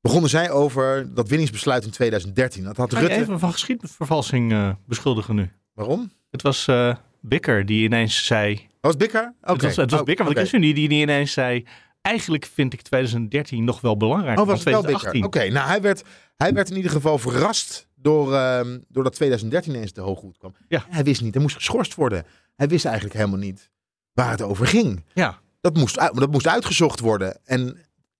Begonnen 0.00 0.30
zij 0.30 0.50
over 0.50 1.14
dat 1.14 1.28
winningsbesluit 1.28 1.84
in 1.84 1.90
2013. 1.90 2.64
Dat 2.64 2.76
had 2.76 2.92
Ga 2.92 3.00
je 3.00 3.06
Rutte... 3.06 3.22
even 3.22 3.38
van 3.38 3.52
geschiedvervalsing 3.52 4.52
eh, 4.52 4.70
beschuldigen 4.86 5.34
nu? 5.34 5.50
Waarom? 5.74 6.12
Het 6.30 6.42
was 6.42 6.66
eh 6.68 6.94
Bikker 7.20 7.66
die 7.66 7.84
ineens 7.84 8.24
zei... 8.26 8.68
Was 8.80 8.96
Bikker? 8.96 9.34
Oké. 9.42 9.52
Het 9.52 9.62
was, 9.62 9.76
het 9.76 9.90
was 9.90 10.00
Oh, 10.00 10.06
Bikker 10.06 10.24
van 10.24 10.34
de. 10.34 10.40
ChristenUnie 10.40 10.74
die, 10.74 10.88
die 10.88 11.00
ineens 11.02 11.32
zei... 11.32 11.66
Eigenlijk 12.00 12.46
vind 12.54 12.72
ik 12.72 12.82
2013 12.82 13.64
nog 13.64 13.80
wel 13.80 13.96
belangrijk 13.96 14.38
Oh, 14.40 14.46
was 14.46 14.64
het 14.64 14.72
dan 14.72 14.72
wel 14.72 14.82
Bikker? 14.82 15.00
2018. 15.10 15.24
Oké, 15.46 15.54
nou 15.58 15.68
hij 15.68 15.80
werd, 15.80 16.02
hij 16.36 16.52
werd 16.52 16.70
in 16.70 16.76
ieder 16.76 16.90
geval 16.90 17.18
verrast 17.18 17.88
door, 17.94 18.34
ehm 18.34 18.78
doordat 18.88 19.14
2013 19.14 19.74
eens 19.74 19.92
te 19.92 20.00
hoog 20.00 20.18
goed 20.18 20.38
kwam. 20.38 20.54
Ja. 20.68 20.84
Hij 20.88 21.04
wist 21.04 21.22
niet, 21.22 21.34
hij 21.34 21.42
moest 21.42 21.56
geschorst 21.56 21.94
worden. 21.94 22.24
Hij 22.54 22.68
wist 22.68 22.84
eigenlijk 22.84 23.14
helemaal 23.16 23.38
niet 23.38 23.70
waar 24.12 24.30
het 24.30 24.42
over 24.42 24.66
ging. 24.66 25.04
Ja. 25.14 25.38
Dat 25.60 25.76
moest, 25.76 25.94
dat 25.94 26.30
moest 26.30 26.46
uitgezocht 26.48 27.00
worden. 27.00 27.38
En 27.44 27.60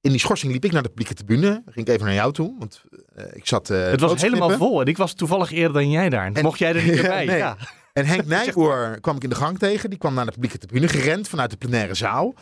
in 0.00 0.10
die 0.10 0.18
schorsing 0.20 0.52
liep 0.52 0.64
ik 0.64 0.72
naar 0.72 0.82
de 0.82 0.88
publieke 0.88 1.14
tribune. 1.14 1.62
Ging 1.66 1.86
ik 1.86 1.92
even 1.94 2.06
naar 2.06 2.14
jou 2.14 2.32
toe, 2.32 2.54
want 2.58 2.82
eh, 3.14 3.24
ik 3.32 3.46
zat... 3.46 3.70
eh, 3.70 3.84
Het 3.84 4.00
was 4.00 4.22
helemaal 4.22 4.50
vol 4.50 4.80
en 4.80 4.86
ik 4.86 4.96
was 4.96 5.14
toevallig 5.14 5.50
eerder 5.50 5.72
dan 5.72 5.90
jij 5.90 6.08
daar. 6.08 6.32
En 6.32 6.42
mocht 6.42 6.58
jij 6.58 6.74
er 6.74 6.82
niet 6.82 6.94
Ja, 6.96 7.02
bij. 7.08 7.24
nee. 7.24 7.36
Ja. 7.36 7.56
En 7.92 8.06
Henk 8.06 8.24
Nijboer 8.34 9.00
kwam 9.00 9.16
ik 9.16 9.22
in 9.22 9.28
de 9.28 9.34
gang 9.34 9.58
tegen. 9.58 9.90
Die 9.90 9.98
kwam 9.98 10.14
naar 10.14 10.24
de 10.26 10.32
publieke 10.32 10.58
tribune 10.58 10.88
gerend 10.88 11.28
vanuit 11.28 11.50
de 11.50 11.56
plenaire 11.56 11.94
zaal. 11.94 12.34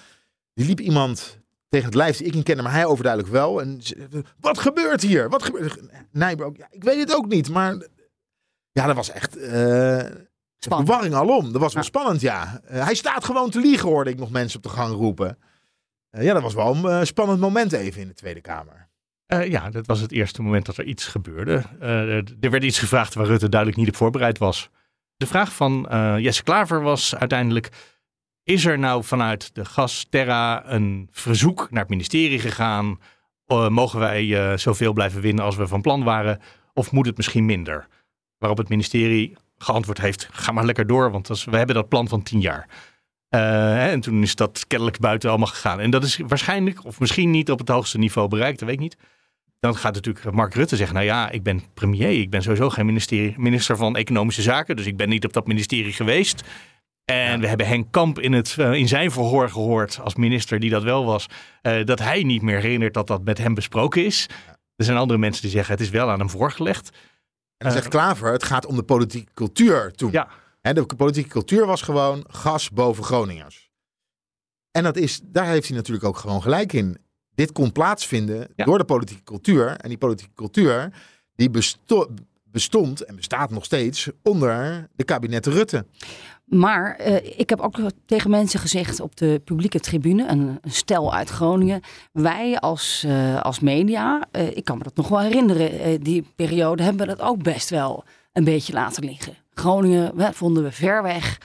Die 0.55 0.66
liep 0.66 0.81
iemand 0.81 1.38
tegen 1.68 1.87
het 1.87 1.94
lijf 1.94 2.16
die 2.16 2.26
ik 2.26 2.35
niet 2.35 2.44
kende, 2.44 2.62
maar 2.62 2.72
hij 2.72 2.85
overduidelijk 2.85 3.33
wel. 3.33 3.61
En 3.61 3.83
ze- 3.83 4.24
wat 4.40 4.59
gebeurt 4.59 5.03
hier? 5.03 5.29
Wat 5.29 5.42
gebeurt 5.42 5.81
Nijboer 6.12 6.46
ook, 6.46 6.57
ja, 6.57 6.66
ik 6.70 6.85
weet 6.85 6.98
het 6.98 7.14
ook 7.14 7.26
niet, 7.26 7.48
maar 7.50 7.87
ja, 8.72 8.87
dat 8.87 8.96
was 8.96 9.11
echt 9.11 9.37
eh 9.37 10.05
Spannend. 10.64 10.88
verwarring 10.88 11.14
alom. 11.16 11.53
Dat 11.53 11.61
was 11.61 11.75
wel 11.75 11.83
spannend, 11.83 12.20
ja. 12.20 12.61
Eh, 12.64 12.85
hij 12.85 12.94
staat 12.94 13.25
gewoon 13.25 13.51
te 13.51 13.61
liegen, 13.61 13.88
hoorde 13.88 14.11
ik 14.11 14.18
nog 14.18 14.31
mensen 14.31 14.57
op 14.57 14.62
de 14.62 14.68
gang 14.68 14.94
roepen. 14.94 15.38
Eh, 16.11 16.25
ja, 16.25 16.33
dat 16.33 16.42
was 16.42 16.55
wel 16.55 16.75
een 16.75 16.85
eh, 17.01 17.05
spannend 17.05 17.40
moment 17.40 17.73
even 17.73 18.01
in 18.01 18.09
de 18.09 18.14
Tweede 18.14 18.40
Kamer. 18.40 18.88
Eh, 19.27 19.51
ja, 19.51 19.70
dat 19.70 19.87
was 19.87 20.01
het 20.01 20.12
eerste 20.12 20.42
moment 20.42 20.66
dat 20.66 20.77
er 20.77 20.85
iets 20.85 21.07
gebeurde. 21.07 21.62
Eh, 21.81 22.16
er 22.16 22.51
werd 22.51 22.62
iets 22.64 22.79
gevraagd 22.79 23.14
waar 23.14 23.27
Rutte 23.27 23.49
duidelijk 23.49 23.81
niet 23.81 23.88
op 23.88 23.96
voorbereid 23.96 24.38
was. 24.38 24.70
De 25.16 25.27
vraag 25.27 25.53
van 25.53 25.88
eh, 25.88 26.18
Jesse 26.18 26.42
Klaver 26.42 26.83
was 26.83 27.14
uiteindelijk... 27.16 27.68
Is 28.42 28.64
er 28.64 28.79
nou 28.79 29.05
vanuit 29.05 29.55
de 29.55 29.64
Gasterra 29.64 30.70
een 30.70 31.09
verzoek 31.11 31.70
naar 31.70 31.81
het 31.81 31.90
ministerie 31.90 32.38
gegaan? 32.38 33.01
Mogen 33.68 33.99
wij 33.99 34.51
eh, 34.53 34.59
zoveel 34.59 34.92
blijven 34.92 35.20
winnen 35.20 35.44
als 35.44 35.57
we 35.57 35.66
van 35.66 35.81
plan 35.81 36.05
waren? 36.05 36.40
Of 36.75 36.92
moet 36.92 37.07
het 37.07 37.16
misschien 37.16 37.44
minder? 37.44 37.87
Waarop 38.38 38.59
het 38.59 38.68
ministerie 38.68 39.37
geantwoord 39.62 40.01
heeft, 40.01 40.29
ga 40.33 40.53
maar 40.53 40.64
lekker 40.64 40.87
door, 40.87 41.11
want 41.11 41.44
we 41.44 41.57
hebben 41.57 41.75
dat 41.75 41.88
plan 41.88 42.09
van 42.09 42.23
tien 42.23 42.40
jaar. 42.40 42.68
Eh, 43.29 43.92
en 43.92 44.01
toen 44.01 44.23
is 44.23 44.35
dat 44.35 44.64
kennelijk 44.66 44.99
buiten 44.99 45.29
allemaal 45.29 45.46
gegaan. 45.49 45.81
En 45.81 45.90
dat 45.90 46.05
is 46.05 46.20
waarschijnlijk, 46.27 46.85
of 46.85 47.01
misschien 47.01 47.31
niet 47.31 47.51
op 47.51 47.59
het 47.59 47.68
hoogste 47.68 47.99
niveau 47.99 48.29
bereikt, 48.29 48.59
dat 48.59 48.68
weet 48.68 48.77
ik 48.77 48.83
niet. 48.83 48.96
Dan 49.59 49.77
gaat 49.77 49.94
natuurlijk 49.94 50.31
Mark 50.31 50.55
Rutte 50.55 50.77
zeggen, 50.77 50.94
nou 50.94 51.07
ja, 51.07 51.31
ik 51.31 51.42
ben 51.42 51.62
premier, 51.75 52.11
ik 52.11 52.31
ben 52.31 52.42
sowieso 52.42 52.70
geen 52.70 52.87
ministerie, 52.87 53.35
minister 53.37 53.77
van 53.77 53.96
Economische 53.96 54.42
Zaken, 54.42 54.77
dus 54.77 54.87
ik 54.87 54.96
ben 54.96 55.09
niet 55.09 55.25
op 55.25 55.33
dat 55.33 55.46
ministerie 55.46 55.92
geweest. 55.92 56.42
En 57.05 57.40
we 57.40 57.46
hebben 57.46 57.66
Henk 57.66 57.87
Kamp 57.90 58.18
in, 58.18 58.33
het, 58.33 58.57
eh, 58.59 58.73
in 58.73 58.88
zijn 58.88 59.11
verhoor 59.11 59.51
gehoord, 59.51 60.01
als 60.03 60.14
minister 60.14 60.61
die 60.61 60.70
dat 60.70 60.83
wel 60.83 61.05
was, 61.05 61.27
eh, 61.62 61.85
dat 61.85 61.99
hij 61.99 62.23
niet 62.23 62.42
meer 62.42 62.61
herinnert 62.61 62.94
dat 62.94 63.07
dat 63.07 63.25
met 63.25 63.38
hem 63.38 63.55
besproken 63.55 64.05
is. 64.05 64.27
Er 64.77 64.85
zijn 64.85 64.99
andere 64.99 65.18
mensen 65.18 65.42
die 65.42 65.51
zeggen, 65.51 65.73
het 65.73 65.83
is 65.83 65.90
wel 65.90 66.11
aan 66.11 66.18
hem 66.18 66.31
voorgelegd. 66.31 66.90
En 67.61 67.66
dan 67.66 67.73
zegt 67.73 67.88
Klaver, 67.88 68.33
het 68.33 68.42
gaat 68.44 68.66
om 68.66 68.77
de 68.77 68.83
politieke 68.83 69.33
cultuur 69.35 69.92
toen. 69.92 70.12
Ja. 70.12 70.29
Hè, 70.61 70.73
de 70.75 70.87
politieke 70.87 71.29
cultuur 71.29 71.66
was 71.66 71.83
gewoon 71.83 72.25
gas 72.29 72.70
boven 72.70 73.05
Groningers. 73.05 73.70
En 74.70 74.83
dat 74.83 74.96
is, 74.96 75.20
daar 75.25 75.46
heeft 75.46 75.68
hij 75.68 75.77
natuurlijk 75.77 76.05
ook 76.07 76.16
gewoon 76.16 76.42
gelijk 76.42 76.73
in. 76.73 76.99
Dit 77.35 77.53
kon 77.53 77.73
plaatsvinden 77.73 78.49
Ja. 78.57 78.64
door 78.64 78.79
de 78.79 78.85
politieke 78.85 79.23
cultuur. 79.23 79.66
En 79.77 79.88
die 79.88 79.99
politieke 79.99 80.35
cultuur 80.35 80.92
die 81.35 81.51
besto- 81.51 82.14
bestond 82.44 83.05
en 83.05 83.16
bestaat 83.16 83.51
nog 83.51 83.64
steeds 83.64 84.09
onder 84.23 84.88
de 84.96 85.05
kabinetten 85.05 85.53
Rutte. 85.53 85.87
Maar 86.51 86.97
eh, 86.97 87.39
ik 87.39 87.51
heb 87.51 87.61
ook 87.61 87.77
tegen 88.07 88.31
mensen 88.31 88.61
gezegd 88.61 89.01
op 89.01 89.17
de 89.17 89.41
publieke 89.45 89.81
tribune, 89.81 90.29
een, 90.29 90.59
stel 90.65 91.15
uit 91.15 91.29
Groningen. 91.29 91.81
Wij 92.13 92.59
als, 92.59 93.05
eh, 93.07 93.41
als 93.41 93.61
media, 93.61 94.27
eh, 94.31 94.57
ik 94.57 94.65
kan 94.65 94.79
me 94.79 94.85
dat 94.85 94.97
nog 94.97 95.09
wel 95.09 95.21
herinneren, 95.21 96.01
die 96.01 96.25
periode 96.37 96.83
hebben 96.83 97.07
we 97.07 97.15
dat 97.17 97.27
ook 97.27 97.43
best 97.43 97.71
wel 97.71 98.05
een 98.33 98.45
beetje 98.45 98.73
laten 98.73 99.05
liggen. 99.05 99.35
Groningen 99.55 100.19
hè, 100.19 100.33
vonden 100.33 100.63
we 100.63 100.73
ver 100.73 101.03
weg. 101.03 101.39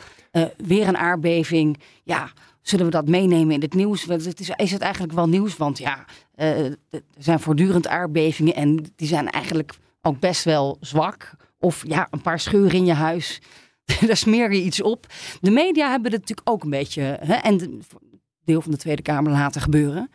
Weer 0.57 0.87
een 0.87 0.97
aardbeving. 0.97 1.81
Ja, 2.03 2.29
zullen 2.61 2.85
we 2.85 2.91
dat 2.91 3.07
meenemen 3.07 3.53
in 3.53 3.61
het 3.61 3.73
nieuws? 3.73 4.05
Het 4.05 4.39
is, 4.39 4.49
is 4.55 4.71
het 4.71 4.81
eigenlijk 4.81 5.13
wel 5.13 5.27
nieuws? 5.27 5.57
Want 5.57 5.77
ja, 5.77 6.05
er 6.35 6.77
zijn 7.17 7.39
voortdurend 7.39 7.87
aardbevingen 7.87 8.55
en 8.55 8.85
die 8.95 9.07
zijn 9.07 9.29
eigenlijk 9.29 9.73
ook 10.01 10.19
best 10.19 10.43
wel 10.43 10.77
zwak. 10.79 11.31
Of 11.59 11.83
ja, 11.87 12.07
een 12.11 12.21
paar 12.21 12.39
scheuren 12.39 12.77
in 12.77 12.85
je 12.85 12.93
huis. 12.93 13.41
Daar 14.07 14.17
smeer 14.17 14.53
je 14.53 14.61
iets 14.61 14.81
op. 14.81 15.07
De 15.41 15.51
media 15.51 15.89
hebben 15.89 16.11
het 16.11 16.19
natuurlijk 16.19 16.49
ook 16.49 16.63
een 16.63 16.69
beetje. 16.69 17.01
Hè, 17.21 17.33
en 17.33 17.57
de, 17.57 17.79
deel 18.43 18.61
van 18.61 18.71
de 18.71 18.77
Tweede 18.77 19.01
Kamer 19.01 19.31
laten 19.31 19.61
gebeuren. 19.61 20.09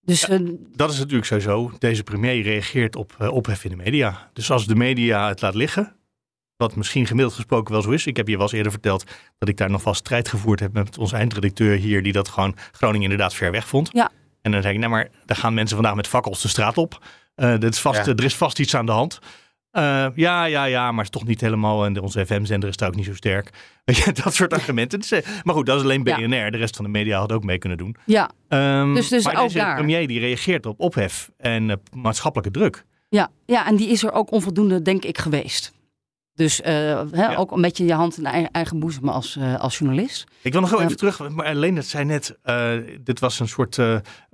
Dus 0.00 0.28
eh, 0.28 0.38
Dat 0.76 0.92
is 0.92 0.98
natuurlijk 0.98 1.26
sowieso. 1.26 1.72
Deze 1.78 2.02
premier 2.02 2.42
reageert 2.42 2.96
op 2.96 3.14
eh, 3.18 3.32
ophef 3.32 3.64
in 3.64 3.70
de 3.70 3.76
media. 3.76 4.30
Dus 4.32 4.50
als 4.50 4.66
de 4.66 4.74
media 4.74 5.28
het 5.28 5.40
laat 5.40 5.54
liggen, 5.54 5.96
Wat 6.56 6.76
misschien 6.76 7.06
gemiddeld 7.06 7.34
gesproken 7.34 7.72
wel 7.72 7.82
zo 7.82 7.90
is. 7.90 8.06
Ik 8.06 8.16
heb 8.16 8.28
je 8.28 8.34
wel 8.34 8.42
eens 8.42 8.52
eerder 8.52 8.72
verteld 8.72 9.04
dat 9.38 9.48
ik 9.48 9.56
daar 9.56 9.70
nog 9.70 9.84
wel 9.84 9.94
strijd 9.94 10.28
gevoerd 10.28 10.60
heb 10.60 10.72
met 10.72 10.98
onze 10.98 11.16
eindredacteur 11.16 11.76
hier, 11.76 12.02
die 12.02 12.12
dat 12.12 12.28
gewoon 12.28 12.56
Groningen 12.72 13.02
inderdaad 13.02 13.34
ver 13.34 13.50
weg 13.50 13.68
vond. 13.68 13.88
Ja. 13.92 14.10
En 14.42 14.52
dan 14.52 14.62
zei 14.62 14.74
ik, 14.74 14.80
nou 14.80 14.92
maar, 14.92 15.08
daar 15.24 15.36
gaan 15.36 15.54
mensen 15.54 15.76
vandaag 15.76 15.94
met 15.94 16.06
fakkels 16.06 16.42
de 16.42 16.48
straat 16.48 16.78
op. 16.78 17.04
Eh, 17.34 17.58
dit 17.58 17.74
is 17.74 17.80
vast, 17.80 18.06
Ja. 18.06 18.12
Er 18.14 18.24
is 18.24 18.36
vast 18.36 18.58
iets 18.58 18.74
aan 18.74 18.86
de 18.86 18.92
hand. 18.92 19.18
Eh, 19.70 20.06
ja, 20.14 20.44
ja, 20.44 20.64
ja, 20.64 20.90
maar 20.92 21.04
het 21.04 21.14
is 21.14 21.20
toch 21.20 21.28
niet 21.28 21.40
helemaal. 21.40 21.84
En 21.84 22.00
onze 22.00 22.26
FM-zender 22.26 22.68
is 22.68 22.76
daar 22.76 22.88
ook 22.88 22.94
niet 22.94 23.04
zo 23.04 23.14
sterk. 23.14 23.50
Weet 23.84 23.96
je, 23.96 24.12
dat 24.12 24.34
soort 24.34 24.52
argumenten. 24.52 24.98
Dus, 25.00 25.10
eh, 25.10 25.26
maar 25.42 25.54
goed, 25.54 25.66
dat 25.66 25.76
is 25.76 25.82
alleen 25.82 26.00
Ja. 26.04 26.16
BNR. 26.16 26.50
De 26.50 26.56
rest 26.58 26.76
van 26.76 26.84
de 26.84 26.90
media 26.90 27.18
had 27.18 27.32
ook 27.32 27.44
mee 27.44 27.58
kunnen 27.58 27.78
doen. 27.78 27.96
Ja, 28.06 28.30
Ehm, 28.48 28.94
Dus- 28.94 29.08
dus 29.08 29.24
maar 29.24 29.36
ook 29.36 29.42
deze 29.42 29.58
daar. 29.58 29.74
premier 29.74 30.06
die 30.06 30.20
reageert 30.20 30.66
op 30.66 30.80
ophef 30.80 31.30
en 31.36 31.70
eh, 31.70 31.76
maatschappelijke 31.96 32.58
druk. 32.58 32.84
ja, 33.08 33.30
ja, 33.46 33.66
en 33.66 33.76
die 33.76 33.88
is 33.88 34.02
er 34.04 34.12
ook 34.12 34.30
onvoldoende, 34.30 34.82
denk 34.82 35.04
ik, 35.04 35.18
geweest. 35.18 35.72
Dus 36.34 36.62
ook 37.36 37.52
een 37.52 37.60
beetje 37.60 37.84
je 37.84 37.92
hand 37.92 38.18
in 38.18 38.26
eigen, 38.26 38.50
eigen 38.50 38.78
boezem 38.78 39.08
als, 39.08 39.38
als 39.58 39.78
journalist. 39.78 40.24
Ik 40.42 40.52
wil 40.52 40.60
nog 40.60 40.70
wel 40.70 40.78
Ja. 40.78 40.84
even 40.84 40.96
terug. 40.96 41.28
Maar 41.28 41.54
Leendert 41.54 41.86
zei 41.86 42.04
net, 42.04 42.38
dit 43.00 43.20
was 43.20 43.40
een 43.40 43.48
soort 43.48 43.78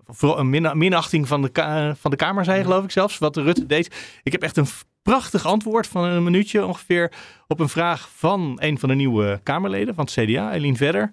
vooral 0.07 0.39
een 0.39 0.51
min- 0.51 0.79
minachting 0.79 1.29
van 1.29 1.43
de, 1.43 1.93
van 1.99 2.11
de 2.11 2.17
Kamer, 2.17 2.45
zei 2.45 2.63
geloof 2.63 2.85
ik 2.85 2.91
zelfs, 2.91 3.19
wat 3.19 3.37
Rutte 3.37 3.67
deed. 3.67 3.95
Ik 4.23 4.33
heb 4.33 4.43
echt 4.43 4.57
een 4.57 4.67
prachtig 5.05 5.47
antwoord 5.47 5.87
van 5.87 6.05
een 6.05 6.23
minuutje 6.23 6.67
ongeveer 6.67 7.13
op 7.47 7.61
een 7.61 7.69
vraag 7.69 8.09
van 8.15 8.57
een 8.61 8.79
van 8.79 8.89
de 8.89 8.95
nieuwe 8.95 9.41
Kamerleden 9.43 9.95
van 9.95 10.05
het 10.05 10.15
CDA, 10.15 10.53
Eline 10.53 10.77
Vedder. 10.77 11.11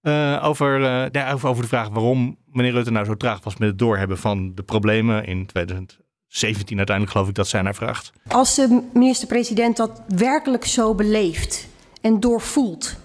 eh, 0.00 0.40
over, 0.44 0.84
eh, 1.12 1.32
over, 1.34 1.48
over 1.48 1.62
de 1.62 1.68
vraag 1.68 1.88
waarom 1.88 2.36
meneer 2.46 2.72
Rutte 2.72 2.90
nou 2.90 3.04
zo 3.04 3.16
traag 3.16 3.44
was 3.44 3.56
met 3.56 3.68
het 3.68 3.78
doorhebben 3.78 4.18
van 4.18 4.54
de 4.54 4.62
problemen 4.62 5.26
in 5.26 5.46
2017 5.46 6.76
uiteindelijk 6.76 7.16
geloof 7.16 7.28
ik 7.28 7.34
dat 7.34 7.48
zij 7.48 7.62
naar 7.62 7.74
vraagt. 7.74 8.12
Als 8.28 8.54
de 8.54 8.82
minister-president 8.92 9.76
dat 9.76 10.02
werkelijk 10.08 10.64
zo 10.64 10.94
beleeft 10.94 11.68
en 12.00 12.20
doorvoelt, 12.20 12.96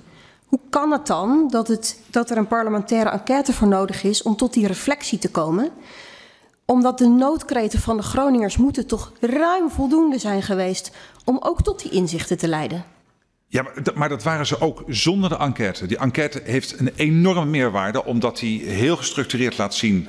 hoe 0.46 0.60
kan 0.70 0.92
het 0.92 1.08
dan 1.08 1.48
dat, 1.50 1.68
het 1.68 2.02
dat 2.12 2.30
er 2.30 2.38
een 2.38 2.48
parlementaire 2.48 3.10
enquête 3.10 3.54
voor 3.54 3.68
nodig 3.68 4.04
is 4.04 4.24
om 4.24 4.36
tot 4.36 4.54
die 4.54 4.68
reflectie 4.68 5.20
te 5.20 5.32
komen? 5.32 5.72
Omdat 6.66 6.98
de 6.98 7.08
noodkreten 7.08 7.80
van 7.80 7.98
de 7.98 8.04
Groningers 8.04 8.58
moeten 8.58 8.88
toch 8.88 9.12
ruim 9.20 9.70
voldoende 9.70 10.18
zijn 10.20 10.42
geweest 10.42 10.92
om 11.26 11.38
ook 11.42 11.62
tot 11.64 11.82
die 11.82 11.92
inzichten 11.92 12.38
te 12.38 12.48
leiden. 12.48 12.86
Ja, 13.48 13.66
maar, 13.96 14.10
dat- 14.10 14.24
waren 14.24 14.46
ze 14.46 14.62
ook 14.62 14.84
zonder 14.88 15.30
de 15.30 15.38
enquête. 15.38 15.86
Die 15.88 15.98
enquête 15.98 16.42
heeft 16.44 16.80
een 16.80 16.92
enorme 16.96 17.46
meerwaarde, 17.46 18.06
omdat 18.06 18.38
die 18.40 18.66
heel 18.66 18.96
gestructureerd 18.98 19.58
laat 19.58 19.76
zien 19.76 20.08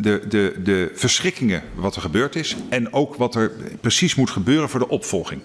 de, 0.00 0.24
de, 0.28 0.60
de 0.64 0.90
verschrikkingen 0.94 1.62
wat 1.74 1.96
er 1.96 2.00
gebeurd 2.02 2.36
is. 2.36 2.56
En 2.68 2.92
ook 2.92 3.16
wat 3.16 3.34
er 3.34 3.52
precies 3.80 4.14
moet 4.14 4.30
gebeuren 4.30 4.68
voor 4.68 4.80
de 4.80 4.88
opvolging. 4.88 5.42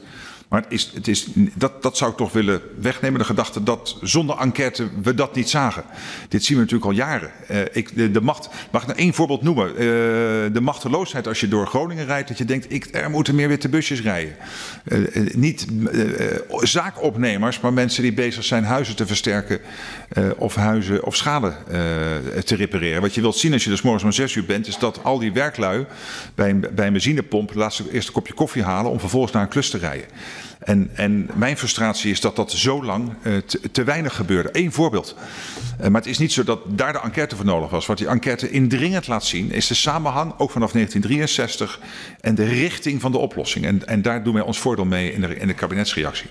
Maar 0.51 0.61
het 0.61 0.71
is, 0.71 0.91
het 0.93 1.07
is, 1.07 1.27
dat, 1.33 1.81
dat 1.81 1.97
zou 1.97 2.11
ik 2.11 2.17
toch 2.17 2.31
willen 2.31 2.61
wegnemen, 2.81 3.19
de 3.19 3.25
gedachte 3.25 3.63
dat 3.63 3.97
zonder 4.01 4.37
enquête 4.37 4.89
we 5.01 5.13
dat 5.13 5.35
niet 5.35 5.49
zagen. 5.49 5.83
Dit 6.29 6.43
zien 6.43 6.57
we 6.57 6.63
natuurlijk 6.63 6.91
al 6.91 6.97
jaren. 6.97 7.31
Eh, 7.47 7.59
ik, 7.71 7.95
de, 7.95 8.11
de 8.11 8.21
macht, 8.21 8.49
mag 8.71 8.87
nou 8.87 8.99
één 8.99 9.13
voorbeeld 9.13 9.41
noemen? 9.41 9.69
Eh, 9.69 9.75
de 10.53 10.61
machteloosheid 10.61 11.27
als 11.27 11.39
je 11.39 11.47
door 11.47 11.67
Groningen 11.67 12.05
rijdt, 12.05 12.27
dat 12.27 12.37
je 12.37 12.45
denkt, 12.45 12.73
ik, 12.73 12.87
er 12.91 13.09
moeten 13.09 13.35
meer 13.35 13.47
witte 13.47 13.69
busjes 13.69 14.01
rijden. 14.01 14.35
Eh, 14.83 14.99
niet 15.35 15.67
zaakopnemers, 16.59 17.59
maar 17.59 17.73
mensen 17.73 18.03
die 18.03 18.13
bezig 18.13 18.43
zijn 18.43 18.63
huizen 18.63 18.95
te 18.95 19.05
versterken 19.05 19.59
of 20.37 20.55
huizen 20.55 21.03
of 21.05 21.15
schade 21.15 21.53
te 22.45 22.55
repareren. 22.55 23.01
Wat 23.01 23.15
je 23.15 23.21
wilt 23.21 23.37
zien 23.37 23.53
als 23.53 23.63
je 23.63 23.69
dus 23.69 23.81
morgens 23.81 24.03
om 24.03 24.11
zes 24.11 24.35
uur 24.35 24.45
bent, 24.45 24.67
is 24.67 24.77
dat 24.77 25.03
al 25.03 25.19
die 25.19 25.33
werklui 25.33 25.85
bij 26.35 26.49
een, 26.49 26.65
bij 26.75 26.87
een 26.87 26.93
benzinepomp 26.93 27.53
laatst 27.53 27.83
eerst 27.91 28.07
een 28.07 28.13
kopje 28.13 28.33
koffie 28.33 28.63
halen 28.63 28.91
om 28.91 28.99
vervolgens 28.99 29.33
naar 29.33 29.43
een 29.43 29.49
klus 29.49 29.69
te 29.69 29.77
rijden. 29.77 30.05
En, 30.59 30.89
en 30.93 31.29
mijn 31.33 31.57
frustratie 31.57 32.11
is 32.11 32.21
dat 32.21 32.35
dat 32.35 32.51
zo 32.51 32.83
lang 32.83 33.13
eh, 33.21 33.37
te, 33.71 33.83
weinig 33.83 34.15
gebeurde. 34.15 34.49
Eén 34.51 34.71
voorbeeld. 34.71 35.15
Eh, 35.79 35.87
maar 35.87 36.01
het 36.01 36.09
is 36.09 36.17
niet 36.17 36.31
zo 36.31 36.43
dat 36.43 36.59
daar 36.65 36.93
de 36.93 36.99
enquête 36.99 37.35
voor 37.35 37.45
nodig 37.45 37.69
was. 37.69 37.85
Wat 37.85 37.97
die 37.97 38.07
enquête 38.07 38.49
indringend 38.49 39.07
laat 39.07 39.25
zien, 39.25 39.51
is 39.51 39.67
de 39.67 39.73
samenhang, 39.73 40.33
ook 40.37 40.51
vanaf 40.51 40.71
1963, 40.71 41.79
en 42.21 42.35
de 42.35 42.45
richting 42.45 43.01
van 43.01 43.11
de 43.11 43.17
oplossing. 43.17 43.65
En, 43.65 43.87
en 43.87 44.01
daar 44.01 44.23
doen 44.23 44.33
wij 44.33 44.43
ons 44.43 44.59
voordeel 44.59 44.85
mee 44.85 45.13
in 45.13 45.21
de, 45.21 45.35
in 45.35 45.47
de 45.47 45.53
kabinetsreactie. 45.53 46.29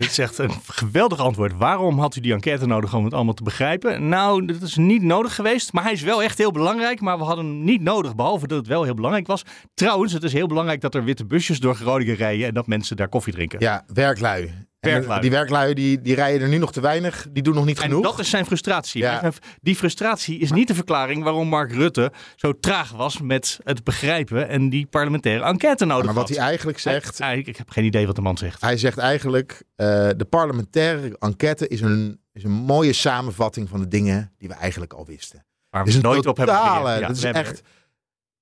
Dit 0.00 0.10
is 0.10 0.18
echt 0.18 0.38
een 0.38 0.50
geweldig 0.66 1.18
antwoord. 1.18 1.52
Waarom 1.56 1.98
had 1.98 2.16
u 2.16 2.20
die 2.20 2.32
enquête 2.32 2.66
nodig 2.66 2.94
om 2.94 3.04
het 3.04 3.14
allemaal 3.14 3.34
te 3.34 3.42
begrijpen? 3.42 4.08
Nou, 4.08 4.44
dat 4.44 4.62
is 4.62 4.76
niet 4.76 5.02
nodig 5.02 5.34
geweest. 5.34 5.72
Maar 5.72 5.82
hij 5.82 5.92
is 5.92 6.02
wel 6.02 6.22
echt 6.22 6.38
heel 6.38 6.50
belangrijk. 6.50 7.00
Maar 7.00 7.18
we 7.18 7.24
hadden 7.24 7.44
hem 7.44 7.64
niet 7.64 7.82
nodig, 7.82 8.14
behalve 8.14 8.46
dat 8.46 8.58
het 8.58 8.66
wel 8.66 8.82
heel 8.82 8.94
belangrijk 8.94 9.26
was. 9.26 9.42
Trouwens, 9.74 10.12
het 10.12 10.22
is 10.22 10.32
heel 10.32 10.46
belangrijk 10.46 10.80
dat 10.80 10.94
er 10.94 11.04
witte 11.04 11.26
busjes 11.26 11.60
door 11.60 11.74
Groningen 11.74 12.14
rijden 12.14 12.46
en 12.46 12.54
dat 12.54 12.66
mensen 12.66 12.96
daar 12.96 13.08
koffie 13.08 13.32
drinken. 13.32 13.60
Ja, 13.60 13.84
werklui. 13.94 14.68
En 14.80 14.90
Werklui. 14.90 15.20
Die 15.20 15.30
werklui 15.30 15.74
die, 15.74 16.00
die 16.00 16.14
rijden 16.14 16.40
er 16.42 16.48
nu 16.48 16.58
nog 16.58 16.72
te 16.72 16.80
weinig. 16.80 17.26
Die 17.30 17.42
doen 17.42 17.54
nog 17.54 17.64
niet 17.64 17.76
En 17.76 17.82
genoeg. 17.82 18.02
dat 18.02 18.18
is 18.18 18.30
zijn 18.30 18.46
frustratie. 18.46 19.02
Ja. 19.02 19.32
Die 19.60 19.76
frustratie 19.76 20.38
is 20.38 20.52
niet 20.52 20.68
de 20.68 20.74
verklaring 20.74 21.22
waarom 21.22 21.48
Mark 21.48 21.72
Rutte 21.72 22.12
zo 22.36 22.52
traag 22.60 22.90
was 22.92 23.20
met 23.20 23.58
het 23.64 23.84
begrijpen 23.84 24.48
en 24.48 24.68
die 24.68 24.86
parlementaire 24.86 25.44
enquête 25.44 25.84
nodig 25.84 26.04
maar 26.04 26.14
wat 26.14 26.28
had. 26.28 26.36
hij 26.36 26.46
eigenlijk 26.46 26.78
zegt. 26.78 27.18
Hij- 27.18 27.38
ik 27.38 27.56
heb 27.56 27.70
geen 27.70 27.84
idee 27.84 28.06
wat 28.06 28.16
de 28.16 28.22
man 28.22 28.38
zegt. 28.38 28.60
Hij 28.60 28.76
zegt 28.76 28.98
eigenlijk, 28.98 29.62
eh, 29.76 29.86
de 30.16 30.26
parlementaire 30.30 31.16
enquête 31.18 31.68
is 31.68 31.80
een, 31.80 32.20
is 32.32 32.42
een 32.44 32.50
mooie 32.50 32.92
samenvatting 32.92 33.68
van 33.68 33.80
de 33.80 33.88
dingen 33.88 34.32
die 34.38 34.48
we 34.48 34.54
eigenlijk 34.54 34.92
al 34.92 35.06
wisten. 35.06 35.44
Waar 35.70 35.86
is 35.86 35.90
we 35.92 35.96
een 35.98 36.04
nooit 36.04 36.26
op 36.26 36.36
hebben 36.36 36.54
gereageerd. 36.56 37.00
Ja, 37.00 37.06
dat 37.06 37.16
is 37.16 37.22
hebben- 37.22 37.42
echt... 37.42 37.62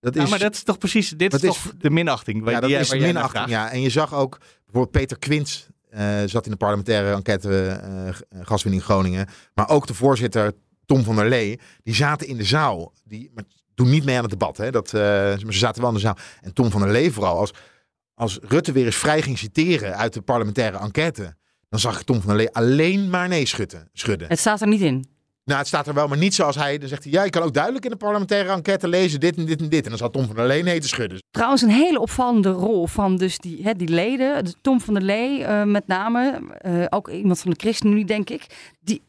Dat 0.01 0.14
Ja, 0.14 0.22
is, 0.22 0.31
maar 0.31 0.38
dat 0.38 0.55
is 0.55 0.62
toch 0.62 0.79
precies, 0.79 1.09
dit 1.11 1.35
is 1.35 1.40
dat 1.40 1.51
toch 1.51 1.72
de 1.79 1.90
minachting. 1.90 2.51
ja, 2.51 2.61
dat 2.61 2.70
is 2.70 2.92
minachting. 2.92 3.48
Ja. 3.48 3.70
En 3.70 3.81
je 3.81 3.90
zag 3.90 4.14
ook, 4.14 4.38
bijvoorbeeld 4.64 4.90
Peter 4.90 5.18
Quint 5.18 5.68
eh, 5.90 6.22
zat 6.27 6.44
in 6.44 6.51
de 6.51 6.57
parlementaire 6.57 7.14
enquête 7.14 7.68
eh, 7.68 8.42
gaswinning 8.42 8.85
Groningen. 8.85 9.27
Maar 9.55 9.68
ook 9.68 9.87
de 9.87 9.94
voorzitter 9.94 10.53
Tom 10.87 11.05
van 11.05 11.16
der 11.16 11.29
Lee, 11.29 11.61
die 11.83 11.94
zaten 11.94 12.27
in 12.27 12.37
de 12.37 12.44
zaal. 12.44 12.92
Die 13.05 13.31
maar 13.35 13.44
doen 13.74 13.90
niet 13.90 14.05
mee 14.05 14.16
aan 14.16 14.22
het 14.22 14.31
debat. 14.31 14.57
Hè? 14.57 14.70
Dat, 14.70 14.92
maar 14.92 15.53
ze 15.53 15.59
zaten 15.59 15.81
wel 15.81 15.90
in 15.90 15.96
de 15.96 16.03
zaal. 16.03 16.16
En 16.40 16.53
Tom 16.53 16.70
van 16.70 16.81
der 16.81 16.90
Lee 16.90 17.12
vooral, 17.12 17.38
als, 17.38 17.53
als 18.14 18.38
Rutte 18.42 18.72
weer 18.72 18.85
eens 18.85 18.96
vrij 18.96 19.22
ging 19.22 19.38
citeren 19.38 19.96
uit 19.96 20.12
de 20.12 20.20
parlementaire 20.20 20.79
enquête. 20.79 21.37
Dan 21.68 21.81
zag 21.81 22.01
ik 22.01 22.07
Tom 22.07 22.20
van 22.20 22.29
der 22.29 22.37
Lee 22.37 22.51
alleen 22.51 23.11
maar 23.11 23.29
nee 23.29 23.46
schudden. 23.46 23.88
schudden. 23.92 24.29
Het 24.29 24.38
staat 24.38 24.61
er 24.61 24.68
niet 24.68 24.81
in. 24.81 25.17
Nou, 25.48 25.61
het 25.61 25.68
staat 25.68 25.87
er 25.87 25.94
wel, 25.94 26.08
maar 26.08 26.18
niet 26.18 26.34
zoals 26.34 26.56
hij. 26.56 26.78
Dan 26.78 26.88
zegt 26.88 27.02
hij, 27.04 27.12
ja, 27.12 27.22
je 27.24 27.30
kan 27.30 27.42
ook 27.42 27.54
duidelijk 27.54 27.84
in 27.84 27.90
de 27.90 27.96
parlementaire 27.96 28.52
enquête 28.52 28.88
lezen 28.88 29.20
dit 29.20 29.37
en 29.37 29.46
dit 29.46 29.61
en 29.61 29.68
dit. 29.68 29.82
En 29.84 29.88
dan 29.88 29.98
zat 29.98 30.12
Tom 30.12 30.26
van 30.26 30.37
der 30.37 30.46
Lee 30.46 30.62
nee 30.62 30.80
te 30.80 30.88
schudden. 30.88 31.18
Trouwens, 31.30 31.62
een 31.62 31.68
hele 31.68 32.00
opvallende 32.00 32.50
rol 32.50 32.87
van 32.87 33.16
dus 33.16 33.38
die, 33.38 33.62
hè, 33.62 33.72
die 33.74 33.88
leden. 33.88 34.44
De 34.44 34.54
Tom 34.61 34.80
van 34.80 34.94
der 34.94 35.02
Lee 35.02 35.44
eh, 35.44 35.64
met 35.64 35.87
name. 35.87 36.40
eh, 36.58 36.84
ook 36.88 37.08
iemand 37.08 37.40
van 37.40 37.50
de 37.50 37.56
ChristenUnie, 37.61 38.04
denk 38.04 38.30
ik. 38.30 38.46
Die 38.80 39.02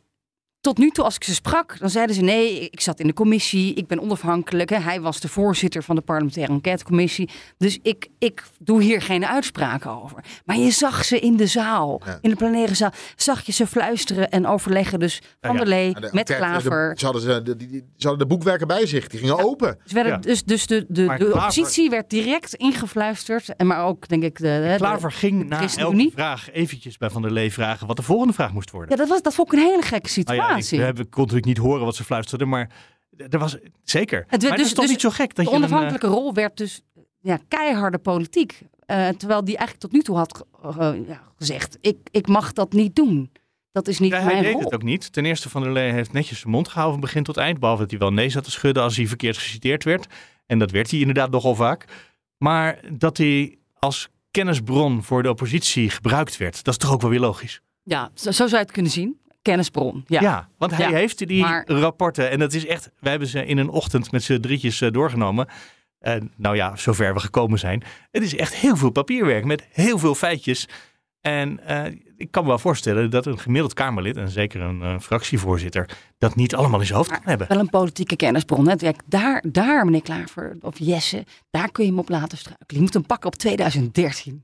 tot 0.61 0.77
nu 0.77 0.89
toe, 0.89 1.03
als 1.03 1.15
ik 1.15 1.23
ze 1.23 1.33
sprak, 1.33 1.79
dan 1.79 1.89
zeiden 1.89 2.15
ze 2.15 2.21
nee, 2.21 2.69
ik 2.69 2.81
zat 2.81 2.99
in 2.99 3.07
de 3.07 3.13
commissie, 3.13 3.73
ik 3.73 3.87
ben 3.87 3.99
onafhankelijk. 4.01 4.69
Hè. 4.69 4.77
Hij 4.77 5.01
was 5.01 5.19
de 5.19 5.27
voorzitter 5.27 5.83
van 5.83 5.95
de 5.95 6.01
parlementaire 6.01 6.53
enquêtecommissie. 6.53 7.29
Dus 7.57 7.79
ik, 7.81 8.07
ik 8.17 8.43
doe 8.59 8.81
hier 8.81 9.01
geen 9.01 9.25
uitspraken 9.25 10.01
over. 10.03 10.23
Maar 10.45 10.57
je 10.57 10.71
zag 10.71 11.05
ze 11.05 11.19
in 11.19 11.37
de 11.37 11.47
zaal, 11.47 12.01
Ja. 12.05 12.17
in 12.21 12.29
de 12.29 12.35
plenaire 12.35 12.75
zaal, 12.75 12.91
zag 13.15 13.41
je 13.45 13.51
ze 13.51 13.67
fluisteren 13.67 14.29
en 14.29 14.45
overleggen. 14.47 14.99
Dus 14.99 15.21
Van 15.41 15.51
ja. 15.51 15.57
der 15.57 15.67
Lee 15.67 15.87
Ja, 15.87 15.99
de 15.99 16.09
met 16.11 16.35
Klaver. 16.35 16.89
de- 16.93 16.99
ze, 16.99 17.05
hadden 17.05 17.21
ze, 17.23 17.41
de, 17.41 17.55
die- 17.55 17.67
die- 17.67 17.83
ze 17.97 18.07
hadden 18.07 18.27
de 18.27 18.35
boekwerken 18.35 18.67
bij 18.67 18.85
zich. 18.85 19.07
Die 19.07 19.19
gingen 19.19 19.39
open. 19.43 19.77
Ze 19.85 19.93
werden, 19.93 20.11
Ja. 20.13 20.17
Dus, 20.19 20.43
dus 20.43 20.67
de, 20.67 20.85
de, 20.87 21.03
Maar 21.05 21.17
de 21.17 21.23
Klaver- 21.25 21.41
oppositie 21.41 21.89
werd 21.89 22.09
direct 22.09 22.53
ingefluisterd. 22.53 23.55
En 23.55 23.67
maar 23.67 23.85
ook, 23.85 24.07
denk 24.07 24.23
ik, 24.23 24.37
de, 24.37 24.73
Klaver 24.77 25.11
ging 25.11 25.47
na 25.49 25.61
elke 25.77 26.09
vraag 26.13 26.51
eventjes 26.51 26.97
bij 26.97 27.09
Van 27.09 27.21
der 27.21 27.31
Lee 27.31 27.53
vragen 27.53 27.87
wat 27.87 27.95
de 27.95 28.01
volgende 28.03 28.33
vraag 28.33 28.53
moest 28.53 28.71
worden. 28.71 28.89
Ja, 28.89 28.95
dat, 28.95 29.07
was, 29.09 29.21
dat 29.21 29.33
vond 29.33 29.53
ik 29.53 29.59
een 29.59 29.65
hele 29.65 29.81
gekke 29.81 30.09
Nou 30.23 30.37
ik, 30.57 30.95
we 30.95 31.05
kon 31.05 31.21
natuurlijk 31.21 31.45
niet 31.45 31.57
horen 31.57 31.85
wat 31.85 31.95
ze 31.95 32.03
fluisterden, 32.03 32.49
maar 32.49 32.69
er 33.29 33.39
was 33.39 33.57
zeker. 33.83 34.19
Het 34.27 34.29
werd 34.29 34.43
maar 34.43 34.57
dus- 34.57 34.65
is 34.65 34.73
toch 34.73 34.83
dus 34.83 34.93
niet 34.93 35.01
zo 35.01 35.09
gek 35.09 35.35
dat 35.35 35.45
de 35.45 35.51
je 35.51 35.57
een, 35.57 35.63
eh, 35.63 35.69
onafhankelijke 35.69 36.07
rol 36.07 36.33
werd 36.33 36.57
dus 36.57 36.81
ja, 37.21 37.39
keiharde 37.47 37.97
politiek. 37.97 38.61
Eh, 38.85 39.07
terwijl 39.07 39.43
die 39.43 39.57
eigenlijk 39.57 39.79
tot 39.79 39.91
nu 39.91 40.01
toe 40.01 40.15
had 40.17 40.45
eh, 40.63 40.91
ja, 41.07 41.21
gezegd, 41.35 41.77
ik, 41.81 41.97
ik 42.11 42.27
mag 42.27 42.53
dat 42.53 42.73
niet 42.73 42.95
doen. 42.95 43.31
Dat 43.71 43.87
is 43.87 43.99
niet 43.99 44.11
Ja, 44.11 44.17
hij 44.17 44.25
mijn 44.25 44.43
deed 44.43 44.53
rol. 44.53 44.61
het 44.61 44.73
ook 44.73 44.83
niet. 44.83 45.13
Ten 45.13 45.25
eerste, 45.25 45.49
Van 45.49 45.61
der 45.61 45.71
Lee 45.71 45.91
heeft 45.91 46.11
netjes 46.13 46.39
zijn 46.39 46.51
mond 46.51 46.67
gehouden 46.67 46.99
van 46.99 47.07
begin 47.07 47.23
tot 47.23 47.37
eind. 47.37 47.59
Behalve 47.59 47.81
dat 47.81 47.91
hij 47.91 47.99
wel 47.99 48.13
nee 48.13 48.29
zat 48.29 48.43
te 48.43 48.51
schudden 48.51 48.83
als 48.83 48.95
hij 48.95 49.07
verkeerd 49.07 49.37
geciteerd 49.37 49.83
werd. 49.83 50.07
En 50.45 50.59
dat 50.59 50.71
werd 50.71 50.91
hij 50.91 50.99
inderdaad 50.99 51.31
nogal 51.31 51.55
vaak. 51.55 51.85
Maar 52.37 52.79
dat 52.91 53.17
hij 53.17 53.57
als 53.79 54.09
kennisbron 54.31 55.03
voor 55.03 55.23
de 55.23 55.29
oppositie 55.29 55.89
gebruikt 55.89 56.37
werd, 56.37 56.63
dat 56.63 56.73
is 56.73 56.79
toch 56.79 56.91
ook 56.93 57.01
wel 57.01 57.09
weer 57.09 57.19
logisch. 57.19 57.61
Ja, 57.83 58.11
zo, 58.13 58.31
zo 58.31 58.31
zou 58.31 58.49
je 58.49 58.57
het 58.57 58.71
kunnen 58.71 58.91
zien. 58.91 59.19
Kennisbron. 59.49 60.03
Ja. 60.07 60.21
Ja, 60.21 60.49
want 60.57 60.75
hij 60.75 60.89
Ja, 60.89 60.95
heeft 60.95 61.27
die 61.27 61.41
maar- 61.41 61.63
rapporten. 61.67 62.29
En 62.29 62.39
dat 62.39 62.53
is 62.53 62.65
echt, 62.65 62.91
wij 62.99 63.09
hebben 63.11 63.29
ze 63.29 63.45
in 63.45 63.57
een 63.57 63.69
ochtend 63.69 64.11
met 64.11 64.23
z'n 64.23 64.39
drietjes 64.39 64.81
eh, 64.81 64.91
doorgenomen. 64.91 65.47
En 65.99 66.31
nou 66.35 66.55
ja, 66.55 66.75
zover 66.75 67.13
we 67.13 67.19
gekomen 67.19 67.59
zijn. 67.59 67.83
Het 68.11 68.23
is 68.23 68.35
echt 68.35 68.55
heel 68.55 68.75
veel 68.77 68.89
papierwerk 68.89 69.45
met 69.45 69.67
heel 69.71 69.97
veel 69.97 70.15
feitjes. 70.15 70.67
En 71.21 71.65
eh, 71.65 71.93
ik 72.17 72.31
kan 72.31 72.43
me 72.43 72.49
wel 72.49 72.59
voorstellen 72.59 73.09
dat 73.09 73.25
een 73.25 73.39
gemiddeld 73.39 73.73
Kamerlid, 73.73 74.17
en 74.17 74.29
zeker 74.29 74.61
een 74.61 74.81
eh, 74.81 74.99
fractievoorzitter, 74.99 75.89
dat 76.17 76.35
niet 76.35 76.55
allemaal 76.55 76.79
in 76.79 76.85
zijn 76.85 76.97
hoofd 76.97 77.11
kan 77.11 77.21
hebben. 77.23 77.47
Wel 77.47 77.59
een 77.59 77.69
politieke 77.69 78.15
kennisbron. 78.15 78.67
Hè. 78.67 78.75
Kijk, 78.75 79.01
daar, 79.05 79.43
daar, 79.47 79.85
meneer 79.85 80.01
Klaver, 80.01 80.57
of 80.61 80.77
Jesse, 80.77 81.25
daar 81.49 81.71
kun 81.71 81.83
je 81.83 81.89
hem 81.89 81.99
op 81.99 82.09
laten 82.09 82.37
struikelen. 82.37 82.67
Je 82.75 82.81
moet 82.81 82.93
hem 82.93 83.05
pakken 83.05 83.27
op 83.27 83.35
2013. 83.35 84.43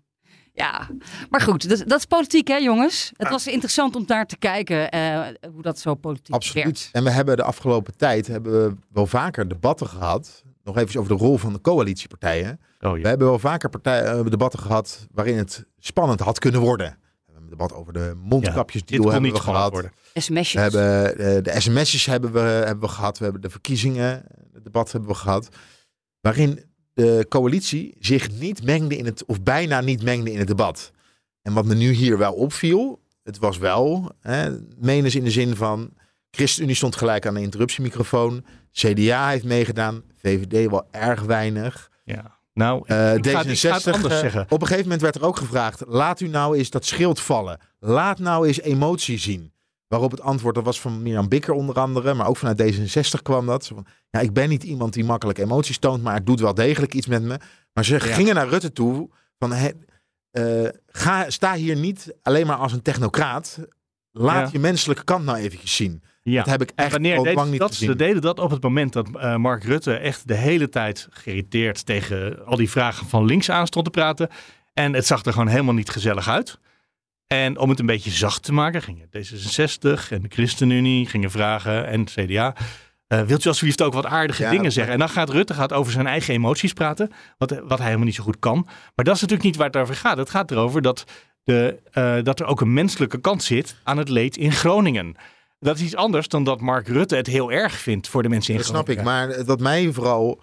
Ja, 0.55 0.87
maar 1.29 1.41
goed, 1.41 1.69
dat, 1.69 1.83
dat 1.87 1.99
is 1.99 2.05
politiek 2.05 2.47
hè 2.47 2.55
jongens. 2.55 3.11
Het 3.17 3.29
was 3.29 3.47
interessant 3.47 3.95
om 3.95 4.05
daar 4.05 4.25
te 4.25 4.37
kijken 4.37 4.91
eh, 4.91 5.19
hoe 5.53 5.61
dat 5.61 5.79
zo 5.79 5.95
politiek 5.95 6.35
Absoluut. 6.35 6.63
werkt. 6.65 6.89
En 6.91 7.03
we 7.03 7.09
hebben 7.09 7.35
de 7.37 7.43
afgelopen 7.43 7.97
tijd 7.97 8.27
hebben 8.27 8.51
we 8.67 8.75
wel 8.91 9.07
vaker 9.07 9.47
debatten 9.47 9.87
gehad. 9.87 10.43
Nog 10.63 10.77
even 10.77 10.99
over 10.99 11.17
de 11.17 11.23
rol 11.23 11.37
van 11.37 11.53
de 11.53 11.61
coalitiepartijen. 11.61 12.59
Oh, 12.81 12.91
We 12.91 12.99
ja. 12.99 13.07
hebben 13.07 13.27
wel 13.27 13.39
vaker 13.39 13.69
partij, 13.69 14.03
eh, 14.03 14.25
debatten 14.25 14.59
gehad 14.59 15.07
waarin 15.11 15.37
het 15.37 15.65
spannend 15.79 16.19
had 16.19 16.39
kunnen 16.39 16.61
worden. 16.61 16.87
We 16.87 17.21
hebben 17.25 17.43
een 17.43 17.49
debat 17.49 17.73
over 17.73 17.93
de 17.93 17.99
Ja, 17.99 18.13
mondkapjes 18.15 18.81
kon 18.85 19.01
hebben 19.03 19.21
niet 19.21 19.31
we 19.31 19.39
gehad. 19.39 19.71
worden. 19.71 19.91
SMS'jes. 20.13 20.53
We 20.53 20.59
hebben 20.59 21.17
eh, 21.17 21.43
de 21.53 21.61
sms'jes 21.61 22.05
hebben 22.05 22.31
we, 22.31 22.39
hebben 22.39 22.79
we 22.79 22.87
gehad. 22.95 23.17
We 23.17 23.23
hebben 23.23 23.41
de 23.41 23.49
verkiezingen, 23.49 24.23
het 24.53 24.63
debat 24.63 24.91
hebben 24.91 25.09
we 25.09 25.15
gehad. 25.15 25.49
Waarin 26.21 26.63
de 26.95 27.25
coalitie 27.29 27.95
zich 27.99 28.31
niet 28.31 28.63
mengde 28.63 28.97
in 28.97 29.05
het, 29.05 29.25
of 29.25 29.41
bijna 29.41 29.81
niet 29.81 30.03
mengde 30.03 30.31
in 30.31 30.37
het 30.39 30.47
debat. 30.47 30.91
En 31.41 31.53
wat 31.53 31.65
me 31.65 31.75
nu 31.75 31.91
hier 31.91 32.17
wel 32.17 32.33
opviel, 32.33 32.99
het 33.23 33.37
was 33.37 33.57
wel, 33.57 34.11
hè, 34.21 34.49
menens 34.77 35.15
in 35.15 35.23
de 35.23 35.31
zin 35.31 35.55
van, 35.55 35.89
ChristenUnie 36.31 36.75
stond 36.75 36.95
gelijk 36.95 37.25
aan 37.27 37.33
de 37.33 37.41
interruptiemicrofoon. 37.41 38.45
CDA 38.71 39.29
heeft 39.29 39.43
meegedaan, 39.43 40.03
VVD 40.21 40.69
wel 40.69 40.87
erg 40.91 41.21
weinig. 41.21 41.91
Ja. 42.03 42.33
Nou, 42.53 42.83
Eh, 42.85 43.13
ik, 43.15 43.25
ga, 43.27 43.37
het- 43.37 43.47
ik 43.47 43.57
ga 43.57 43.73
het 43.73 43.83
D66, 43.87 43.93
anders 43.93 44.13
eh, 44.13 44.19
zeggen. 44.19 44.45
Op 44.49 44.61
een 44.61 44.67
gegeven 44.67 44.83
moment 44.83 45.01
werd 45.01 45.15
er 45.15 45.25
ook 45.25 45.37
gevraagd: 45.37 45.83
laat 45.87 46.19
u 46.19 46.27
nou 46.27 46.57
eens 46.57 46.69
dat 46.69 46.85
schild 46.85 47.19
vallen. 47.19 47.59
Laat 47.79 48.19
nou 48.19 48.47
eens 48.47 48.61
emotie 48.61 49.17
zien. 49.17 49.51
Waarop 49.87 50.11
het 50.11 50.21
antwoord, 50.21 50.55
dat 50.55 50.63
was 50.63 50.81
van 50.81 51.01
Mirjam 51.01 51.29
Bikker 51.29 51.53
onder 51.53 51.75
andere, 51.79 52.13
maar 52.13 52.27
ook 52.27 52.37
vanuit 52.37 52.61
D66 52.61 53.21
kwam 53.21 53.45
dat. 53.45 53.67
Van, 53.67 53.85
ja, 54.09 54.19
ik 54.19 54.33
ben 54.33 54.49
niet 54.49 54.63
iemand 54.63 54.93
die 54.93 55.03
makkelijk 55.03 55.37
emoties 55.39 55.77
toont, 55.77 56.03
maar 56.03 56.13
het 56.13 56.25
doet 56.25 56.39
wel 56.39 56.53
degelijk 56.53 56.93
iets 56.93 57.07
met 57.07 57.23
me. 57.23 57.39
Maar 57.73 57.85
ze 57.85 57.99
gingen 57.99 58.35
naar 58.35 58.47
Rutte 58.47 58.71
toe 58.71 59.09
van, 59.39 59.51
hè, 59.53 59.69
eh, 60.31 60.69
ga, 60.87 61.29
sta 61.29 61.53
hier 61.55 61.75
niet 61.75 62.15
alleen 62.21 62.47
maar 62.47 62.57
als 62.57 62.73
een 62.73 62.81
technocraat. 62.81 63.59
Laat 64.11 64.45
Ja. 64.45 64.49
je 64.51 64.59
menselijke 64.59 65.03
kant 65.03 65.25
nou 65.25 65.37
eventjes 65.37 65.75
zien. 65.75 66.03
Ja. 66.23 66.37
Dat 66.37 66.45
heb 66.51 66.61
ik 66.61 66.71
echt 66.75 66.91
wanneer 66.91 67.23
deed 67.23 67.35
lang 67.35 67.51
niet 67.51 67.59
dat? 67.59 67.71
gezien. 67.71 67.89
Ze 67.89 67.95
deden 67.95 68.21
dat 68.21 68.39
op 68.39 68.49
het 68.51 68.63
moment 68.63 68.93
dat 68.93 69.09
eh, 69.15 69.35
Mark 69.35 69.63
Rutte 69.63 69.93
echt 69.93 70.27
de 70.27 70.33
hele 70.33 70.69
tijd 70.69 71.07
geïrriteerd 71.09 71.85
tegen 71.85 72.45
al 72.45 72.55
die 72.57 72.69
vragen 72.69 73.07
van 73.07 73.25
links 73.25 73.49
aan 73.51 73.67
stond 73.67 73.85
te 73.85 73.91
praten. 73.91 74.29
En 74.73 74.93
het 74.93 75.05
zag 75.05 75.25
er 75.25 75.31
gewoon 75.31 75.47
helemaal 75.47 75.73
niet 75.73 75.89
gezellig 75.89 76.27
uit. 76.29 76.59
En 77.43 77.57
om 77.59 77.69
het 77.69 77.79
een 77.79 77.85
beetje 77.85 78.11
zacht 78.11 78.43
te 78.43 78.53
maken, 78.53 78.81
gingen 78.81 79.07
D66 79.07 80.09
en 80.09 80.21
de 80.21 80.27
ChristenUnie 80.29 81.07
gingen 81.07 81.31
vragen 81.31 81.87
en 81.87 81.99
het 81.99 82.11
CDA. 82.11 82.55
eh, 83.07 83.21
wilt 83.21 83.45
u 83.45 83.47
alsjeblieft 83.47 83.81
ook 83.81 83.93
wat 83.93 84.05
aardige 84.05 84.41
Ja, 84.43 84.49
dingen 84.49 84.63
dat- 84.63 84.73
zeggen? 84.73 84.93
En 84.93 84.99
dan 84.99 85.09
gaat 85.09 85.29
Rutte 85.29 85.53
gaat 85.53 85.73
over 85.73 85.91
zijn 85.91 86.07
eigen 86.07 86.33
emoties 86.33 86.73
praten, 86.73 87.11
wat, 87.37 87.49
wat 87.63 87.77
hij 87.77 87.85
helemaal 87.85 88.05
niet 88.05 88.15
zo 88.15 88.23
goed 88.23 88.39
kan. 88.39 88.63
Maar 88.95 89.05
dat 89.05 89.15
is 89.15 89.21
natuurlijk 89.21 89.47
niet 89.47 89.55
waar 89.55 89.67
het 89.67 89.75
over 89.77 89.95
gaat. 89.95 90.17
Het 90.17 90.29
gaat 90.29 90.51
erover 90.51 90.81
dat, 90.81 91.03
de, 91.43 91.79
eh, 91.91 92.15
dat 92.23 92.39
er 92.39 92.45
ook 92.45 92.61
een 92.61 92.73
menselijke 92.73 93.19
kant 93.21 93.43
zit 93.43 93.75
aan 93.83 93.97
het 93.97 94.09
leed 94.09 94.37
in 94.37 94.51
Groningen. 94.51 95.15
Dat 95.59 95.75
is 95.75 95.81
iets 95.83 95.95
anders 95.95 96.27
dan 96.27 96.43
dat 96.43 96.61
Mark 96.61 96.87
Rutte 96.87 97.15
het 97.15 97.27
heel 97.27 97.51
erg 97.51 97.73
vindt 97.73 98.07
voor 98.07 98.23
de 98.23 98.29
mensen 98.29 98.51
in 98.53 98.57
Dat 98.59 98.67
snap 98.67 98.89
ik. 98.89 98.99
Groningen. 98.99 99.27
Maar 99.35 99.45
wat 99.45 99.59
mij 99.59 99.91
vooral, 99.91 100.41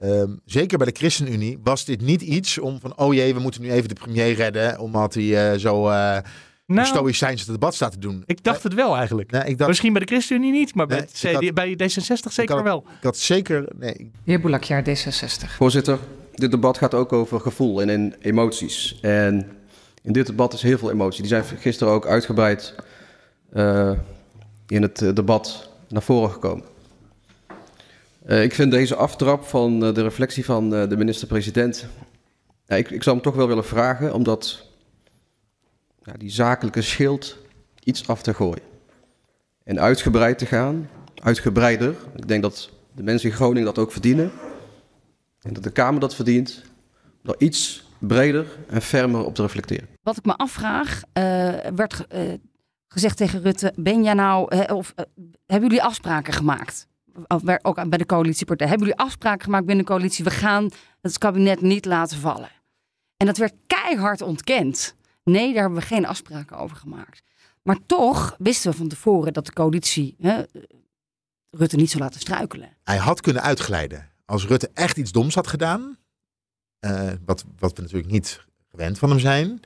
ehm, 0.00 0.30
zeker 0.44 0.78
bij 0.78 0.86
de 0.86 0.96
ChristenUnie, 0.98 1.58
was 1.62 1.84
dit 1.84 2.00
niet 2.00 2.22
iets 2.22 2.58
om 2.58 2.80
van, 2.80 2.96
oh 2.98 3.14
jee, 3.14 3.34
we 3.34 3.40
moeten 3.40 3.62
nu 3.62 3.70
even 3.70 3.88
de 3.88 3.94
premier 3.94 4.32
redden, 4.34 4.78
omdat 4.78 5.14
hij 5.14 5.52
eh, 5.52 5.58
zo 5.58 5.88
eh 5.88 6.18
Nou, 6.66 6.86
stoïcijns 6.86 7.40
het 7.40 7.50
debat 7.50 7.74
staat 7.74 7.92
te 7.92 7.98
doen. 7.98 8.22
ik 8.26 8.44
dacht 8.44 8.62
het 8.62 8.74
wel 8.74 8.96
eigenlijk. 8.96 9.30
Nee, 9.30 9.42
ik 9.44 9.56
dacht, 9.58 9.68
Misschien 9.68 9.92
bij 9.92 10.00
de 10.04 10.06
ChristenUnie 10.12 10.52
niet, 10.52 10.74
maar 10.74 10.86
bij, 10.86 11.08
Nee, 11.22 11.34
had- 11.34 11.54
bij 11.54 11.72
D66 11.72 12.32
zeker 12.32 12.54
had- 12.54 12.64
wel. 12.64 12.84
ik 12.98 13.02
had 13.04 13.16
zeker, 13.16 13.68
nee, 13.78 14.10
heer 14.24 14.40
Boulakjaar, 14.40 14.82
D66. 14.88 15.56
Voorzitter, 15.56 15.98
dit 16.34 16.50
debat 16.50 16.78
gaat 16.78 16.94
ook 16.94 17.12
over 17.12 17.40
gevoel 17.40 17.80
en 17.82 17.88
in 17.88 18.14
emoties. 18.20 18.98
En 19.00 19.46
in 20.02 20.12
dit 20.12 20.26
debat 20.26 20.52
is 20.52 20.62
heel 20.62 20.78
veel 20.78 20.90
emotie. 20.90 21.20
Die 21.20 21.30
zijn 21.30 21.44
gisteren 21.44 21.92
ook 21.92 22.06
uitgebreid 22.06 22.74
eh, 23.52 23.92
in 24.66 24.82
het 24.82 25.02
eh, 25.02 25.14
debat 25.14 25.70
naar 25.88 26.02
voren 26.02 26.30
gekomen. 26.30 26.64
Eh, 28.30 28.42
ik 28.42 28.54
vind 28.54 28.70
deze 28.70 28.96
aftrap 28.96 29.44
van 29.44 29.84
eh, 29.84 29.94
de 29.94 30.02
reflectie 30.02 30.44
van 30.44 30.74
eh, 30.74 30.88
de 30.88 30.96
minister-president... 30.96 31.86
Ja, 32.66 32.76
ik, 32.76 32.90
ik 32.90 33.02
zou 33.02 33.14
hem 33.16 33.24
toch 33.24 33.34
wel 33.34 33.46
willen 33.48 33.64
vragen, 33.64 34.14
omdat 34.14 34.66
ja, 36.02 36.12
die 36.12 36.30
zakelijke 36.30 36.82
schild 36.82 37.36
iets 37.84 38.08
af 38.08 38.22
te 38.22 38.34
gooien. 38.34 38.62
En 39.64 39.80
uitgebreid 39.80 40.38
te 40.38 40.46
gaan, 40.46 40.88
uitgebreider. 41.22 41.94
Ik 42.16 42.28
denk 42.28 42.42
dat 42.42 42.70
de 42.94 43.02
mensen 43.02 43.30
in 43.30 43.34
Groningen 43.34 43.64
dat 43.64 43.78
ook 43.78 43.92
verdienen. 43.92 44.30
En 45.42 45.52
dat 45.52 45.62
de 45.62 45.72
Kamer 45.72 46.00
dat 46.00 46.14
verdient, 46.14 46.62
daar 47.22 47.36
iets 47.38 47.84
breder 47.98 48.46
en 48.68 48.82
fermer 48.82 49.24
op 49.24 49.34
te 49.34 49.42
reflecteren. 49.42 49.88
Wat 50.02 50.16
ik 50.16 50.24
me 50.24 50.36
afvraag, 50.36 51.02
werd 51.74 51.94
ge- 51.94 52.40
gezegd 52.88 53.16
tegen 53.16 53.42
Rutte, 53.42 53.72
ben 53.76 54.02
jij 54.02 54.14
nou, 54.14 54.66
of 54.66 54.94
hebben 55.46 55.68
jullie 55.68 55.82
afspraken 55.82 56.32
gemaakt? 56.32 56.88
Ook 57.62 57.88
bij 57.88 57.98
de 57.98 58.06
coalitiepartij. 58.06 58.68
Hebben 58.68 58.86
jullie 58.86 59.02
afspraken 59.02 59.44
gemaakt 59.44 59.66
binnen 59.66 59.84
de 59.84 59.90
coalitie? 59.90 60.24
We 60.24 60.30
gaan 60.30 60.70
het 61.00 61.18
kabinet 61.18 61.60
niet 61.60 61.84
laten 61.84 62.18
vallen. 62.18 62.50
En 63.16 63.26
dat 63.26 63.36
werd 63.36 63.54
keihard 63.66 64.22
ontkend. 64.22 64.94
Nee, 65.24 65.52
daar 65.52 65.62
hebben 65.62 65.80
we 65.80 65.86
geen 65.86 66.06
afspraken 66.06 66.58
over 66.58 66.76
gemaakt. 66.76 67.22
Maar 67.62 67.78
toch 67.86 68.34
wisten 68.38 68.70
we 68.70 68.76
van 68.76 68.88
tevoren 68.88 69.32
dat 69.32 69.46
de 69.46 69.52
coalitie 69.52 70.14
hè, 70.18 70.42
Rutte 71.50 71.76
niet 71.76 71.90
zou 71.90 72.02
laten 72.02 72.20
struikelen. 72.20 72.76
hij 72.82 72.96
had 72.96 73.20
kunnen 73.20 73.42
uitglijden. 73.42 74.08
Als 74.24 74.46
Rutte 74.46 74.70
echt 74.74 74.96
iets 74.96 75.12
doms 75.12 75.34
had 75.34 75.46
gedaan, 75.46 75.98
eh, 76.78 77.10
wat, 77.24 77.44
wat 77.58 77.76
we 77.76 77.82
natuurlijk 77.82 78.10
niet 78.10 78.44
gewend 78.70 78.98
van 78.98 79.10
hem 79.10 79.18
zijn, 79.18 79.60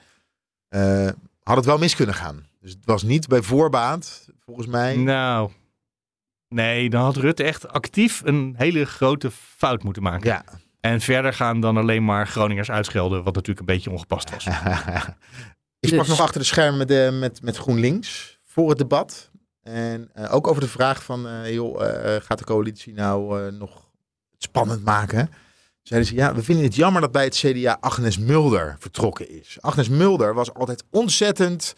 eh, 0.69 1.09
had 1.43 1.57
het 1.57 1.65
wel 1.65 1.79
mis 1.79 1.95
kunnen 1.95 2.15
gaan. 2.15 2.47
Dus 2.61 2.71
het 2.71 2.85
was 2.85 3.03
niet 3.03 3.29
bij 3.29 3.43
voorbaat, 3.43 4.29
volgens 4.45 4.67
mij. 4.67 4.97
Nou, 4.97 5.51
nee, 6.49 6.91
dan 6.91 7.03
had 7.03 7.17
Rutte 7.17 7.43
echt 7.43 7.69
actief 7.69 8.23
een 8.25 8.55
hele 8.57 8.85
grote 8.85 9.31
fout 9.31 9.83
moeten 9.83 10.03
maken. 10.03 10.27
Ja. 10.27 10.45
En 10.81 11.01
verder 11.01 11.33
gaan 11.33 11.61
dan 11.61 11.77
alleen 11.77 12.05
maar 12.05 12.27
Groningers 12.27 12.71
uitschelden, 12.71 13.23
wat 13.23 13.35
natuurlijk 13.35 13.61
een 13.61 13.75
beetje 13.75 13.91
ongepast 13.91 14.31
was. 14.31 14.47
Ik 15.81 15.91
sprak 15.91 16.01
Dus- 16.07 16.09
nog 16.09 16.21
achter 16.21 16.41
de 16.41 16.47
schermen 16.47 16.79
met, 16.79 16.89
de, 16.89 17.17
met, 17.21 17.43
met 17.43 17.57
GroenLinks 17.57 18.39
voor 18.45 18.69
het 18.69 18.79
debat. 18.79 19.31
En 19.63 20.11
eh, 20.13 20.35
ook 20.35 20.47
over 20.47 20.63
de 20.63 20.69
vraag 20.69 21.05
van, 21.05 21.29
eh, 21.29 21.53
joh, 21.53 21.87
eh, 21.87 22.23
gaat 22.23 22.39
de 22.39 22.45
coalitie 22.45 22.95
nou 22.95 23.41
eh, 23.47 23.53
nog 23.53 23.91
het 24.31 24.43
spannend 24.43 24.85
maken? 24.85 25.31
Zeiden 25.83 26.09
ze, 26.09 26.15
ja, 26.15 26.35
we 26.35 26.43
vinden 26.43 26.65
het 26.65 26.75
jammer 26.75 27.01
dat 27.01 27.13
bij 27.13 27.25
het 27.25 27.35
CDA 27.37 27.77
Agnes 27.81 28.19
Mulder 28.19 28.77
vertrokken 28.79 29.31
is. 29.31 29.57
Agnes 29.61 29.89
Mulder 29.89 30.35
was 30.35 30.55
altijd 30.55 30.85
ontzettend 30.91 31.75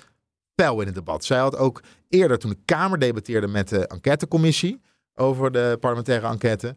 pijl 0.55 0.81
in 0.81 0.87
het 0.87 0.95
debat. 0.95 1.25
Zij 1.25 1.39
had 1.39 1.57
ook 1.57 1.83
eerder, 2.09 2.39
toen 2.39 2.51
de 2.51 2.59
Kamer 2.65 2.99
debatteerde 2.99 3.47
met 3.47 3.69
de 3.69 3.87
enquêtecommissie 3.87 4.81
over 5.15 5.53
de 5.53 5.77
parlementaire 5.81 6.27
enquête, 6.27 6.77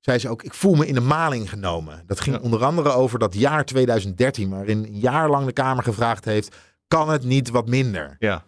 zei 0.00 0.18
ze 0.18 0.28
ook, 0.28 0.42
ik 0.42 0.54
voel 0.54 0.74
me 0.74 0.86
in 0.86 0.94
de 0.94 1.00
maling 1.00 1.48
genomen. 1.50 2.02
Dat 2.06 2.20
ging 2.20 2.36
Ja. 2.36 2.42
onder 2.42 2.64
andere 2.64 2.88
over 2.90 3.18
dat 3.18 3.34
jaar 3.34 3.64
2013, 3.64 4.50
waarin 4.50 4.78
een 4.84 4.98
jaar 4.98 5.30
lang 5.30 5.46
de 5.46 5.52
Kamer 5.52 5.82
gevraagd 5.82 6.24
heeft, 6.24 6.56
kan 6.88 7.08
het 7.10 7.24
niet 7.24 7.50
wat 7.50 7.68
minder? 7.68 8.16
Ja. 8.18 8.44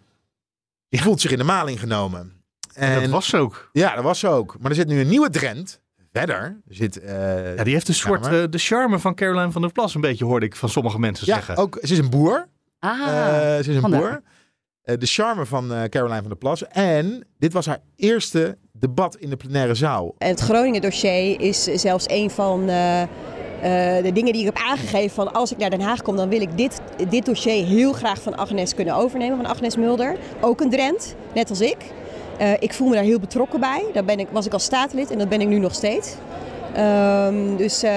Die 0.89 1.01
voelt 1.01 1.21
zich 1.21 1.31
in 1.31 1.37
de 1.37 1.43
maling 1.43 1.79
genomen. 1.79 2.43
En 2.73 3.01
dat 3.01 3.09
was 3.09 3.27
ze 3.29 3.37
ook. 3.37 3.69
Ja, 3.71 3.95
dat 3.95 4.03
was 4.03 4.19
ze 4.19 4.27
ook. 4.27 4.55
Maar 4.59 4.69
er 4.69 4.75
zit 4.77 4.87
nu 4.87 4.99
een 4.99 5.07
nieuwe 5.07 5.29
trend. 5.29 5.81
Verder 6.11 6.35
er 6.67 6.75
zit... 6.75 6.99
eh, 6.99 7.55
Ja, 7.55 7.63
die 7.63 7.73
heeft 7.73 7.87
een 7.87 7.93
soort 7.93 8.25
eh, 8.27 8.43
de 8.49 8.57
charme 8.57 8.99
van 8.99 9.15
Caroline 9.15 9.51
van 9.51 9.61
der 9.61 9.71
Plas, 9.71 9.95
een 9.95 10.01
beetje 10.01 10.25
hoorde 10.25 10.45
ik 10.45 10.55
van 10.55 10.69
sommige 10.69 10.99
mensen 10.99 11.27
ja, 11.27 11.35
zeggen. 11.35 11.55
ook, 11.57 11.77
ze 11.81 11.93
is 11.93 11.97
een 11.99 12.09
boer. 12.09 12.47
Ah, 12.79 12.99
Eh, 12.99 13.63
ze 13.63 13.69
is 13.69 13.75
een 13.75 13.81
vandaar. 13.81 13.99
boer. 13.99 14.21
Eh, 14.91 14.97
de 14.99 15.05
charme 15.05 15.45
van 15.45 15.73
eh, 15.73 15.83
Caroline 15.83 16.19
van 16.19 16.29
der 16.29 16.37
Plas. 16.37 16.67
En 16.67 17.27
dit 17.39 17.53
was 17.53 17.65
haar 17.65 17.79
eerste 17.95 18.57
debat 18.71 19.15
in 19.15 19.29
de 19.29 19.35
plenaire 19.35 19.75
zaal. 19.75 20.15
En 20.17 20.29
het 20.29 20.39
Groningen 20.39 20.81
dossier 20.81 21.41
is 21.41 21.63
zelfs 21.63 22.05
een 22.07 22.29
van 22.29 22.69
eh, 22.69 23.03
de 24.03 24.11
dingen 24.13 24.33
die 24.33 24.45
ik 24.45 24.45
heb 24.45 24.57
aangegeven 24.57 25.09
van 25.09 25.33
als 25.33 25.51
ik 25.51 25.57
naar 25.57 25.69
Den 25.69 25.81
Haag 25.81 26.01
kom, 26.01 26.15
dan 26.15 26.29
wil 26.29 26.41
ik 26.41 26.57
dit, 26.57 26.81
dit 27.09 27.25
dossier 27.25 27.65
heel 27.65 27.93
graag 27.93 28.21
van 28.21 28.35
Agnes 28.35 28.75
kunnen 28.75 28.95
overnemen, 28.95 29.37
van 29.37 29.45
Agnes 29.45 29.75
Mulder. 29.75 30.17
Ook 30.41 30.61
een 30.61 30.69
Drent, 30.69 31.15
net 31.33 31.49
als 31.49 31.61
ik. 31.61 31.77
Ik 32.59 32.73
voel 32.73 32.87
me 32.87 32.93
daar 32.93 33.03
heel 33.03 33.19
betrokken 33.19 33.59
bij. 33.59 33.85
Daar 33.93 34.05
ben 34.05 34.19
ik, 34.19 34.27
was 34.31 34.45
ik 34.45 34.53
als 34.53 34.63
staatslid 34.63 35.11
en 35.11 35.17
dat 35.17 35.29
ben 35.29 35.41
ik 35.41 35.47
nu 35.47 35.59
nog 35.59 35.73
steeds. 35.73 36.15
Ehm, 36.73 37.55
dus 37.57 37.83
eh, 37.83 37.91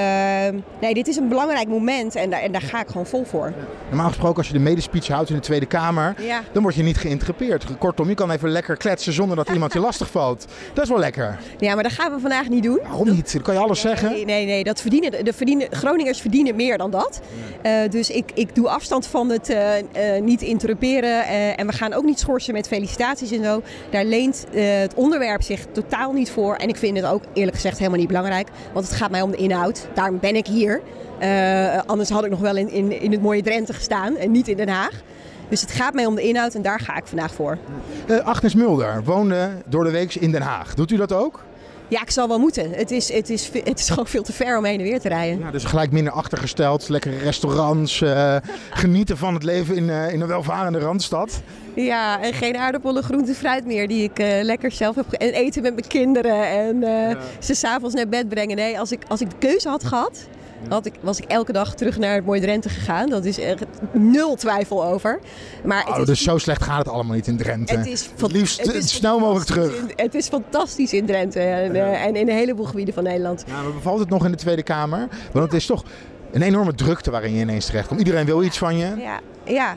nee, 0.81 0.95
dit 0.95 1.09
is 1.09 1.17
een 1.17 1.29
belangrijk 1.29 1.69
moment 1.69 2.15
en 2.15 2.31
daar, 2.31 2.41
en 2.41 2.53
daar 2.53 2.63
ga 2.63 2.81
ik 2.81 2.87
gewoon 2.87 3.07
vol 3.07 3.25
voor. 3.25 3.53
Normaal 3.89 4.09
gesproken, 4.09 4.37
als 4.37 4.47
je 4.47 4.53
de 4.53 4.59
medespeech 4.59 5.09
houdt 5.09 5.29
in 5.31 5.35
de 5.37 5.43
Tweede 5.43 5.67
Kamer, 5.67 6.15
Ja. 6.19 6.41
dan 6.53 6.63
word 6.63 6.75
je 6.75 6.83
niet 6.83 6.97
geïnterrupeerd. 6.97 7.65
Kortom, 7.79 8.09
je 8.09 8.15
kan 8.15 8.31
even 8.31 8.49
lekker 8.51 8.77
kletsen 8.77 9.13
zonder 9.13 9.37
dat 9.37 9.49
iemand 9.51 9.73
je 9.73 9.79
lastig 9.89 10.11
valt. 10.11 10.47
Dat 10.73 10.85
is 10.85 10.91
wel 10.91 10.99
lekker. 10.99 11.39
Ja, 11.59 11.75
maar 11.75 11.83
dat 11.83 11.93
gaan 11.93 12.13
we 12.15 12.21
vandaag 12.21 12.49
niet 12.49 12.63
doen. 12.63 12.79
Waarom 12.83 13.11
niet? 13.11 13.33
Dan 13.33 13.43
kan 13.43 13.55
je 13.55 13.61
alles 13.61 13.81
zeggen. 13.81 14.11
Nee, 14.11 14.25
nee, 14.25 14.47
nee. 14.47 14.65
Dat 14.65 14.81
verdienen, 14.81 15.25
de 15.25 15.33
verdienen, 15.33 15.67
Groningers 15.71 16.21
verdienen 16.21 16.57
meer 16.57 16.79
dan 16.79 16.91
dat. 16.91 17.21
Eh, 17.63 17.73
dus 17.91 18.11
ik, 18.11 18.31
ik 18.35 18.55
doe 18.55 18.69
afstand 18.69 19.07
van 19.07 19.29
het 19.29 19.49
eh, 19.49 20.21
niet 20.23 20.43
interruperen. 20.43 21.25
eh, 21.25 21.59
en 21.59 21.67
we 21.67 21.73
gaan 21.73 21.93
ook 21.93 22.05
niet 22.05 22.19
schorsen 22.19 22.53
met 22.55 22.67
felicitaties 22.69 23.31
en 23.31 23.45
zo. 23.45 23.63
Daar 23.91 24.05
leent 24.05 24.47
het 24.51 24.95
onderwerp 24.95 25.43
zich 25.43 25.61
totaal 25.73 26.13
niet 26.13 26.31
voor. 26.31 26.55
En 26.55 26.69
ik 26.69 26.77
vind 26.77 26.97
het 26.97 27.07
ook 27.07 27.23
eerlijk 27.33 27.55
gezegd 27.55 27.79
helemaal 27.79 27.99
niet 27.99 28.09
belangrijk. 28.09 28.49
Want 28.73 28.87
het 28.89 28.97
gaat 28.97 29.11
mij 29.11 29.23
om 29.23 29.31
de 29.31 29.37
inhoud. 29.37 29.89
Daarom 29.95 30.19
ben 30.21 30.37
ik 30.37 30.47
hier. 30.47 30.81
Eh, 31.19 31.79
anders 31.87 32.11
had 32.11 32.25
ik 32.25 32.31
nog 32.31 32.41
wel 32.41 32.57
in, 32.57 32.71
in, 32.71 33.01
in 33.01 33.13
het 33.13 33.23
mooie 33.23 33.43
Drenthe 33.43 33.73
gestaan 33.73 34.17
en 34.17 34.31
niet 34.31 34.49
in 34.49 34.57
Den 34.57 34.69
Haag. 34.69 35.03
Dus 35.49 35.61
het 35.61 35.71
gaat 35.71 35.95
mij 35.95 36.07
om 36.07 36.15
de 36.15 36.23
inhoud 36.23 36.55
en 36.55 36.63
daar 36.63 36.81
ga 36.81 36.97
ik 36.97 37.07
vandaag 37.07 37.35
voor. 37.35 37.59
Eh, 38.07 38.19
Agnes 38.19 38.55
Mulder 38.55 39.05
woonde 39.05 39.51
door 39.67 39.85
de 39.85 39.91
week 39.91 40.15
in 40.15 40.31
Den 40.31 40.43
Haag. 40.43 40.75
Doet 40.75 40.91
u 40.91 40.97
dat 40.97 41.13
ook? 41.13 41.43
Ja, 41.89 42.01
ik 42.01 42.11
zal 42.11 42.29
wel 42.29 42.39
moeten. 42.39 42.71
Het 42.71 42.91
is, 42.91 43.13
het 43.13 43.31
is, 43.31 43.51
het 43.65 43.79
is 43.79 43.89
gewoon 43.89 44.07
veel 44.07 44.23
te 44.23 44.33
ver 44.33 44.59
om 44.59 44.65
heen 44.65 44.79
en 44.79 44.85
weer 44.85 45.01
te 45.01 45.09
rijden. 45.09 45.39
Ja, 45.39 45.51
dus 45.51 45.65
gelijk 45.65 45.91
minder 45.91 46.13
achtergesteld, 46.13 46.89
lekkere 46.89 47.19
restaurants, 47.19 48.01
eh, 48.01 48.37
genieten 48.71 49.17
van 49.17 49.35
het 49.35 49.43
leven 49.43 49.77
in, 49.77 49.91
eh, 49.91 50.13
in 50.13 50.21
een 50.21 50.29
welvarende 50.29 50.79
randstad. 50.79 51.43
Ja, 51.75 52.23
en 52.23 52.33
geen 52.33 52.57
aardappelen, 52.57 53.03
groente, 53.03 53.35
fruit 53.35 53.67
meer 53.67 53.89
die 53.89 54.03
ik 54.03 54.19
eh, 54.19 54.43
lekker 54.43 54.73
zelf 54.73 54.95
heb. 54.95 55.13
En 55.13 55.33
eten 55.33 55.63
met 55.63 55.75
mijn 55.75 55.87
kinderen 55.87 56.49
en 56.49 56.83
eh, 56.83 57.17
ze 57.39 57.55
s'avonds 57.55 57.95
naar 57.95 58.09
bed 58.09 58.29
brengen. 58.29 58.57
Nee, 58.57 58.79
als 58.79 58.93
ik, 58.93 59.03
als 59.09 59.21
ik 59.21 59.31
de 59.31 59.37
keuze 59.39 59.69
had 59.69 59.85
gehad, 59.85 60.27
had 60.69 60.87
ik, 60.87 60.93
was 61.01 61.19
ik 61.21 61.25
elke 61.25 61.53
dag 61.53 61.75
terug 61.75 61.99
naar 61.99 62.15
het 62.15 62.25
mooie 62.27 62.41
Drenthe 62.41 62.69
gegaan. 62.69 63.09
Dat 63.11 63.25
is 63.25 63.39
echt 63.39 63.65
nul 63.93 64.35
twijfel 64.35 64.85
over. 64.85 65.19
Maar 65.65 65.85
het 65.85 65.95
Oh, 65.95 66.01
is 66.01 66.07
dus 66.07 66.23
zo 66.23 66.39
slecht 66.39 66.63
gaat 66.63 66.79
het 66.79 66.89
allemaal 66.89 67.15
niet 67.15 67.27
in 67.27 67.37
Drenthe. 67.37 67.77
Het 67.77 67.87
is 67.87 68.11
Het 68.21 68.33
liefst 68.33 68.61
het 68.65 68.75
is 68.75 68.95
snel 68.95 69.19
mogelijk 69.19 69.47
terug. 69.47 69.77
in- 69.77 69.93
het 69.97 70.15
is 70.15 70.29
fantastisch 70.29 70.93
in 70.93 71.07
Drenthe 71.07 71.41
en, 71.41 71.75
eh, 71.75 72.05
en 72.05 72.17
in 72.17 72.29
een 72.29 72.35
heleboel 72.37 72.65
gebieden 72.67 72.95
van 72.95 73.03
Nederland. 73.03 73.45
Ja, 73.47 73.63
maar 73.63 73.73
bevalt 73.73 73.99
het 73.99 74.09
nog 74.09 74.25
in 74.25 74.31
de 74.31 74.37
Tweede 74.37 74.63
Kamer? 74.63 75.09
Want 75.33 75.45
het 75.45 75.55
is 75.55 75.67
toch 75.67 75.85
een 76.33 76.43
enorme 76.43 76.75
drukte 76.75 77.11
waarin 77.11 77.35
je 77.35 77.41
ineens 77.41 77.67
terecht 77.67 77.87
komt. 77.89 77.99
Iedereen 78.01 78.27
wil 78.27 78.43
iets 78.43 78.59
van 78.59 78.77
je. 78.77 78.95
Ja, 78.99 79.21
ja. 79.45 79.77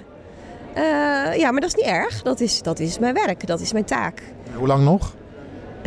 Eh, 0.73 1.37
ja 1.37 1.51
maar 1.51 1.61
dat 1.61 1.69
is 1.69 1.75
niet 1.75 1.85
erg. 1.85 2.21
Dat 2.21 2.39
is, 2.39 2.61
dat 2.61 2.79
is 2.79 2.99
mijn 2.99 3.13
werk, 3.13 3.47
dat 3.47 3.59
is 3.59 3.73
mijn 3.73 3.85
taak. 3.85 4.21
Hoe 4.55 4.67
lang 4.67 4.83
nog? 4.83 5.15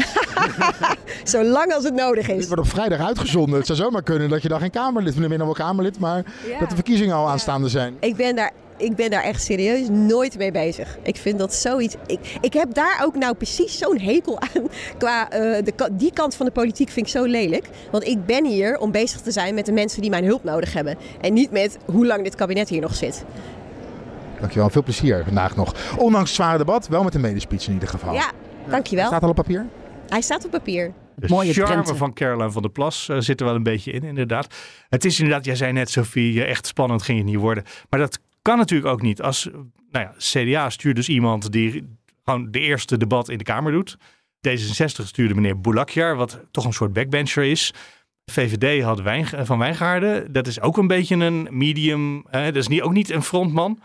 Zolang 1.24 1.74
als 1.74 1.84
het 1.84 1.94
nodig 1.94 2.26
Dit 2.26 2.36
is. 2.38 2.46
wordt 2.46 2.62
op 2.62 2.68
vrijdag 2.68 3.00
uitgezonden. 3.06 3.56
Het 3.58 3.66
zou 3.66 3.78
zomaar 3.78 4.02
kunnen 4.02 4.28
dat 4.28 4.42
je 4.42 4.48
dan 4.48 4.60
geen 4.60 4.70
Kamerlid 4.70 5.04
bent. 5.12 5.22
Ik 5.24 5.28
ben 5.28 5.38
dan 5.38 5.46
wel 5.46 5.66
Kamerlid, 5.66 5.98
maar 5.98 6.24
Ja. 6.48 6.58
dat 6.58 6.68
de 6.68 6.74
verkiezingen 6.74 7.14
al 7.16 7.28
aanstaande 7.28 7.68
zijn. 7.68 7.96
Ik 8.00 8.16
ben 8.16 8.36
daar, 8.36 8.50
ik 8.76 8.96
ben 8.96 9.10
daar 9.10 9.22
echt 9.22 9.42
serieus 9.42 9.88
nooit 9.88 10.38
mee 10.38 10.52
bezig. 10.52 10.98
Ik 11.02 11.16
vind 11.16 11.38
dat 11.38 11.54
zoiets. 11.54 11.94
Ik, 12.06 12.38
ik 12.40 12.52
heb 12.52 12.74
daar 12.74 13.00
ook 13.04 13.16
nou 13.16 13.34
precies 13.34 13.78
zo'n 13.78 13.98
hekel 13.98 14.40
aan. 14.40 14.68
Qua 14.98 15.30
eh, 15.30 15.64
de, 15.64 15.88
die 15.92 16.12
kant 16.12 16.34
van 16.34 16.46
de 16.46 16.52
politiek 16.52 16.88
vind 16.90 17.06
ik 17.06 17.12
zo 17.12 17.24
lelijk. 17.24 17.68
Want 17.90 18.06
ik 18.06 18.26
ben 18.26 18.44
hier 18.46 18.78
om 18.78 18.90
bezig 18.90 19.20
te 19.20 19.30
zijn 19.30 19.54
met 19.54 19.66
de 19.66 19.72
mensen 19.72 20.00
die 20.00 20.10
mijn 20.10 20.24
hulp 20.24 20.44
nodig 20.44 20.72
hebben. 20.72 20.96
En 21.20 21.32
niet 21.32 21.50
met 21.50 21.78
hoe 21.84 22.06
lang 22.06 22.22
dit 22.24 22.34
kabinet 22.34 22.68
hier 22.68 22.80
nog 22.80 22.94
zit. 22.94 23.24
Dankjewel, 24.40 24.70
veel 24.70 24.82
plezier 24.82 25.22
vandaag 25.24 25.56
nog. 25.56 25.74
Ondanks 25.98 26.28
het 26.28 26.36
zware 26.36 26.58
debat, 26.58 26.88
wel 26.88 27.02
met 27.02 27.14
een 27.14 27.20
medespeech 27.20 27.66
in 27.66 27.72
ieder 27.72 27.88
geval. 27.88 28.14
Ja, 28.14 28.30
dankjewel. 28.68 29.06
Staat 29.06 29.22
al 29.22 29.28
op 29.28 29.34
papier? 29.34 29.66
Hij 30.10 30.20
staat 30.20 30.44
op 30.44 30.50
papier. 30.50 30.92
De 31.16 31.28
Mooie 31.28 31.52
charme 31.52 31.94
van 31.94 32.12
Caroline 32.12 32.50
van 32.50 32.62
der 32.62 32.70
Plas 32.70 33.08
eh, 33.08 33.16
zit 33.18 33.40
er 33.40 33.46
wel 33.46 33.54
een 33.54 33.62
beetje 33.62 33.92
in, 33.92 34.02
inderdaad. 34.02 34.54
Het 34.88 35.04
is 35.04 35.18
inderdaad, 35.20 35.44
jij 35.44 35.54
zei 35.56 35.72
net, 35.72 35.90
Sophie, 35.90 36.42
eh, 36.44 36.50
echt 36.50 36.66
spannend 36.66 37.02
ging 37.02 37.18
het 37.18 37.26
niet 37.26 37.36
worden. 37.36 37.64
Maar 37.90 38.00
dat 38.00 38.18
kan 38.42 38.58
natuurlijk 38.58 38.92
ook 38.92 39.02
niet. 39.02 39.22
Als, 39.22 39.46
eh, 39.48 39.54
nou 39.90 40.06
ja, 40.06 40.14
CDA 40.18 40.70
stuurt 40.70 40.96
dus 40.96 41.08
iemand 41.08 41.52
die 41.52 41.96
gewoon 42.24 42.50
de 42.50 42.58
eerste 42.60 42.96
debat 42.96 43.28
in 43.28 43.38
de 43.38 43.44
Kamer 43.44 43.72
doet. 43.72 43.96
D66 44.48 45.06
stuurde 45.06 45.34
meneer 45.34 45.60
Boulakjar, 45.60 46.16
wat 46.16 46.40
toch 46.50 46.64
een 46.64 46.72
soort 46.72 46.92
backbencher 46.92 47.44
is. 47.44 47.72
VVD 48.30 48.82
had 48.82 49.00
Wijn, 49.00 49.26
van 49.46 49.58
Wijngaarden. 49.58 50.32
Dat 50.32 50.46
is 50.46 50.60
ook 50.60 50.76
een 50.76 50.86
beetje 50.86 51.16
een 51.16 51.48
medium. 51.50 52.24
eh, 52.30 52.44
dat 52.44 52.56
is 52.56 52.68
niet, 52.68 52.82
ook 52.82 52.92
niet 52.92 53.10
een 53.10 53.22
frontman. 53.22 53.80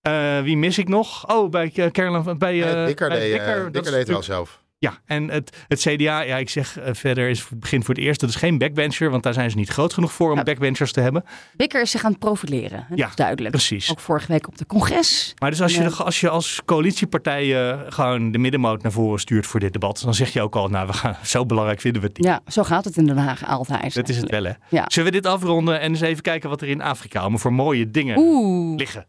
Eh, 0.00 0.40
wie 0.40 0.56
mis 0.56 0.78
ik 0.78 0.88
nog? 0.88 1.28
Oh, 1.30 1.50
bij 1.50 1.70
Caroline 1.70 2.22
van 2.22 2.38
bij, 2.38 2.62
eh, 2.62 2.80
Eh, 2.80 2.86
Dikker 2.86 3.10
deed, 3.10 3.30
Dikker. 3.32 3.62
Dat 3.62 3.72
Dikker 3.72 3.82
is 3.82 3.90
deed 3.90 4.06
het 4.06 4.08
al 4.08 4.14
natuurlijk- 4.14 4.24
zelf. 4.24 4.64
Ja, 4.90 4.98
en 5.16 5.28
het, 5.30 5.56
het 5.68 5.80
CDA, 5.80 6.20
ja, 6.20 6.36
ik 6.36 6.48
zeg 6.50 6.78
eh, 6.78 6.94
verder, 6.94 7.28
is 7.28 7.46
het 7.48 7.60
begin 7.60 7.84
voor 7.84 7.94
het 7.94 8.04
eerst. 8.04 8.20
Dat 8.20 8.28
is 8.28 8.36
geen 8.36 8.58
backbencher, 8.58 9.10
want 9.10 9.22
daar 9.22 9.32
zijn 9.34 9.50
ze 9.50 9.56
niet 9.56 9.68
groot 9.68 9.92
genoeg 9.92 10.12
voor 10.12 10.32
om 10.32 10.44
backbenchers 10.44 10.92
te 10.92 11.00
hebben. 11.00 11.24
Bikker 11.56 11.80
is 11.82 11.90
zich 11.90 12.04
aan 12.04 12.10
het 12.10 12.18
profileren. 12.20 12.86
Ja, 12.88 12.96
dat 12.96 13.08
is 13.08 13.14
duidelijk. 13.14 13.50
precies. 13.54 13.90
Ook 13.90 14.00
vorige 14.00 14.32
week 14.32 14.48
op 14.48 14.58
de 14.58 14.66
congres. 14.66 15.34
Maar 15.38 15.50
dus 15.50 15.62
als 15.62 15.74
je, 15.74 15.82
de- 15.82 15.94
als 15.94 16.20
je 16.20 16.28
als 16.28 16.60
coalitiepartij 16.64 17.70
eh, 17.70 17.80
gewoon 17.88 18.30
de 18.30 18.38
middenmoot 18.38 18.82
naar 18.82 18.92
voren 18.92 19.20
stuurt 19.20 19.46
voor 19.46 19.60
dit 19.60 19.72
debat, 19.72 20.00
dan 20.04 20.14
zeg 20.14 20.32
je 20.32 20.42
ook 20.42 20.56
al, 20.56 20.68
nou, 20.68 20.86
we 20.86 20.92
gaan, 20.92 21.16
zo 21.24 21.46
belangrijk 21.46 21.80
vinden 21.80 22.00
we 22.02 22.08
het 22.08 22.16
niet. 22.16 22.26
Ja, 22.26 22.40
zo 22.46 22.62
gaat 22.62 22.84
het 22.84 22.96
in 22.96 23.06
Den 23.06 23.16
Haag 23.18 23.46
altijd. 23.46 23.94
Dat 23.94 24.08
is 24.08 24.16
het 24.16 24.30
wel, 24.30 24.44
hè? 24.44 24.52
Ja. 24.68 24.84
Zullen 24.86 25.12
we 25.12 25.20
dit 25.20 25.26
afronden 25.26 25.80
en 25.80 25.90
eens 25.90 26.00
even 26.00 26.22
kijken 26.22 26.48
wat 26.48 26.60
er 26.60 26.68
in 26.68 26.82
Afrika 26.82 27.20
allemaal 27.20 27.38
voor 27.38 27.52
mooie 27.52 27.90
dingen 27.90 28.18
Oeh. 28.18 28.76
liggen? 28.76 29.06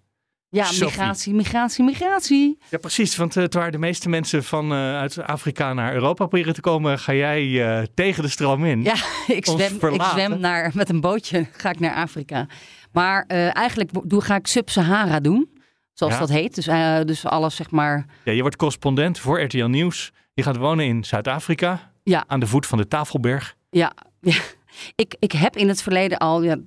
Ja, 0.50 0.64
Sophie. 0.64 0.86
migratie, 0.86 1.34
migratie, 1.34 1.84
migratie. 1.84 2.58
Ja, 2.70 2.78
precies. 2.78 3.16
Want 3.16 3.36
uh, 3.36 3.44
terwijl 3.44 3.72
de 3.72 3.78
meeste 3.78 4.10
mensen 4.10 4.44
van 4.44 4.72
uh, 4.72 4.98
uit 4.98 5.22
Afrika 5.22 5.74
naar 5.74 5.94
Europa 5.94 6.26
proberen 6.26 6.54
te 6.54 6.62
komen, 6.62 7.00
ga 7.00 7.14
jij 7.14 7.44
uh, 7.44 7.84
tegen 7.94 8.24
de 8.24 8.30
stroom 8.30 8.66
in. 8.66 8.84
Ja, 8.84 8.96
ik 9.28 9.46
zwem, 9.46 9.94
ik 9.94 10.02
zwem 10.02 10.40
naar, 10.40 10.72
met 10.74 10.90
een 10.90 11.02
bootje 11.02 11.48
ga 11.62 11.70
ik 11.70 11.80
naar 11.80 11.96
Afrika. 11.96 12.48
Maar 12.92 13.26
eigenlijk 13.52 13.92
doe, 14.04 14.22
ga 14.22 14.36
ik 14.36 14.48
Sub-Sahara 14.48 15.20
doen, 15.20 15.50
zoals 15.94 16.14
ja. 16.14 16.20
dat 16.20 16.30
heet. 16.30 16.56
Dus, 16.56 16.66
dus 17.06 17.26
alles 17.26 17.56
zeg 17.56 17.72
maar... 17.72 18.06
Ja, 18.24 18.32
je 18.32 18.42
wordt 18.42 18.56
correspondent 18.56 19.20
voor 19.20 19.42
RTL 19.42 19.66
Nieuws. 19.66 20.12
Je 20.34 20.44
gaat 20.44 20.58
wonen 20.58 20.86
in 20.86 21.04
Zuid-Afrika, 21.04 21.92
ja. 22.04 22.24
aan 22.28 22.40
de 22.40 22.48
voet 22.48 22.66
van 22.66 22.78
de 22.78 22.88
Tafelberg. 22.88 23.56
Ja, 23.70 23.94
ja. 24.22 24.40
Ik, 24.96 25.16
ik 25.20 25.32
heb 25.32 25.56
in 25.56 25.68
het 25.68 25.82
verleden 25.82 26.18
al, 26.18 26.44
ja, 26.44 26.58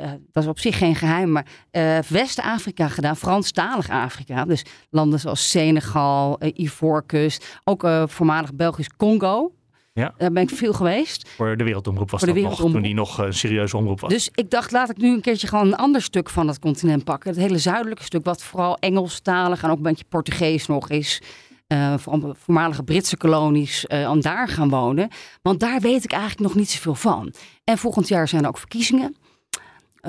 uh, 0.00 0.10
dat 0.32 0.42
is 0.42 0.48
op 0.48 0.58
zich 0.58 0.78
geen 0.78 0.94
geheim, 0.94 1.32
maar 1.32 1.46
uh, 1.72 1.98
West-Afrika 1.98 2.88
gedaan, 2.88 3.16
Franstalig 3.16 3.90
Afrika. 3.90 4.44
Dus 4.44 4.64
landen 4.90 5.20
zoals 5.20 5.50
Senegal, 5.50 6.42
uh, 6.42 6.50
Ivoorkust, 6.54 7.60
ook 7.64 7.88
voormalig 8.06 8.54
Belgisch 8.54 8.90
Congo. 8.96 9.52
Ja. 9.92 10.14
Daar 10.16 10.32
ben 10.32 10.42
ik 10.42 10.50
veel 10.50 10.72
geweest. 10.72 11.28
Voor 11.28 11.56
de 11.56 11.64
Wereldomroep 11.64 12.10
was 12.10 12.20
Voor 12.20 12.28
de 12.28 12.34
dat 12.34 12.42
wereldomroep. 12.42 12.82
nog, 12.82 12.82
toen 12.82 12.90
die 12.90 13.00
nog 13.00 13.26
een 13.26 13.34
serieuze 13.34 13.76
omroep 13.76 14.00
was. 14.00 14.10
Dus 14.10 14.28
ik 14.34 14.50
dacht, 14.50 14.72
laat 14.72 14.90
ik 14.90 14.96
nu 14.96 15.12
een 15.14 15.20
keertje 15.20 15.46
gewoon 15.46 15.66
een 15.66 15.76
ander 15.76 16.02
stuk 16.02 16.30
van 16.30 16.48
het 16.48 16.58
continent 16.58 17.04
pakken. 17.04 17.30
Het 17.30 17.40
hele 17.40 17.58
zuidelijke 17.58 18.02
stuk, 18.02 18.24
wat 18.24 18.42
vooral 18.42 18.76
Engelstalig 18.78 19.62
en 19.62 19.70
ook 19.70 19.76
een 19.76 19.82
beetje 19.82 20.04
Portugees 20.08 20.66
nog 20.66 20.88
is. 20.88 21.22
Uh, 21.68 21.94
voormalige 22.32 22.82
Britse 22.82 23.16
kolonies 23.16 23.84
uh, 23.88 24.02
en 24.02 24.20
daar 24.20 24.48
gaan 24.48 24.68
wonen. 24.68 25.08
Want 25.42 25.60
daar 25.60 25.80
weet 25.80 26.04
ik 26.04 26.12
eigenlijk 26.12 26.42
nog 26.42 26.54
niet 26.54 26.70
zoveel 26.70 26.94
van. 26.94 27.32
En 27.64 27.78
volgend 27.78 28.08
jaar 28.08 28.28
zijn 28.28 28.42
er 28.42 28.48
ook 28.48 28.58
verkiezingen. 28.58 29.16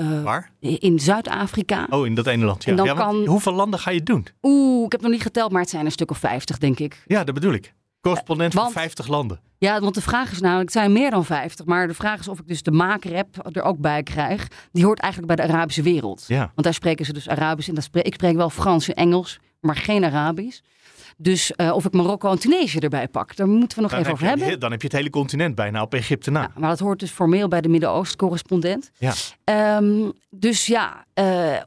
Uh, 0.00 0.22
Waar? 0.22 0.50
In 0.60 0.98
Zuid-Afrika. 0.98 1.86
Oh, 1.90 2.06
in 2.06 2.14
dat 2.14 2.26
ene 2.26 2.44
land. 2.44 2.64
Ja. 2.64 2.70
En 2.70 2.76
dan 2.76 2.86
ja, 2.86 2.94
kan... 2.94 3.26
Hoeveel 3.26 3.52
landen 3.52 3.80
ga 3.80 3.90
je 3.90 4.02
doen? 4.02 4.26
Oeh, 4.42 4.84
ik 4.84 4.92
heb 4.92 5.00
nog 5.00 5.10
niet 5.10 5.22
geteld, 5.22 5.52
maar 5.52 5.60
het 5.60 5.70
zijn 5.70 5.84
een 5.84 5.92
stuk 5.92 6.10
of 6.10 6.18
50, 6.18 6.58
denk 6.58 6.78
ik. 6.78 7.02
Ja, 7.06 7.24
dat 7.24 7.34
bedoel 7.34 7.52
ik. 7.52 7.74
Correspondent 8.00 8.54
want... 8.54 8.72
van 8.72 8.82
50 8.82 9.06
landen. 9.06 9.40
Ja, 9.58 9.80
want 9.80 9.94
de 9.94 10.00
vraag 10.00 10.32
is 10.32 10.40
namelijk, 10.40 10.68
het 10.68 10.78
zijn 10.78 10.92
meer 10.92 11.10
dan 11.10 11.24
50. 11.24 11.66
Maar 11.66 11.86
de 11.86 11.94
vraag 11.94 12.20
is 12.20 12.28
of 12.28 12.38
ik 12.38 12.48
dus 12.48 12.62
de 12.62 12.70
maakrap 12.70 13.48
er 13.56 13.62
ook 13.62 13.78
bij 13.78 14.02
krijg. 14.02 14.48
Die 14.72 14.84
hoort 14.84 14.98
eigenlijk 14.98 15.36
bij 15.36 15.46
de 15.46 15.52
Arabische 15.52 15.82
wereld. 15.82 16.24
Ja. 16.26 16.38
Want 16.38 16.62
daar 16.62 16.74
spreken 16.74 17.04
ze 17.04 17.12
dus 17.12 17.28
Arabisch. 17.28 17.68
En 17.68 17.74
dat 17.74 17.84
spreek, 17.84 18.06
ik 18.06 18.14
spreek 18.14 18.36
wel 18.36 18.50
Frans 18.50 18.88
en 18.88 18.94
Engels, 18.94 19.38
maar 19.60 19.76
geen 19.76 20.04
Arabisch. 20.04 20.60
Dus 21.16 21.52
uh, 21.56 21.72
of 21.74 21.84
ik 21.84 21.92
Marokko 21.92 22.30
en 22.30 22.38
Tunesië 22.38 22.78
erbij 22.78 23.08
pak, 23.08 23.36
daar 23.36 23.48
moeten 23.48 23.76
we 23.76 23.82
nog 23.82 23.90
dan 23.90 24.00
even 24.00 24.12
over 24.12 24.26
hebben. 24.26 24.60
Dan 24.60 24.70
heb 24.70 24.80
je 24.80 24.86
het 24.86 24.96
hele 24.96 25.10
continent 25.10 25.54
bijna 25.54 25.82
op 25.82 25.94
Egypte 25.94 26.30
na. 26.30 26.40
Ja, 26.40 26.52
maar 26.56 26.68
dat 26.68 26.78
hoort 26.78 26.98
dus 26.98 27.10
formeel 27.10 27.48
bij 27.48 27.60
de 27.60 27.68
Midden-Oosten-correspondent. 27.68 28.90
Ja. 28.98 29.76
Um, 29.76 30.12
dus 30.30 30.66
ja, 30.66 31.04
uh, 31.14 31.60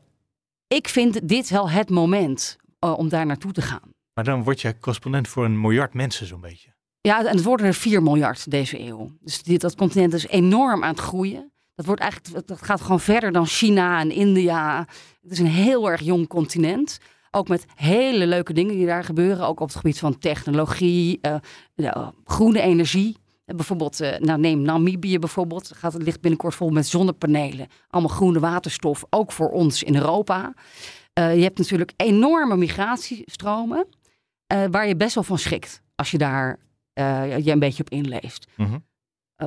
ik 0.67 0.87
vind 0.87 1.27
dit 1.27 1.49
wel 1.49 1.69
het 1.69 1.89
moment 1.89 2.57
uh, 2.79 2.97
om 2.97 3.09
daar 3.09 3.25
naartoe 3.25 3.51
te 3.51 3.61
gaan. 3.61 3.91
Maar 4.13 4.23
dan 4.23 4.43
word 4.43 4.61
je 4.61 4.79
correspondent 4.79 5.27
voor 5.27 5.45
een 5.45 5.61
miljard 5.61 5.93
mensen 5.93 6.27
zo'n 6.27 6.41
beetje. 6.41 6.73
Ja, 7.01 7.19
en 7.19 7.35
het 7.35 7.43
worden 7.43 7.65
er 7.65 7.73
4 7.73 8.03
miljard 8.03 8.51
deze 8.51 8.79
eeuw. 8.79 9.11
Dus 9.19 9.43
dit, 9.43 9.61
dat 9.61 9.75
continent 9.75 10.13
is 10.13 10.27
enorm 10.27 10.83
aan 10.83 10.89
het 10.89 10.99
groeien. 10.99 11.51
Dat, 11.75 11.85
wordt 11.85 12.01
eigenlijk, 12.01 12.47
dat 12.47 12.61
gaat 12.61 12.81
gewoon 12.81 12.99
verder 12.99 13.31
dan 13.31 13.45
China 13.45 13.99
en 13.99 14.11
India. 14.11 14.87
Het 15.21 15.31
is 15.31 15.39
een 15.39 15.45
heel 15.45 15.91
erg 15.91 16.01
jong 16.01 16.27
continent. 16.27 16.99
Ook 17.35 17.47
met 17.47 17.65
hele 17.75 18.27
leuke 18.27 18.53
dingen 18.53 18.75
die 18.75 18.85
daar 18.85 19.03
gebeuren. 19.03 19.47
Ook 19.47 19.59
op 19.59 19.67
het 19.67 19.75
gebied 19.75 19.99
van 19.99 20.17
technologie, 20.17 21.19
uh, 21.21 21.35
uh, 21.75 22.07
groene 22.25 22.61
energie. 22.61 23.17
Bijvoorbeeld, 23.45 24.01
uh, 24.01 24.17
nou 24.17 24.39
neem 24.39 24.61
Namibië 24.61 25.19
bijvoorbeeld. 25.19 25.71
Gaat, 25.75 25.93
het 25.93 26.03
ligt 26.03 26.21
binnenkort 26.21 26.55
vol 26.55 26.69
met 26.69 26.87
zonnepanelen. 26.87 27.67
Allemaal 27.87 28.15
groene 28.15 28.39
waterstof, 28.39 29.03
ook 29.09 29.31
voor 29.31 29.49
ons 29.49 29.83
in 29.83 29.95
Europa. 29.95 30.53
Je 31.13 31.21
hebt 31.21 31.57
natuurlijk 31.57 31.93
enorme 31.95 32.57
migratiestromen. 32.57 33.87
Waar 34.71 34.87
je 34.87 34.95
best 34.95 35.15
wel 35.15 35.23
van 35.23 35.37
schrikt. 35.37 35.81
Als 35.95 36.11
je 36.11 36.17
daar 36.17 36.59
je 37.39 37.51
een 37.51 37.59
beetje 37.59 37.83
op 37.83 37.89
inleest. 37.89 38.47
Mm. 38.55 38.83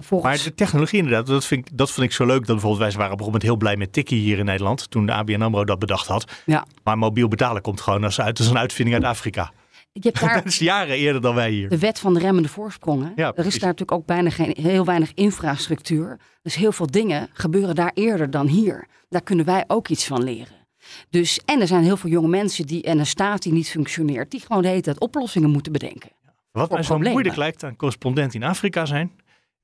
Volgens... 0.03 0.35
Maar 0.35 0.45
de 0.45 0.55
technologie 0.55 0.99
inderdaad, 0.99 1.27
dat 1.27 1.45
vind, 1.45 1.69
ik, 1.69 1.77
dat 1.77 1.91
vind 1.91 2.07
ik 2.07 2.13
zo 2.13 2.27
leuk. 2.27 2.39
Dat 2.39 2.47
bijvoorbeeld 2.47 2.83
wij 2.83 2.93
waren 2.93 3.17
bijvoorbeeld 3.17 3.43
heel 3.43 3.57
blij 3.57 3.77
met 3.77 3.93
Tikkie 3.93 4.21
hier 4.21 4.39
in 4.39 4.45
Nederland. 4.45 4.91
Toen 4.91 5.07
de 5.07 5.13
ABN 5.13 5.43
AMRO 5.43 5.65
dat 5.65 5.79
bedacht 5.79 6.07
had. 6.07 6.33
Ja. 6.45 6.67
Maar 6.85 6.99
mobiel 6.99 7.29
betalen 7.29 7.63
komt 7.63 7.81
gewoon 7.81 8.05
als, 8.05 8.21
uit, 8.21 8.39
als 8.39 8.49
een 8.49 8.59
uitvinding 8.59 8.97
uit 8.97 9.05
Afrika. 9.05 9.53
Je 9.93 10.01
hebt 10.03 10.21
daar 10.21 10.35
dat 10.43 10.45
is 10.45 10.59
jaren 10.59 10.97
eerder 10.97 11.21
dan 11.21 11.35
wij 11.35 11.51
hier. 11.51 11.69
De 11.69 11.79
wet 11.79 11.99
van 11.99 12.15
de 12.15 12.21
remmende 12.21 12.49
voorsprong. 12.49 13.03
Hè? 13.03 13.11
Ja, 13.23 13.33
er 13.35 13.47
is 13.47 13.53
daar 13.53 13.71
natuurlijk 13.71 13.93
ook 13.93 14.07
bijna 14.07 14.31
geen, 14.31 14.57
heel 14.61 14.85
weinig 14.85 15.13
infrastructuur. 15.15 16.19
Dus 16.43 16.55
heel 16.55 16.73
veel 16.73 16.87
dingen 16.87 17.29
gebeuren 17.33 17.75
daar 17.75 17.91
eerder 17.95 18.31
dan 18.31 18.47
hier. 18.47 18.87
Daar 19.09 19.23
kunnen 19.23 19.45
wij 19.45 19.65
ook 19.67 19.89
iets 19.89 20.07
van 20.07 20.25
leren. 20.25 20.55
Dus, 21.11 21.41
en 21.45 21.61
er 21.61 21.67
zijn 21.67 21.83
heel 21.83 21.97
veel 21.97 22.11
jonge 22.11 22.29
mensen 22.29 22.67
die, 22.67 22.83
en 22.83 22.99
een 22.99 23.07
staat 23.07 23.43
die 23.43 23.53
niet 23.53 23.71
functioneert, 23.71 24.31
die 24.31 24.41
gewoon 24.41 24.63
de 24.63 24.69
hele 24.69 24.81
tijd 24.81 25.01
oplossingen 25.01 25.51
moeten 25.51 25.73
bedenken. 25.73 26.11
Wat 26.53 26.71
mij 26.71 26.83
zo 26.83 26.99
moeilijk 26.99 27.37
lijkt 27.37 27.65
aan 27.65 27.77
correspondent 27.77 28.35
in 28.35 28.43
Afrika 28.43 28.85
zijn, 28.85 29.13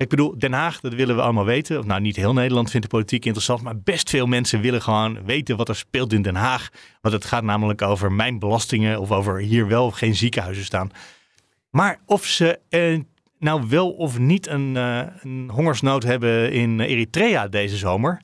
Ik 0.03 0.09
bedoel, 0.09 0.39
Den 0.39 0.53
Haag, 0.53 0.81
dat 0.81 0.95
willen 0.95 1.17
we 1.17 1.23
allemaal 1.23 1.45
weten. 1.45 1.87
Nou, 1.87 2.01
niet 2.01 2.17
heel 2.17 2.33
Nederland 2.33 2.71
vindt 2.71 2.87
de 2.87 2.93
politiek 2.97 3.25
interessant, 3.25 3.63
maar 3.63 3.79
best 3.79 4.11
veel 4.11 4.27
mensen 4.27 4.61
willen 4.61 4.83
gewoon 4.83 5.25
weten 5.25 5.57
wat 5.57 5.69
er 5.69 5.77
speelt 5.77 6.13
in 6.13 6.23
Den 6.23 6.35
Haag. 6.35 6.69
Want 7.01 7.15
het 7.15 7.25
gaat 7.25 7.43
namelijk 7.43 7.83
over 7.83 8.13
mijn 8.13 8.39
belastingen 8.39 9.01
of 9.01 9.11
over 9.11 9.39
hier 9.39 9.67
wel 9.67 9.87
of 9.87 9.95
geen 9.95 10.15
ziekenhuizen 10.15 10.65
staan. 10.65 10.91
Maar 11.71 12.01
of 12.07 12.25
ze 12.25 12.59
eh, 12.69 12.99
nou 13.39 13.69
wel 13.69 13.91
of 13.91 14.19
niet 14.19 14.47
een, 14.47 14.77
eh, 14.77 15.03
een 15.21 15.51
hongersnood 15.53 16.03
hebben 16.03 16.53
in 16.53 16.81
Eritrea 16.81 17.49
deze 17.49 17.77
zomer. 17.77 18.21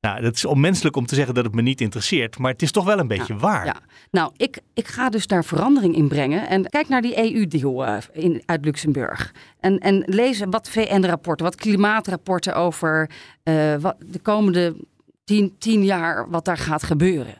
Nou, 0.00 0.20
dat 0.20 0.34
is 0.34 0.44
onmenselijk 0.44 0.96
om 0.96 1.06
te 1.06 1.14
zeggen 1.14 1.34
dat 1.34 1.44
het 1.44 1.54
me 1.54 1.62
niet 1.62 1.80
interesseert, 1.80 2.38
maar 2.38 2.52
het 2.52 2.62
is 2.62 2.70
toch 2.70 2.84
wel 2.84 2.98
een 2.98 3.08
beetje 3.08 3.36
waar. 3.36 3.64
Ja. 3.64 3.76
Nou, 4.10 4.32
ik, 4.36 4.60
ik 4.74 4.86
ga 4.86 5.08
dus 5.08 5.26
daar 5.26 5.44
verandering 5.44 5.96
in 5.96 6.08
brengen. 6.08 6.48
En 6.48 6.68
kijk 6.68 6.88
naar 6.88 7.02
die 7.02 7.34
EU-deal 7.34 7.86
uh, 7.86 7.96
in, 8.12 8.42
uit 8.46 8.64
Luxemburg. 8.64 9.34
En, 9.60 9.78
en 9.78 10.02
lees 10.06 10.42
wat 10.50 10.70
VN-rapporten, 10.70 11.44
wat 11.44 11.54
klimaatrapporten 11.54 12.54
over 12.54 13.10
uh, 13.44 13.76
wat 13.76 13.96
de 14.06 14.18
komende 14.18 14.76
tien, 15.24 15.54
tien 15.58 15.84
jaar 15.84 16.30
wat 16.30 16.44
daar 16.44 16.58
gaat 16.58 16.82
gebeuren. 16.82 17.39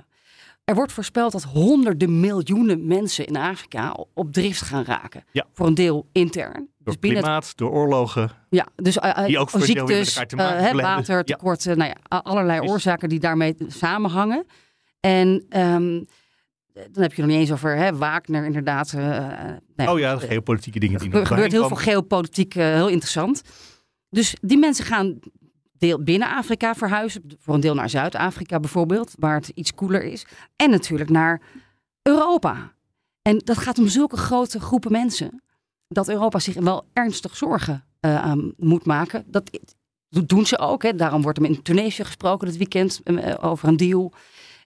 Er 0.71 0.77
wordt 0.77 0.93
voorspeld 0.93 1.33
dat 1.33 1.43
honderden 1.43 2.21
miljoenen 2.21 2.87
mensen 2.87 3.27
in 3.27 3.37
Afrika 3.37 3.97
op 4.15 4.33
drift 4.33 4.61
gaan 4.61 4.85
raken. 4.85 5.25
Ja. 5.33 5.47
Voor 5.53 5.67
een 5.67 5.75
deel 5.75 6.09
intern. 6.13 6.69
Door 6.79 6.95
dus 7.01 7.11
klimaat, 7.11 7.47
het... 7.47 7.57
door 7.57 7.71
oorlogen. 7.71 8.31
Ja, 8.51 8.67
dus 8.77 8.97
uh, 8.97 9.25
die 9.27 9.39
ook 9.39 9.51
voor 9.51 9.61
ziektes, 9.61 10.25
uh, 10.37 10.73
watertekorten, 10.73 11.71
ja. 11.71 11.77
nou 11.77 11.91
ja, 11.91 12.19
allerlei 12.19 12.61
oorzaken 12.61 13.09
die 13.09 13.19
daarmee 13.19 13.57
samenhangen. 13.67 14.47
En 15.01 15.29
um, 15.29 16.07
dan 16.73 17.03
heb 17.03 17.15
je 17.15 17.23
nog 17.23 17.31
niet 17.31 17.41
eens 17.41 17.53
over 17.53 17.77
hè, 17.77 17.97
Wagner, 17.97 18.45
inderdaad. 18.45 18.93
Uh, 18.97 19.29
nee, 19.77 19.91
oh 19.91 19.99
ja, 19.99 20.17
de 20.17 20.27
geopolitieke 20.27 20.79
dingen. 20.79 21.01
Die 21.01 21.13
er 21.13 21.27
gebeurt 21.27 21.53
heel 21.53 21.69
veel 21.69 21.77
geopolitiek, 21.77 22.55
heel 22.55 22.89
interessant. 22.89 23.43
Dus 24.11 24.37
die 24.41 24.59
mensen 24.59 24.85
gaan 24.85 25.19
deel 25.81 26.03
binnen 26.03 26.29
Afrika 26.29 26.75
verhuizen. 26.75 27.23
Voor 27.39 27.55
een 27.55 27.61
deel 27.61 27.75
naar 27.75 27.91
Zuid-Afrika 27.91 28.61
bijvoorbeeld, 28.61 29.15
waar 29.19 29.35
het 29.35 29.49
iets 29.55 29.75
koeler 29.75 30.03
is. 30.03 30.27
En 30.57 30.71
natuurlijk 30.71 31.11
naar 31.11 31.41
Europa. 32.03 32.73
En 33.23 33.39
dat 33.39 33.59
gaat 33.59 33.79
om 33.79 33.89
zulke 33.89 34.17
grote 34.17 34.61
groepen 34.61 34.93
mensen. 34.93 35.43
Dat 35.89 36.09
Europa 36.09 36.39
zich 36.39 36.55
wel 36.55 36.85
ernstig 36.93 37.37
zorgen 37.37 37.85
uh, 38.01 38.33
moet 38.57 38.85
maken. 38.85 39.25
Dat 39.29 39.51
doen 40.09 40.47
ze 40.47 40.59
ook. 40.59 40.83
Hè. 40.83 40.95
Daarom 40.95 41.23
wordt 41.23 41.39
er 41.39 41.45
in 41.45 41.63
Tunesië 41.63 42.05
gesproken 42.05 42.49
dit 42.49 42.57
weekend 42.57 43.01
uh, 43.05 43.35
over 43.41 43.69
een 43.69 43.77
deal. 43.77 44.13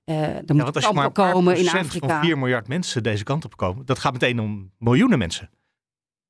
Uh, 0.04 0.16
er 0.16 0.42
ja, 0.46 0.54
moet 0.54 0.74
als 0.74 1.12
komen 1.12 1.56
in 1.56 1.68
Afrika. 1.68 2.08
van 2.08 2.20
4 2.20 2.38
miljard 2.38 2.68
mensen 2.68 3.02
deze 3.02 3.24
kant 3.24 3.44
op 3.44 3.56
komen, 3.56 3.86
dat 3.86 3.98
gaat 3.98 4.12
meteen 4.12 4.40
om 4.40 4.70
miljoenen 4.78 5.18
mensen. 5.18 5.50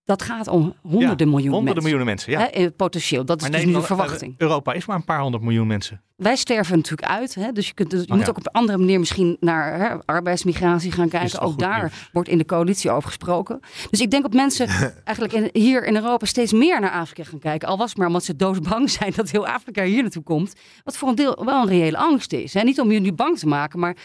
Dat 0.04 0.22
gaat 0.22 0.48
om 0.48 0.74
honderden 0.82 1.26
ja, 1.26 1.32
miljoen 1.32 1.52
honderden 1.52 1.82
mensen. 1.82 1.82
miljoenen 1.82 2.06
mensen, 2.06 2.32
ja. 2.32 2.48
Hè, 2.50 2.70
potentieel, 2.70 3.24
dat 3.24 3.36
is 3.36 3.42
maar 3.48 3.58
dus 3.58 3.66
nu 3.66 3.72
de 3.72 3.82
verwachting. 3.82 4.34
Europa 4.38 4.72
is 4.72 4.86
maar 4.86 4.96
een 4.96 5.04
paar 5.04 5.20
honderd 5.20 5.42
miljoen 5.42 5.66
mensen. 5.66 6.02
Wij 6.16 6.36
sterven 6.36 6.76
natuurlijk 6.76 7.08
uit. 7.08 7.34
Hè? 7.34 7.52
Dus 7.52 7.66
je, 7.66 7.74
kunt, 7.74 7.90
dus 7.90 8.00
je 8.00 8.08
Oh, 8.08 8.14
moet 8.14 8.24
ja. 8.24 8.30
ook 8.30 8.36
op 8.36 8.46
een 8.46 8.52
andere 8.52 8.78
manier 8.78 8.98
misschien 8.98 9.36
naar 9.40 9.78
hè, 9.78 9.96
arbeidsmigratie 10.04 10.92
gaan 10.92 11.08
kijken. 11.08 11.40
Ook 11.40 11.58
daar 11.58 11.80
nieuws? 11.80 12.08
wordt 12.12 12.28
in 12.28 12.38
de 12.38 12.44
coalitie 12.44 12.90
over 12.90 13.08
gesproken. 13.08 13.60
Dus 13.90 14.00
ik 14.00 14.10
denk 14.10 14.22
dat 14.22 14.32
mensen 14.32 14.68
eigenlijk 15.04 15.32
in, 15.32 15.62
hier 15.62 15.84
in 15.84 15.94
Europa 15.96 16.26
steeds 16.26 16.52
meer 16.52 16.80
naar 16.80 16.90
Afrika 16.90 17.24
gaan 17.24 17.38
kijken. 17.38 17.68
Al 17.68 17.78
was 17.78 17.88
het 17.88 17.98
maar 17.98 18.06
omdat 18.06 18.24
ze 18.24 18.36
doodbang 18.36 18.90
zijn 18.90 19.12
dat 19.16 19.30
heel 19.30 19.46
Afrika 19.46 19.82
hier 19.82 20.02
naartoe 20.02 20.22
komt. 20.22 20.52
Wat 20.84 20.96
voor 20.96 21.08
een 21.08 21.14
deel 21.14 21.44
wel 21.44 21.62
een 21.62 21.68
reële 21.68 21.96
angst 21.96 22.32
is. 22.32 22.54
Hè? 22.54 22.62
Niet 22.62 22.80
om 22.80 22.90
je 22.90 23.00
nu 23.00 23.12
bang 23.12 23.38
te 23.38 23.46
maken, 23.46 23.78
maar 23.78 23.96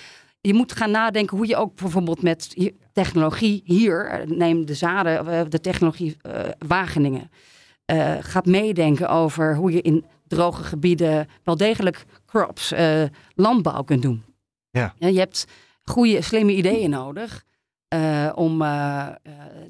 je 0.41 0.53
moet 0.53 0.71
gaan 0.71 0.91
nadenken 0.91 1.37
hoe 1.37 1.47
je 1.47 1.55
ook 1.55 1.75
bijvoorbeeld 1.75 2.21
met 2.21 2.73
technologie 3.03 3.61
hier, 3.65 4.23
neem 4.25 4.65
de 4.65 4.73
zaden, 4.73 5.27
eh, 5.27 5.41
de 5.49 5.61
technologie 5.61 6.17
eh, 6.21 6.41
Wageningen, 6.67 7.31
eh, 7.85 8.15
gaat 8.19 8.45
meedenken 8.45 9.09
over 9.09 9.55
hoe 9.55 9.71
je 9.71 9.81
in 9.81 10.05
droge 10.27 10.63
gebieden 10.63 11.27
wel 11.43 11.57
degelijk 11.57 12.05
crops, 12.25 12.73
landbouw 13.35 13.83
kunt 13.83 14.01
doen. 14.01 14.23
Ja. 14.71 14.93
je 14.97 15.19
hebt 15.19 15.45
goede, 15.83 16.21
slimme 16.21 16.55
ideeën 16.55 16.89
nodig 16.89 17.43
om 18.35 18.59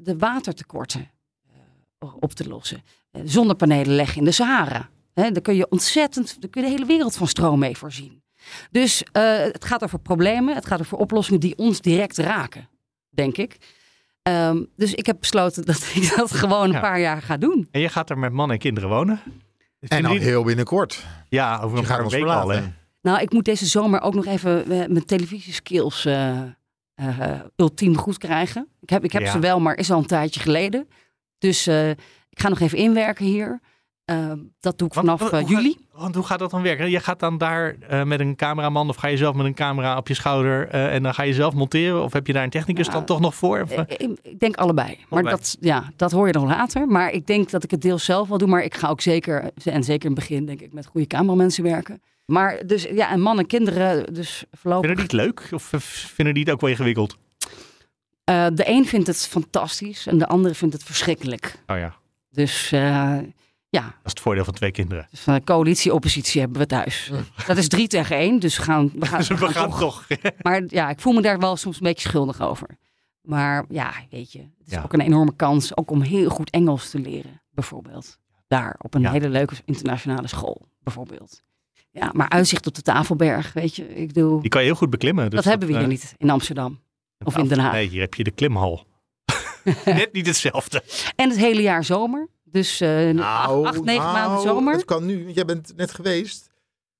de 0.02 0.14
watertekorten 0.18 1.10
op 1.98 2.32
te 2.32 2.48
lossen. 2.48 2.82
Zonnepanelen 3.24 3.94
leggen 3.94 4.18
in 4.18 4.24
de 4.24 4.32
Sahara. 4.32 4.88
Hè, 5.14 5.30
daar 5.30 5.42
kun 5.42 5.54
je 5.54 5.70
ontzettend, 5.70 6.40
daar 6.40 6.50
kun 6.50 6.62
je 6.62 6.68
de 6.68 6.74
hele 6.74 6.86
wereld 6.86 7.16
van 7.16 7.26
stroom 7.26 7.58
mee 7.58 7.76
voorzien. 7.76 8.22
Dus 8.70 9.04
het 9.12 9.64
gaat 9.64 9.82
over 9.82 9.98
problemen, 9.98 10.54
het 10.54 10.66
gaat 10.66 10.80
over 10.80 10.98
oplossingen 10.98 11.40
die 11.40 11.58
ons 11.58 11.80
direct 11.80 12.18
raken, 12.18 12.68
denk 13.20 13.36
ik. 13.36 13.56
Ehm, 14.22 14.62
dus 14.76 14.94
ik 14.94 15.06
heb 15.06 15.16
besloten 15.20 15.64
dat 15.64 15.90
ik 15.94 16.12
dat 16.16 16.32
gewoon 16.32 16.64
een 16.64 16.72
Ja. 16.72 16.80
paar 16.80 17.00
jaar 17.00 17.22
ga 17.22 17.36
doen. 17.36 17.68
En 17.70 17.80
je 17.80 17.88
gaat 17.88 18.10
er 18.10 18.18
met 18.18 18.32
mannen 18.32 18.56
en 18.56 18.62
kinderen 18.62 18.88
wonen. 18.88 19.20
En 19.80 20.04
al 20.04 20.12
die- 20.12 20.20
heel 20.20 20.44
binnenkort. 20.44 21.06
Ja, 21.28 21.60
over 21.60 21.78
een 21.78 21.86
paar 21.86 22.08
weken 22.08 22.28
al. 22.40 22.48
Hè. 22.48 22.62
Nou, 23.02 23.20
ik 23.20 23.32
moet 23.32 23.44
deze 23.44 23.66
zomer 23.66 24.00
ook 24.00 24.14
nog 24.14 24.26
even 24.26 24.62
eh, 24.62 24.68
mijn 24.68 25.04
televisieskills 25.04 26.04
eh 26.04 26.40
eh, 26.94 27.40
ultiem 27.56 27.96
goed 27.96 28.18
krijgen. 28.18 28.68
Ik 28.80 28.90
heb, 28.90 29.04
ik 29.04 29.12
heb 29.12 29.22
Ja. 29.22 29.30
ze 29.30 29.38
wel, 29.38 29.60
maar 29.60 29.76
is 29.76 29.90
al 29.90 29.98
een 29.98 30.06
tijdje 30.06 30.40
geleden. 30.40 30.88
Dus 31.38 31.66
eh, 31.66 31.90
ik 32.30 32.40
ga 32.40 32.48
nog 32.48 32.60
even 32.60 32.78
inwerken 32.78 33.24
hier. 33.24 33.60
Eh, 34.04 34.32
dat 34.60 34.78
doe 34.78 34.86
ik 34.88 34.94
vanaf 34.94 35.48
juli. 35.48 35.76
Want 36.00 36.14
hoe 36.14 36.24
gaat 36.24 36.38
dat 36.38 36.50
dan 36.50 36.62
werken? 36.62 36.90
Je 36.90 37.00
gaat 37.00 37.20
dan 37.20 37.38
daar 37.38 37.76
eh, 37.88 38.02
met 38.02 38.20
een 38.20 38.36
cameraman 38.36 38.88
of 38.88 38.96
ga 38.96 39.08
je 39.08 39.16
zelf 39.16 39.34
met 39.34 39.46
een 39.46 39.54
camera 39.54 39.96
op 39.96 40.08
je 40.08 40.14
schouder 40.14 40.68
eh, 40.68 40.94
en 40.94 41.02
dan 41.02 41.14
ga 41.14 41.22
je 41.22 41.34
zelf 41.34 41.54
monteren? 41.54 42.02
Of 42.02 42.12
heb 42.12 42.26
je 42.26 42.32
daar 42.32 42.44
een 42.44 42.50
technicus 42.50 42.88
dan 42.88 43.04
toch 43.04 43.20
nog 43.20 43.34
voor? 43.34 43.60
Of, 43.60 43.70
eh? 43.70 43.78
Ik, 43.86 44.18
ik 44.22 44.40
denk 44.40 44.56
allebei. 44.56 44.98
Maar 45.08 45.22
dat, 45.22 45.56
ja, 45.60 45.90
dat 45.96 46.12
hoor 46.12 46.26
je 46.26 46.32
nog 46.32 46.44
later. 46.44 46.86
Maar 46.86 47.10
ik 47.10 47.26
denk 47.26 47.50
dat 47.50 47.64
ik 47.64 47.70
het 47.70 47.82
deels 47.82 48.04
zelf 48.04 48.28
wel 48.28 48.38
doe. 48.38 48.48
Maar 48.48 48.62
ik 48.62 48.74
ga 48.74 48.88
ook 48.88 49.00
zeker, 49.00 49.50
en 49.64 49.84
zeker 49.84 50.10
in 50.10 50.16
het 50.16 50.20
begin, 50.20 50.46
denk 50.46 50.60
ik, 50.60 50.72
met 50.72 50.86
goede 50.86 51.06
cameramensen 51.06 51.62
werken. 51.62 52.02
Maar 52.24 52.66
dus, 52.66 52.82
ja, 52.82 53.10
en 53.10 53.20
mannen 53.20 53.42
en 53.42 53.48
kinderen, 53.50 54.14
dus 54.14 54.44
voorlopig. 54.52 54.88
Vinden 54.88 55.08
die 55.08 55.18
het 55.18 55.26
leuk 55.26 55.48
of 55.52 55.70
vinden 56.14 56.34
die 56.34 56.44
het 56.44 56.52
ook 56.52 56.60
wel 56.60 56.70
ingewikkeld? 56.70 57.16
De 58.24 58.62
een 58.64 58.86
vindt 58.86 59.06
het 59.06 59.26
fantastisch 59.26 60.06
en 60.06 60.18
de 60.18 60.26
andere 60.26 60.54
vindt 60.54 60.74
het 60.74 60.84
verschrikkelijk. 60.84 61.62
Oh 61.66 61.78
ja, 61.78 61.94
Dus 62.30 62.72
ja, 63.70 63.80
dat 63.82 63.90
is 64.04 64.10
het 64.10 64.20
voordeel 64.20 64.44
van 64.44 64.54
twee 64.54 64.70
kinderen. 64.70 65.06
dus, 65.10 65.26
eh, 65.26 65.36
coalitie-oppositie 65.44 66.40
hebben 66.40 66.58
we 66.60 66.66
thuis. 66.66 67.10
Dat 67.46 67.56
is 67.56 67.68
drie 67.68 67.88
tegen 67.88 68.16
één, 68.16 68.38
dus 68.40 68.56
we 68.56 68.62
gaan, 68.62 68.90
we 68.94 69.06
gaan, 69.10 69.18
Dus 69.18 69.28
we 69.28 69.36
gaan 69.48 69.70
toch. 69.78 70.06
Maar 70.42 70.62
ja, 70.66 70.90
ik 70.90 71.00
voel 71.00 71.12
me 71.12 71.22
daar 71.22 71.38
wel 71.38 71.56
soms 71.56 71.76
een 71.76 71.82
beetje 71.86 72.08
schuldig 72.08 72.40
over. 72.40 72.68
Maar 73.22 73.64
ja, 73.68 73.92
weet 74.10 74.32
je, 74.32 74.38
het 74.38 74.66
is 74.66 74.72
Ja. 74.72 74.82
ook 74.82 74.92
een 74.92 75.00
enorme 75.00 75.36
kans 75.36 75.76
ook 75.76 75.90
om 75.90 76.00
heel 76.00 76.30
goed 76.30 76.50
Engels 76.50 76.90
te 76.90 76.98
leren, 76.98 77.42
bijvoorbeeld. 77.50 78.18
Daar, 78.46 78.76
op 78.78 78.94
een 78.94 79.00
Ja. 79.00 79.10
hele 79.10 79.28
leuke 79.28 79.54
internationale 79.64 80.28
school, 80.28 80.66
bijvoorbeeld. 80.82 81.42
Ja, 81.90 82.10
maar 82.14 82.28
uitzicht 82.28 82.66
op 82.66 82.74
de 82.74 82.82
Tafelberg, 82.82 83.52
weet 83.52 83.76
je, 83.76 83.94
ik 83.94 84.14
doe... 84.14 84.40
Die 84.40 84.50
kan 84.50 84.60
je 84.60 84.66
heel 84.66 84.76
goed 84.76 84.90
beklimmen. 84.90 85.24
dus 85.30 85.34
dat 85.34 85.44
hebben 85.44 85.68
we 85.68 85.74
hier 85.74 85.82
eh, 85.82 85.88
niet 85.88 86.14
in 86.16 86.30
Amsterdam 86.30 86.80
of 87.24 87.36
in 87.38 87.48
Den 87.48 87.58
Haag. 87.58 87.72
Nee, 87.72 87.88
hier 87.88 88.00
heb 88.00 88.14
je 88.14 88.24
de 88.24 88.30
klimhal. 88.30 88.86
Net 89.84 90.12
niet 90.12 90.26
hetzelfde. 90.26 90.82
En 91.16 91.28
het 91.30 91.38
hele 91.38 91.62
jaar 91.62 91.84
zomer. 91.84 92.28
Dus 92.50 92.80
eh 92.80 93.10
Nou, 93.10 93.66
acht, 93.66 93.84
negen 93.84 94.02
nou, 94.02 94.12
maanden 94.14 94.40
zomer. 94.42 94.72
Het 94.72 94.84
kan 94.84 95.06
nu, 95.06 95.22
want 95.22 95.34
jij 95.34 95.44
bent 95.44 95.72
net 95.76 95.92
geweest. 95.94 96.50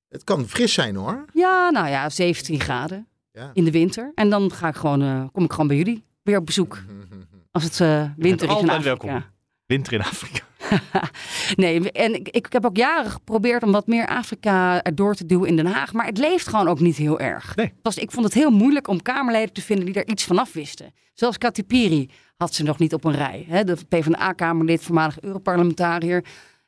Het 0.08 0.24
kan 0.24 0.48
fris 0.48 0.72
zijn 0.72 0.96
hoor. 0.96 1.24
Ja, 1.32 1.70
nou 1.70 1.88
ja, 1.88 2.08
17 2.10 2.60
graden 2.60 3.06
Ja. 3.32 3.50
in 3.52 3.64
de 3.64 3.70
winter. 3.70 4.12
En 4.14 4.30
dan 4.30 4.52
ga 4.52 4.68
ik 4.68 4.76
gewoon, 4.76 5.02
eh, 5.02 5.24
kom 5.32 5.44
ik 5.44 5.50
gewoon 5.50 5.66
bij 5.66 5.76
jullie 5.76 6.04
weer 6.22 6.38
op 6.38 6.46
bezoek. 6.46 6.78
Als 7.52 7.64
het 7.64 7.80
eh, 7.80 8.04
winter 8.16 8.48
is 8.48 8.54
in 8.54 8.60
Afrika. 8.68 8.82
welkom. 8.82 9.24
Winter 9.66 9.92
in 9.92 10.00
Afrika. 10.02 10.44
nee, 11.56 11.92
en 11.92 12.14
ik, 12.14 12.28
ik 12.28 12.46
heb 12.52 12.64
ook 12.64 12.76
jaren 12.76 13.10
geprobeerd 13.10 13.62
om 13.62 13.72
wat 13.72 13.86
meer 13.86 14.06
Afrika 14.06 14.82
erdoor 14.82 15.14
te 15.14 15.26
duwen 15.26 15.48
in 15.48 15.56
Den 15.56 15.66
Haag. 15.66 15.92
Maar 15.92 16.06
het 16.06 16.18
leeft 16.18 16.48
gewoon 16.48 16.68
ook 16.68 16.80
niet 16.80 16.96
heel 16.96 17.20
erg. 17.20 17.56
Nee. 17.56 17.72
Was, 17.82 17.96
ik 17.98 18.10
vond 18.10 18.24
het 18.24 18.34
heel 18.34 18.50
moeilijk 18.50 18.88
om 18.88 19.02
Kamerleden 19.02 19.52
te 19.54 19.62
vinden 19.62 19.84
die 19.84 19.94
daar 19.94 20.06
iets 20.06 20.24
vanaf 20.24 20.52
wisten. 20.52 20.92
Zelfs 21.14 21.38
Kati 21.38 21.64
Piri 21.64 22.10
had 22.36 22.54
ze 22.54 22.62
nog 22.62 22.78
niet 22.78 22.94
op 22.94 23.04
een 23.04 23.14
rij. 23.16 23.44
Hè? 23.48 23.64
De 23.64 23.76
PvdA-Kamerlid, 23.88 24.82
voormalig 24.82 25.20
Europarlementariër. 25.20 26.24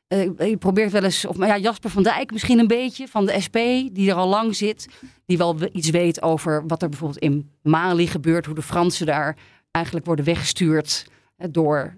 Eh, 0.07 0.49
je 0.49 0.57
probeert 0.57 0.91
wel 0.91 1.03
eens, 1.03 1.25
of 1.25 1.37
ja, 1.37 1.57
Jasper 1.57 1.89
van 1.89 2.03
Dijk 2.03 2.31
misschien 2.31 2.59
een 2.59 2.67
beetje, 2.67 3.07
van 3.07 3.25
de 3.25 3.41
SP, 3.45 3.57
die 3.91 4.09
er 4.09 4.15
al 4.15 4.27
lang 4.27 4.55
zit. 4.55 4.87
Die 5.25 5.37
wel 5.37 5.57
we- 5.57 5.71
iets 5.71 5.89
weet 5.89 6.21
over 6.21 6.63
wat 6.67 6.81
er 6.81 6.89
bijvoorbeeld 6.89 7.19
in 7.19 7.51
Mali 7.61 8.07
gebeurt. 8.07 8.45
Hoe 8.45 8.55
de 8.55 8.61
Fransen 8.61 9.05
daar 9.05 9.37
eigenlijk 9.71 10.05
worden 10.05 10.25
weggestuurd 10.25 11.07
eh, 11.37 11.47
door 11.51 11.95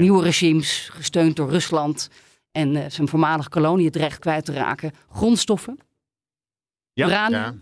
nieuwe 0.00 0.22
regimes, 0.22 0.88
gesteund 0.92 1.36
door 1.36 1.50
Rusland. 1.50 2.08
En 2.52 2.76
eh, 2.76 2.90
zijn 2.90 3.08
voormalige 3.08 3.48
kolonie 3.48 3.86
het 3.86 3.96
recht 3.96 4.18
kwijt 4.18 4.44
te 4.44 4.52
raken. 4.52 4.92
Grondstoffen. 5.10 5.78
Ja, 6.92 7.06
uranium. 7.06 7.40
ja. 7.40 7.54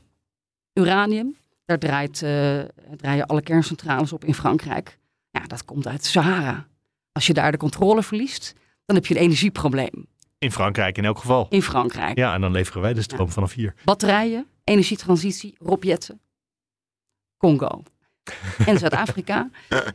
uranium. 0.82 1.36
Daar 1.64 1.78
draait, 1.78 2.22
eh, 2.22 2.60
draaien 2.96 3.26
alle 3.26 3.42
kerncentrales 3.42 4.12
op 4.12 4.24
in 4.24 4.34
Frankrijk. 4.34 4.98
Ja, 5.30 5.40
dat 5.40 5.64
komt 5.64 5.86
uit 5.86 6.02
de 6.02 6.08
Sahara. 6.08 6.66
Als 7.12 7.26
je 7.26 7.32
daar 7.34 7.52
de 7.52 7.58
controle 7.58 8.02
verliest, 8.02 8.54
dan 8.84 8.96
heb 8.96 9.06
je 9.06 9.14
een 9.14 9.20
energieprobleem 9.20 10.06
In 10.38 10.52
Frankrijk 10.52 10.98
in 10.98 11.04
elk 11.04 11.18
geval. 11.18 11.46
in 11.50 11.62
Frankrijk. 11.62 12.18
Ja, 12.18 12.34
en 12.34 12.40
dan 12.40 12.52
leveren 12.52 12.82
wij 12.82 12.94
de 12.94 13.02
stroom 13.02 13.28
vanaf 13.30 13.52
hier. 13.52 13.74
Batterijen, 13.84 14.46
energietransitie, 14.64 15.54
Rob 15.58 15.84
Jetten, 15.84 16.20
Congo. 17.36 17.82
En 18.66 18.78
Zuid-Afrika. 18.78 19.50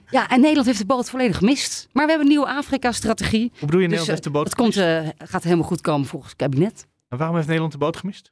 Ja, 0.10 0.30
en 0.30 0.40
Nederland 0.40 0.66
heeft 0.66 0.80
de 0.80 0.86
boot 0.86 1.10
volledig 1.10 1.38
gemist. 1.38 1.88
Maar 1.92 2.04
we 2.04 2.10
hebben 2.10 2.28
een 2.28 2.34
nieuwe 2.34 2.52
Afrika-strategie. 2.52 3.52
Hoe 3.60 3.66
bedoel 3.68 3.82
je, 3.82 3.88
Dus, 3.88 3.98
Nederland 3.98 4.08
heeft 4.08 4.24
de 4.24 4.30
eh, 4.30 4.36
boot 4.36 4.46
Het 4.46 4.56
komt, 4.56 4.78
eh, 4.78 5.28
gaat 5.28 5.44
helemaal 5.44 5.66
goed 5.66 5.82
komen 5.82 6.08
volgens 6.08 6.32
het 6.32 6.42
kabinet. 6.42 6.88
En 7.08 7.18
waarom 7.18 7.36
heeft 7.36 7.48
Nederland 7.48 7.74
de 7.74 7.80
boot 7.80 7.98
gemist? 7.98 8.32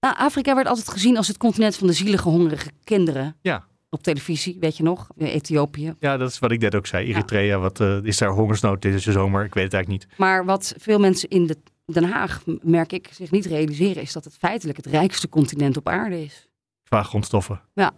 Nou, 0.00 0.16
Afrika 0.16 0.54
werd 0.54 0.66
altijd 0.66 0.88
gezien 0.88 1.16
als 1.16 1.28
het 1.28 1.36
continent 1.36 1.76
van 1.76 1.86
de 1.86 1.92
zielige, 1.92 2.28
hongerige 2.28 2.70
kinderen. 2.84 3.36
Ja. 3.40 3.64
Op 3.90 4.02
televisie, 4.02 4.56
weet 4.60 4.76
je 4.76 4.82
nog? 4.82 5.08
Ethiopië. 5.18 5.94
Ja, 5.98 6.16
dat 6.16 6.30
is 6.30 6.38
wat 6.38 6.50
ik 6.50 6.60
net 6.60 6.74
ook 6.74 6.86
zei. 6.86 7.06
Eritrea, 7.06 7.58
wat 7.58 7.80
eh, 7.80 7.98
is 8.02 8.18
daar 8.18 8.30
hongersnood 8.30 8.82
deze 8.82 9.12
zomer? 9.12 9.44
Ik 9.44 9.54
weet 9.54 9.64
het 9.64 9.74
eigenlijk 9.74 10.04
niet. 10.04 10.18
Maar 10.18 10.44
wat 10.44 10.74
veel 10.78 10.98
mensen 10.98 11.28
in 11.28 11.46
de, 11.46 11.56
Den 11.86 12.04
Haag, 12.04 12.42
merk 12.62 12.92
ik, 12.92 13.08
zich 13.12 13.30
niet 13.30 13.46
realiseren... 13.46 14.02
is 14.02 14.12
dat 14.12 14.24
het 14.24 14.36
feitelijk 14.38 14.76
het 14.76 14.86
rijkste 14.86 15.28
continent 15.28 15.76
op 15.76 15.88
aarde 15.88 16.22
is. 16.22 16.48
Qua 16.88 17.02
grondstoffen 17.02 17.60
Ja. 17.74 17.92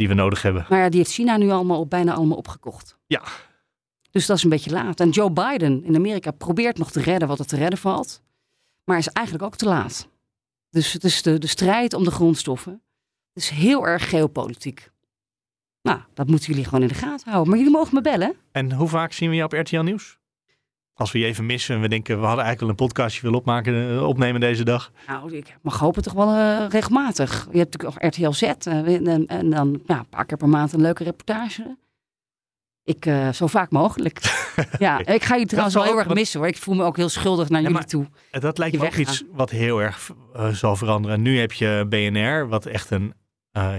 Die 0.00 0.08
we 0.08 0.14
nodig 0.14 0.42
hebben. 0.42 0.66
Maar 0.68 0.78
ja, 0.78 0.88
die 0.88 0.98
heeft 0.98 1.12
China 1.12 1.36
nu 1.36 1.50
allemaal 1.50 1.80
op, 1.80 1.90
bijna 1.90 2.12
allemaal 2.12 2.36
opgekocht. 2.36 2.98
Ja. 3.06 3.22
Dus 4.10 4.26
dat 4.26 4.36
is 4.36 4.42
een 4.42 4.50
beetje 4.50 4.70
laat. 4.70 5.00
En 5.00 5.10
Joe 5.10 5.30
Biden 5.30 5.84
in 5.84 5.96
Amerika 5.96 6.30
probeert 6.30 6.78
nog 6.78 6.90
te 6.90 7.00
redden 7.00 7.28
wat 7.28 7.38
er 7.38 7.46
te 7.46 7.56
redden 7.56 7.78
valt. 7.78 8.22
Maar 8.84 8.98
is 8.98 9.08
eigenlijk 9.08 9.46
ook 9.46 9.56
te 9.56 9.64
laat. 9.64 10.08
Dus 10.70 10.92
het 10.92 11.04
is 11.04 11.22
de, 11.22 11.38
de 11.38 11.46
strijd 11.46 11.94
om 11.94 12.04
de 12.04 12.10
grondstoffen. 12.10 12.82
Het 13.32 13.42
is 13.42 13.48
heel 13.48 13.86
erg 13.86 14.08
geopolitiek. 14.08 14.90
Nou, 15.82 16.00
dat 16.14 16.26
moeten 16.26 16.48
jullie 16.48 16.64
gewoon 16.64 16.82
in 16.82 16.88
de 16.88 16.94
gaten 16.94 17.30
houden. 17.30 17.48
Maar 17.48 17.58
jullie 17.58 17.76
mogen 17.76 17.94
me 17.94 18.00
bellen. 18.00 18.36
En 18.52 18.72
hoe 18.72 18.88
vaak 18.88 19.12
zien 19.12 19.30
we 19.30 19.36
je 19.36 19.44
op 19.44 19.52
RTL 19.52 19.80
Nieuws? 19.80 20.18
Als 21.00 21.12
we 21.12 21.18
je 21.18 21.24
even 21.26 21.46
missen 21.46 21.74
en 21.74 21.80
we 21.80 21.88
denken, 21.88 22.20
we 22.20 22.26
hadden 22.26 22.44
eigenlijk 22.44 22.60
wel 22.60 22.68
een 22.70 22.92
podcastje 22.94 23.22
willen 23.22 23.38
opmaken, 23.38 23.90
eh, 23.90 24.06
opnemen 24.08 24.40
deze 24.40 24.64
dag. 24.64 24.92
Nou, 25.06 25.36
ik 25.36 25.56
mag 25.62 25.78
hopen 25.78 26.02
toch 26.02 26.12
wel 26.12 26.34
eh, 26.34 26.66
regelmatig. 26.68 27.48
Je 27.52 27.58
hebt 27.58 27.72
natuurlijk 27.72 28.04
ook 28.04 28.12
RTL 28.12 28.30
Z. 28.30 28.42
eh, 28.42 29.06
en, 29.06 29.26
en 29.26 29.50
dan 29.50 29.82
ja, 29.86 29.98
een 29.98 30.08
paar 30.08 30.24
keer 30.24 30.36
per 30.36 30.48
maand 30.48 30.72
een 30.72 30.80
leuke 30.80 31.04
reportage. 31.04 31.76
Ik, 32.84 33.10
zo 33.32 33.46
vaak 33.46 33.70
mogelijk. 33.70 34.20
ja, 34.78 35.06
ik 35.06 35.22
ga 35.22 35.34
je 35.34 35.46
trouwens 35.46 35.74
wel 35.74 35.84
heel 35.84 35.98
erg 35.98 36.06
wat- 36.06 36.16
missen 36.16 36.40
hoor. 36.40 36.48
Ik 36.48 36.56
voel 36.56 36.74
me 36.74 36.84
ook 36.84 36.96
heel 36.96 37.08
schuldig 37.08 37.48
naar 37.48 37.62
jullie 37.62 37.84
toe. 37.84 38.06
Dat 38.30 38.58
lijkt 38.58 38.78
me 38.78 38.86
ook 38.86 38.94
iets 38.94 39.24
wat 39.32 39.50
heel 39.50 39.82
erg 39.82 40.10
zal 40.52 40.76
veranderen. 40.76 41.22
Nu 41.22 41.38
heb 41.38 41.52
je 41.52 41.86
BNR, 41.88 42.48
wat 42.48 42.66
echt 42.66 42.90
een... 42.90 43.14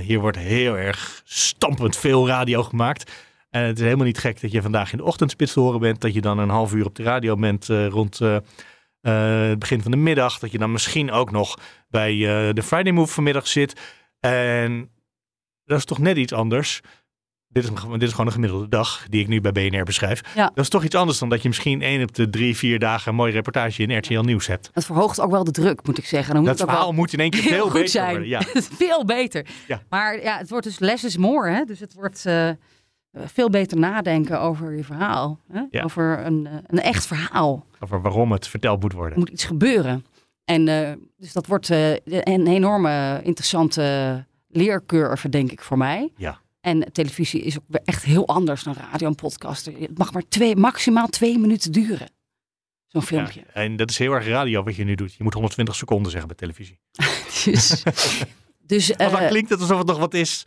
hier 0.01 0.19
wordt 0.19 0.37
heel 0.37 0.77
erg 0.77 1.21
stampend 1.25 1.97
veel 1.97 2.27
radio 2.27 2.63
gemaakt. 2.63 3.11
En 3.51 3.63
het 3.63 3.77
is 3.77 3.83
helemaal 3.83 4.05
niet 4.05 4.17
gek 4.17 4.41
dat 4.41 4.51
je 4.51 4.61
vandaag 4.61 4.91
in 4.91 4.97
de 4.97 5.03
ochtendspits 5.03 5.53
te 5.53 5.59
horen 5.59 5.79
bent. 5.79 6.01
Dat 6.01 6.13
je 6.13 6.21
dan 6.21 6.37
een 6.37 6.49
half 6.49 6.73
uur 6.73 6.85
op 6.85 6.95
de 6.95 7.03
radio 7.03 7.35
bent 7.35 7.69
eh, 7.69 7.87
rond 7.87 8.21
eh, 8.21 8.35
eh, 9.01 9.49
het 9.49 9.59
begin 9.59 9.81
van 9.81 9.91
de 9.91 9.97
middag. 9.97 10.39
Dat 10.39 10.51
je 10.51 10.57
dan 10.57 10.71
misschien 10.71 11.11
ook 11.11 11.31
nog 11.31 11.59
bij 11.89 12.15
de 12.53 12.63
Friday 12.63 12.91
Move 12.91 13.13
vanmiddag 13.13 13.47
zit. 13.47 13.79
En 14.19 14.89
dat 15.65 15.77
is 15.77 15.85
toch 15.85 15.97
net 15.99 16.17
iets 16.17 16.33
anders. 16.33 16.81
Dit 17.47 17.63
is, 17.63 17.69
dit 17.69 18.01
is 18.01 18.11
gewoon 18.11 18.25
een 18.25 18.31
gemiddelde 18.31 18.67
dag 18.67 19.05
die 19.09 19.21
ik 19.21 19.27
nu 19.27 19.41
bij 19.41 19.51
BNR 19.51 19.83
beschrijf. 19.83 20.21
Ja. 20.35 20.45
Dat 20.53 20.63
is 20.63 20.69
toch 20.69 20.83
iets 20.83 20.95
anders 20.95 21.19
dan 21.19 21.29
dat 21.29 21.41
je 21.41 21.47
misschien 21.47 21.81
één 21.81 22.01
op 22.01 22.15
de 22.15 22.29
drie, 22.29 22.57
vier 22.57 22.79
dagen 22.79 23.09
een 23.09 23.15
mooie 23.15 23.31
reportage 23.31 23.83
in 23.83 23.97
RTL 23.97 24.19
Nieuws 24.19 24.47
hebt. 24.47 24.69
Dat 24.73 24.85
verhoogt 24.85 25.19
ook 25.19 25.31
wel 25.31 25.43
de 25.43 25.51
druk, 25.51 25.85
moet 25.85 25.97
ik 25.97 26.05
zeggen. 26.05 26.33
Dan 26.33 26.43
moet 26.43 26.51
Dat 26.51 26.59
het 26.59 26.69
verhaal 26.69 26.87
wel 26.87 26.95
moet 26.95 27.13
in 27.13 27.19
één 27.19 27.29
keer 27.29 27.41
veel 27.41 27.63
goed 27.63 27.73
beter 27.73 27.89
zijn. 27.89 28.09
worden, 28.09 28.27
ja. 28.27 28.41
veel 28.85 29.05
beter. 29.05 29.45
Ja. 29.67 29.81
Maar 29.89 30.21
ja, 30.21 30.37
het 30.37 30.49
wordt 30.49 30.65
dus 30.65 30.79
less 30.79 31.03
is 31.03 31.17
more. 31.17 31.49
Hè? 31.49 31.63
Dus 31.63 31.79
het 31.79 31.93
wordt 31.93 32.25
veel 33.13 33.49
beter 33.49 33.77
nadenken 33.77 34.39
over 34.39 34.75
je 34.75 34.83
verhaal. 34.83 35.39
Hè? 35.51 35.61
Ja. 35.69 35.83
Over 35.83 36.25
een, 36.25 36.47
eh, 36.47 36.53
een 36.67 36.81
echt 36.81 37.05
verhaal. 37.05 37.65
Over 37.79 38.01
waarom 38.01 38.31
het 38.31 38.47
verteld 38.47 38.81
moet 38.81 38.93
worden. 38.93 39.13
Er 39.13 39.19
moet 39.19 39.29
iets 39.29 39.43
gebeuren. 39.43 40.05
En 40.45 40.67
eh, 40.67 40.93
dus 41.17 41.33
dat 41.33 41.47
wordt 41.47 41.69
eh, 41.69 41.91
een 42.05 42.47
enorme 42.47 43.21
interessante 43.23 44.25
leercurve, 44.47 45.29
denk 45.29 45.51
ik, 45.51 45.61
voor 45.61 45.77
mij. 45.77 46.11
Ja. 46.15 46.39
En 46.61 46.91
televisie 46.91 47.41
is 47.41 47.57
ook 47.57 47.79
echt 47.85 48.03
heel 48.03 48.27
anders 48.27 48.63
dan 48.63 48.75
radio 48.91 49.07
en 49.07 49.15
podcast. 49.15 49.65
Het 49.65 49.97
mag 49.97 50.13
maar 50.13 50.27
twee, 50.29 50.55
maximaal 50.55 51.07
twee 51.07 51.39
minuten 51.39 51.71
duren. 51.71 52.09
Zo'n 52.87 53.01
filmpje. 53.01 53.39
Ja, 53.39 53.53
en 53.53 53.75
dat 53.75 53.89
is 53.89 53.97
heel 53.97 54.13
erg 54.13 54.27
radio 54.27 54.63
wat 54.63 54.75
je 54.75 54.83
nu 54.83 54.95
doet. 54.95 55.13
Je 55.13 55.23
moet 55.23 55.33
120 55.33 55.75
seconden 55.75 56.11
zeggen 56.11 56.27
bij 56.27 56.37
televisie. 56.37 56.79
Dus, 57.45 57.83
dus, 58.73 58.87
dan 58.87 59.27
klinkt 59.27 59.49
het 59.49 59.59
alsof 59.59 59.77
het 59.77 59.87
nog 59.87 59.97
wat 59.97 60.13
is. 60.13 60.45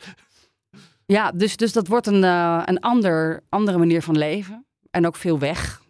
Ja, 1.07 1.31
dus, 1.33 1.57
dus 1.57 1.73
dat 1.73 1.89
wordt 1.89 2.07
een, 2.07 2.25
eh, 2.25 2.63
een 2.65 2.81
ander, 2.81 3.41
andere 3.49 3.79
manier 3.79 4.03
van 4.03 4.19
leven. 4.19 4.67
En 4.91 5.07
ook 5.07 5.17
veel 5.17 5.39
weg, 5.39 5.83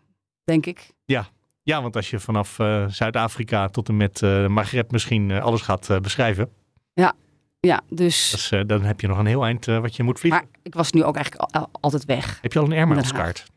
denk 0.45 0.67
ik. 0.67 0.91
Ja. 1.05 1.27
ja, 1.62 1.83
want 1.83 1.97
als 1.97 2.11
je 2.11 2.21
vanaf 2.21 2.59
eh, 2.59 2.89
Zuid-Afrika 2.89 3.69
tot 3.69 3.89
en 3.89 3.97
met 3.97 4.23
eh 4.23 4.47
Maghreb 4.47 4.91
misschien 4.91 5.33
alles 5.33 5.61
gaat 5.61 5.99
beschrijven. 6.03 6.51
Ja, 6.95 7.12
ja 7.61 7.81
dus. 7.89 8.31
dat 8.31 8.41
is, 8.41 8.51
eh, 8.53 8.61
dan 8.67 8.83
heb 8.83 9.01
je 9.01 9.07
nog 9.07 9.19
een 9.19 9.27
heel 9.27 9.45
eind 9.45 9.69
eh, 9.69 9.79
wat 9.81 9.97
je 9.97 10.03
moet 10.03 10.19
vliegen. 10.21 10.41
Maar 10.43 10.51
ik 10.62 10.75
was 10.75 10.93
nu 10.93 11.03
ook 11.05 11.15
eigenlijk 11.17 11.45
al- 11.55 11.61
al- 11.61 11.71
altijd 11.81 12.05
weg. 12.05 12.39
Heb 12.43 12.53
je 12.53 12.59
al 12.59 12.65
een 12.65 12.73
airmileskaart? 12.73 13.53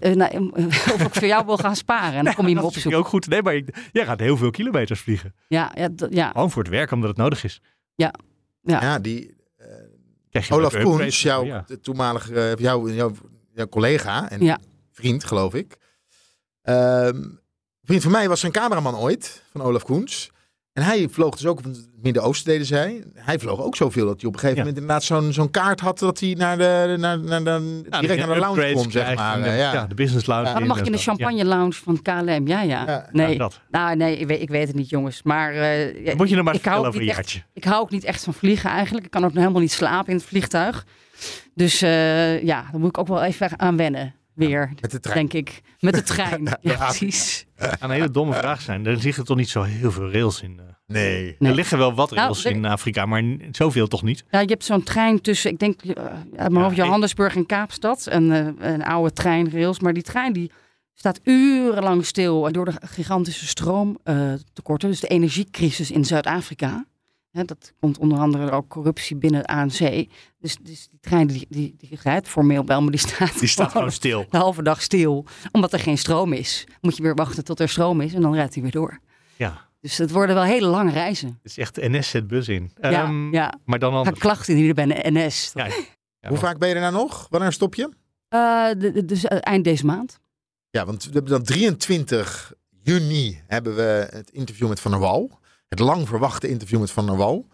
Nou, 0.00 0.50
of 0.94 1.00
ik 1.02 1.14
voor 1.14 1.26
jou 1.28 1.46
wil 1.46 1.56
gaan 1.56 1.76
sparen. 1.76 2.18
En 2.18 2.24
dan 2.24 2.34
kom 2.34 2.48
je 2.48 2.54
me 2.54 2.60
dat 2.60 2.72
vind 2.72 2.84
ik 2.84 2.90
opzoeken. 2.92 2.98
ook 3.00 3.06
goed. 3.06 3.26
Nee, 3.28 3.42
maar 3.42 3.54
ik- 3.54 3.88
jij 3.92 4.04
gaat 4.04 4.20
heel 4.20 4.36
veel 4.36 4.50
kilometers 4.50 5.00
vliegen. 5.00 5.34
Ja, 5.48 5.72
ja, 5.74 5.88
ja, 6.10 6.30
Gewoon 6.30 6.50
voor 6.50 6.62
het 6.62 6.70
werk, 6.72 6.90
omdat 6.90 7.08
het 7.08 7.18
nodig 7.18 7.44
is. 7.44 7.60
ja. 7.94 8.14
ja. 8.62 8.80
Ja, 8.82 8.98
die 8.98 9.34
Olaf 10.50 10.76
Koens, 10.82 11.22
jouw 11.22 11.44
ja. 11.44 11.64
de 11.66 11.80
toenmalige, 11.80 12.50
eh, 12.50 12.56
jouw, 12.56 12.88
jouw, 12.88 13.12
jouw 13.54 13.66
collega 13.68 14.30
en 14.30 14.44
Ja. 14.44 14.58
vriend, 14.92 15.24
geloof 15.24 15.54
ik. 15.54 15.76
Ehm, 16.62 17.06
een 17.16 17.40
vriend 17.82 18.02
van 18.02 18.12
mij 18.12 18.28
was 18.28 18.40
zijn 18.40 18.52
cameraman 18.52 18.96
ooit, 18.96 19.42
van 19.52 19.62
Olaf 19.62 19.82
Koens. 19.84 20.30
En 20.72 20.82
hij 20.82 21.08
vloog 21.10 21.36
dus 21.36 21.46
ook 21.46 21.58
op 21.58 21.64
het 21.64 21.88
Midden-Oosten, 22.02 22.50
deden 22.52 22.66
zij. 22.66 23.02
Hij 23.14 23.38
vloog 23.38 23.60
ook 23.60 23.76
zoveel 23.76 24.06
dat 24.06 24.20
hij 24.20 24.28
op 24.28 24.34
een 24.34 24.40
gegeven 24.40 24.64
Ja. 24.64 24.68
moment 24.68 24.82
inderdaad 24.82 25.04
zo'n 25.04 25.32
zo'n 25.32 25.50
kaart 25.50 25.80
had 25.80 25.98
dat 25.98 26.20
hij 26.20 26.34
naar 26.38 26.58
de, 26.58 26.96
naar, 26.98 27.18
naar 27.18 27.44
de, 27.44 27.80
Ja, 27.84 27.90
dat 27.90 28.00
direct 28.00 28.26
naar 28.26 28.34
de 28.34 28.40
lounge 28.40 28.72
kon, 28.72 28.90
zeg 28.90 29.14
maar. 29.14 29.42
de- 29.42 29.48
ja. 29.48 29.72
ja, 29.72 29.86
de 29.86 29.94
business 29.94 30.26
lounge. 30.26 30.44
Maar 30.50 30.58
dan 30.58 30.68
mag 30.68 30.78
je 30.78 30.84
in 30.84 30.92
de 30.92 30.98
champagne 30.98 31.44
lounge 31.44 31.72
van 31.72 32.02
KLM. 32.02 32.46
Ja, 32.46 32.62
ja. 32.62 32.62
Ja, 32.86 33.08
nee, 33.12 33.32
ja, 33.32 33.38
dat. 33.38 33.60
nou, 33.70 33.96
nee 33.96 34.16
ik, 34.18 34.26
weet, 34.26 34.40
ik 34.40 34.48
weet 34.48 34.66
het 34.66 34.76
niet, 34.76 34.88
jongens. 34.88 35.22
Maar 35.22 35.52
eh, 35.54 36.06
Dan 36.06 36.16
moet 36.16 36.28
je 36.28 36.34
nog 36.36 36.44
maar 36.44 36.54
ik 36.54 36.64
hou 36.64 36.74
vertellen 36.74 36.78
ook 36.78 36.86
over 36.86 37.00
een 37.00 37.06
niet 37.06 37.14
jaartje. 37.14 37.38
echt, 37.38 37.46
Ik 37.52 37.64
hou 37.64 37.80
ook 37.80 37.90
niet 37.90 38.04
echt 38.04 38.24
van 38.24 38.34
vliegen 38.34 38.70
eigenlijk. 38.70 39.04
Ik 39.04 39.10
kan 39.10 39.24
ook 39.24 39.34
helemaal 39.34 39.60
niet 39.60 39.72
slapen 39.72 40.10
in 40.12 40.16
het 40.16 40.24
vliegtuig. 40.26 40.86
Dus 41.54 41.82
eh, 41.82 42.42
ja, 42.42 42.62
daar 42.70 42.80
moet 42.80 42.88
ik 42.88 42.98
ook 42.98 43.08
wel 43.08 43.22
even 43.22 43.58
aan 43.60 43.76
wennen. 43.76 44.14
Weer, 44.34 44.72
Met 44.80 44.90
de 44.90 45.00
trein. 45.00 45.16
denk 45.18 45.32
ik. 45.32 45.60
Met 45.80 45.94
de 45.94 46.02
trein. 46.02 46.44
ja, 46.60 46.74
precies. 46.76 47.46
Kan 47.56 47.76
een 47.80 47.90
hele 47.90 48.10
domme 48.10 48.34
vraag 48.34 48.60
zijn. 48.60 48.86
Er 48.86 48.96
liggen 48.96 49.24
toch 49.24 49.36
niet 49.36 49.48
zo 49.48 49.62
heel 49.62 49.90
veel 49.92 50.10
rails 50.12 50.42
in. 50.42 50.58
eh. 50.58 50.64
Nee. 50.86 51.36
Nee. 51.38 51.50
Er 51.50 51.54
liggen 51.56 51.78
wel 51.78 51.94
wat 51.94 52.10
Nou, 52.10 52.20
rails 52.22 52.44
in 52.44 52.64
Afrika, 52.64 53.06
maar 53.06 53.22
zoveel 53.52 53.86
toch 53.86 54.02
niet? 54.02 54.24
Ja, 54.30 54.40
je 54.40 54.46
hebt 54.46 54.64
zo'n 54.64 54.82
trein 54.82 55.20
tussen, 55.20 55.50
ik 55.50 55.58
denk, 55.58 55.82
eh, 55.82 56.04
uit 56.36 56.50
mijn 56.52 56.64
hoofd, 56.64 56.76
ik- 56.78 56.84
Johannesburg 56.84 57.36
en 57.36 57.46
Kaapstad. 57.46 58.06
Een, 58.10 58.32
eh, 58.32 58.72
een 58.72 58.84
oude 58.84 59.12
treinrails. 59.12 59.80
Maar 59.80 59.92
die 59.92 60.02
trein 60.02 60.32
die 60.32 60.50
staat 60.94 61.20
urenlang 61.24 62.06
stil 62.06 62.52
door 62.52 62.64
de 62.64 62.72
gigantische 62.84 63.46
stroomtekorten. 63.46 64.88
dus 64.90 65.00
de 65.00 65.06
energiecrisis 65.08 65.90
in 65.90 66.04
Zuid-Afrika. 66.04 66.84
Hè, 67.30 67.44
dat 67.44 67.72
komt 67.80 67.98
onder 67.98 68.18
andere 68.18 68.44
door 68.44 68.52
ook 68.54 68.68
corruptie 68.68 69.16
binnen 69.16 69.40
het 69.40 69.48
ANC. 69.50 70.06
Dus, 70.42 70.56
dus 70.62 70.88
die 70.90 70.98
trein 71.00 71.26
die, 71.26 71.46
die, 71.48 71.74
die 71.78 71.98
rijdt 72.02 72.28
formeel 72.28 72.64
wel, 72.64 72.82
maar 72.82 72.90
die 72.90 73.00
staat, 73.00 73.38
Die 73.38 73.48
staat 73.48 73.70
gewoon 73.70 73.92
stil. 73.92 74.26
de 74.30 74.36
halve 74.36 74.62
dag 74.62 74.82
stil. 74.82 75.26
Omdat 75.52 75.72
er 75.72 75.78
geen 75.78 75.98
stroom 75.98 76.32
is. 76.32 76.64
Moet 76.80 76.96
je 76.96 77.02
weer 77.02 77.14
wachten 77.14 77.44
tot 77.44 77.60
er 77.60 77.68
stroom 77.68 78.00
is 78.00 78.14
en 78.14 78.20
dan 78.22 78.34
rijdt 78.34 78.54
hij 78.54 78.62
weer 78.62 78.72
door. 78.72 78.98
Ja, 79.36 79.68
Dus 79.80 79.96
het 79.98 80.10
worden 80.10 80.34
wel 80.34 80.44
hele 80.44 80.66
lange 80.66 80.90
reizen. 80.92 81.28
het 81.28 81.50
is 81.50 81.58
echt 81.58 81.76
NS 81.76 82.08
zet 82.10 82.26
bus 82.26 82.48
in. 82.48 82.72
Ja, 82.80 82.90
Ehm, 82.90 83.32
ja. 83.34 83.54
Maar 83.64 83.78
dan 83.78 83.94
anders. 83.94 84.18
klachten 84.18 84.48
indienen 84.56 84.74
bij 84.74 84.86
de 84.86 85.10
NS. 85.10 85.50
Ja, 85.54 85.66
ja. 86.20 86.28
Hoe 86.28 86.38
vaak 86.38 86.58
ben 86.58 86.68
je 86.68 86.74
er 86.74 86.80
nou 86.80 86.92
nog? 86.92 87.26
Wanneer 87.30 87.52
stop 87.52 87.74
je? 87.74 87.88
Eh, 88.28 88.68
de- 88.78 88.92
de- 88.92 89.04
dus 89.04 89.24
eh, 89.24 89.38
eind 89.40 89.64
deze 89.64 89.86
maand. 89.86 90.18
Ja, 90.70 90.84
want 90.86 91.04
we 91.04 91.10
hebben 91.12 91.30
dan 91.32 91.42
23 91.42 92.52
juni 92.82 93.40
hebben 93.46 93.74
we 93.76 94.06
het 94.10 94.30
interview 94.30 94.68
met 94.68 94.80
Van 94.80 94.90
der 94.90 95.00
Wal. 95.00 95.38
Het 95.68 95.78
lang 95.78 96.08
verwachte 96.08 96.48
interview 96.48 96.80
met 96.80 96.90
Van 96.90 97.06
der 97.06 97.16
Wal. 97.16 97.46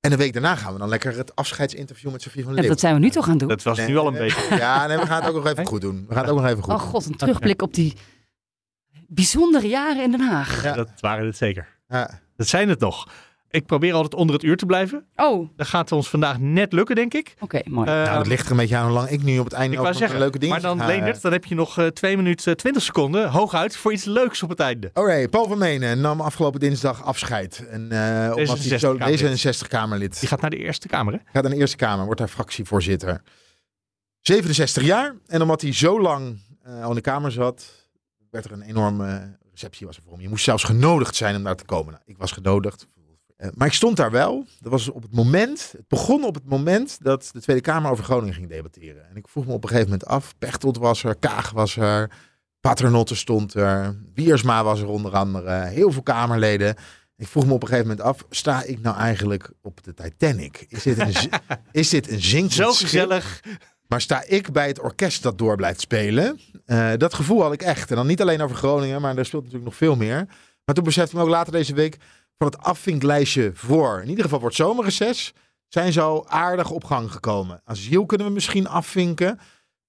En 0.00 0.12
een 0.12 0.18
week 0.18 0.32
daarna 0.32 0.54
gaan 0.54 0.72
we 0.72 0.78
dan 0.78 0.88
lekker 0.88 1.16
het 1.16 1.34
afscheidsinterview 1.36 2.10
met 2.12 2.22
Sofie 2.22 2.42
van 2.42 2.50
Ja, 2.50 2.54
Leeuwen. 2.54 2.70
dat 2.70 2.80
zijn 2.80 2.94
we 2.94 3.00
nu 3.00 3.10
toch 3.10 3.24
aan 3.24 3.30
het 3.30 3.38
doen. 3.38 3.48
Dat 3.48 3.62
was 3.62 3.76
Nee, 3.78 3.86
nu 3.88 3.96
al 3.96 4.06
een 4.06 4.12
nee, 4.12 4.22
beetje. 4.22 4.56
Ja, 4.56 4.86
nee, 4.86 4.98
we 4.98 5.06
gaan 5.06 5.20
het 5.20 5.28
ook 5.28 5.34
nog 5.42 5.46
even 5.52 5.66
goed 5.66 5.80
doen. 5.80 6.04
We 6.08 6.14
gaan 6.14 6.22
het 6.22 6.32
ook 6.32 6.38
nog 6.40 6.46
even 6.46 6.62
goed 6.62 6.72
Oh 6.74 6.80
god, 6.80 7.06
een 7.06 7.16
terugblik 7.16 7.62
op 7.62 7.74
die 7.74 7.96
bijzondere 9.06 9.68
jaren 9.68 10.02
in 10.02 10.10
Den 10.10 10.20
Haag. 10.20 10.62
Ja. 10.62 10.72
Dat 10.74 10.90
waren 11.00 11.26
het 11.26 11.36
zeker. 11.36 11.68
Ja. 11.88 12.20
Dat 12.36 12.46
zijn 12.46 12.68
het 12.68 12.80
nog. 12.80 13.08
Ik 13.50 13.66
probeer 13.66 13.92
altijd 13.92 14.14
onder 14.14 14.34
het 14.34 14.44
uur 14.44 14.56
te 14.56 14.66
blijven. 14.66 15.06
Oh, 15.16 15.40
oké, 15.40 15.48
Dat 15.56 15.66
gaat 15.66 15.92
ons 15.92 16.08
vandaag 16.10 16.38
net 16.38 16.72
lukken, 16.72 16.94
denk 16.96 17.14
ik. 17.14 17.34
mooi. 17.64 17.88
Eh, 17.88 17.94
Nou, 17.94 18.16
dat 18.16 18.26
ligt 18.26 18.44
er 18.44 18.50
een 18.50 18.56
beetje 18.56 18.76
aan 18.76 18.84
hoe 18.84 18.92
lang 18.94 19.08
ik 19.08 19.22
nu 19.22 19.38
op 19.38 19.44
het 19.44 19.54
einde 19.54 19.76
ik 19.76 19.82
ook 19.82 19.94
zeggen, 19.94 20.18
leuke 20.18 20.38
dingen 20.38 20.60
maar 20.62 20.76
dan 20.76 20.86
Leendert, 20.86 21.22
dan 21.22 21.32
heb 21.32 21.44
je 21.44 21.54
nog 21.54 21.78
eh 21.78 21.86
2 21.86 22.16
minuten 22.16 22.56
20 22.56 22.82
seconden, 22.82 23.30
hooguit, 23.30 23.76
voor 23.76 23.92
iets 23.92 24.04
leuks 24.04 24.42
op 24.42 24.48
het 24.48 24.60
einde. 24.60 24.90
Oké, 24.94 25.28
Paul 25.28 25.48
van 25.48 25.58
Menen 25.58 26.00
nam 26.00 26.20
afgelopen 26.20 26.60
dinsdag 26.60 27.04
afscheid. 27.04 27.66
En, 27.68 27.92
eh 27.92 28.36
omdat 28.36 28.58
hij 28.58 28.78
zo 28.78 28.94
D66-Kamerlid. 28.94 29.46
D66-Kamerlid. 29.66 30.20
Die 30.20 30.28
gaat 30.28 30.40
naar 30.40 30.50
de 30.50 30.56
Eerste 30.56 30.88
Kamer, 30.88 31.12
hè? 31.12 31.18
Gaat 31.32 31.42
naar 31.42 31.52
de 31.52 31.58
Eerste 31.58 31.76
Kamer, 31.76 32.04
wordt 32.04 32.20
daar 32.20 32.28
fractievoorzitter. 32.28 33.22
67 34.20 34.82
jaar. 34.82 35.14
En 35.26 35.42
omdat 35.42 35.60
hij 35.60 35.72
zo 35.72 36.00
lang 36.00 36.38
eh, 36.62 36.82
al 36.82 36.88
in 36.88 36.94
de 36.94 37.00
Kamer 37.00 37.32
zat, 37.32 37.88
werd 38.30 38.44
er 38.44 38.52
een 38.52 38.62
enorme 38.62 39.36
receptie 39.50 39.86
was 39.86 39.96
er 39.96 40.02
voor 40.02 40.12
hem. 40.12 40.20
Je 40.20 40.28
moest 40.28 40.44
zelfs 40.44 40.64
genodigd 40.64 41.14
zijn 41.16 41.36
om 41.36 41.42
daar 41.42 41.56
te 41.56 41.64
komen. 41.64 41.92
Nou, 41.92 42.02
ik 42.06 42.18
was 42.18 42.32
genodigd. 42.32 42.86
Eh, 43.38 43.48
maar 43.54 43.66
ik 43.66 43.72
stond 43.72 43.96
daar 43.96 44.10
wel. 44.10 44.46
Dat 44.60 44.72
was 44.72 44.88
op 44.88 45.02
het 45.02 45.14
moment, 45.14 45.72
het 45.76 45.88
begon 45.88 46.24
op 46.24 46.34
het 46.34 46.44
moment 46.44 46.98
dat 47.02 47.30
de 47.32 47.40
Tweede 47.40 47.62
Kamer 47.62 47.90
over 47.90 48.04
Groningen 48.04 48.34
ging 48.34 48.48
debatteren. 48.48 49.08
En 49.10 49.16
ik 49.16 49.28
vroeg 49.28 49.46
me 49.46 49.52
op 49.52 49.62
een 49.62 49.68
gegeven 49.68 49.90
moment 49.90 50.08
af, 50.08 50.34
Pechtold 50.38 50.78
was 50.78 51.04
er, 51.04 51.16
Kaag 51.16 51.50
was 51.50 51.76
er, 51.76 52.10
Paternotte 52.60 53.14
stond 53.14 53.54
er, 53.54 53.96
Wiersma 54.14 54.64
was 54.64 54.80
er 54.80 54.88
onder 54.88 55.12
andere, 55.12 55.64
heel 55.66 55.92
veel 55.92 56.02
Kamerleden. 56.02 56.74
Ik 57.16 57.26
vroeg 57.26 57.46
me 57.46 57.52
op 57.52 57.62
een 57.62 57.68
gegeven 57.68 57.88
moment 57.88 58.06
af, 58.06 58.24
sta 58.30 58.62
ik 58.62 58.80
nou 58.80 58.96
eigenlijk 58.96 59.50
op 59.62 59.84
de 59.84 59.94
Titanic? 59.94 60.66
Is 60.68 60.82
dit 60.82 60.98
een, 60.98 61.14
is 61.72 61.88
dit 61.88 62.10
een 62.10 62.22
zinkend 62.22 62.52
Zo 62.52 62.72
gezellig. 62.72 63.42
Maar 63.86 64.00
sta 64.00 64.24
ik 64.26 64.52
bij 64.52 64.66
het 64.66 64.80
orkest 64.80 65.22
dat 65.22 65.38
door 65.38 65.56
blijft 65.56 65.80
spelen? 65.80 66.40
Eh, 66.64 66.92
dat 66.96 67.14
gevoel 67.14 67.42
had 67.42 67.52
ik 67.52 67.62
echt. 67.62 67.90
En 67.90 67.96
dan 67.96 68.06
niet 68.06 68.20
alleen 68.20 68.40
over 68.40 68.56
Groningen, 68.56 69.00
maar 69.00 69.14
daar 69.14 69.24
speelt 69.24 69.42
natuurlijk 69.42 69.70
nog 69.70 69.78
veel 69.78 69.96
meer. 69.96 70.26
Maar 70.64 70.74
toen 70.74 70.84
besefte 70.84 71.10
ik 71.10 71.16
me 71.16 71.22
ook 71.22 71.28
later 71.28 71.52
deze 71.52 71.74
week 71.74 71.98
van 72.38 72.46
het 72.46 72.58
afvinklijstje 72.58 73.50
voor. 73.54 74.00
In 74.02 74.08
ieder 74.08 74.24
geval 74.24 74.40
wordt 74.40 74.56
zomerreces. 74.56 75.32
Zijn 75.68 75.92
zo 75.92 76.24
aardig 76.26 76.70
op 76.70 76.84
gang 76.84 77.12
gekomen. 77.12 77.60
Asiel 77.64 78.06
kunnen 78.06 78.26
we 78.26 78.32
misschien 78.32 78.68
afvinken. 78.68 79.38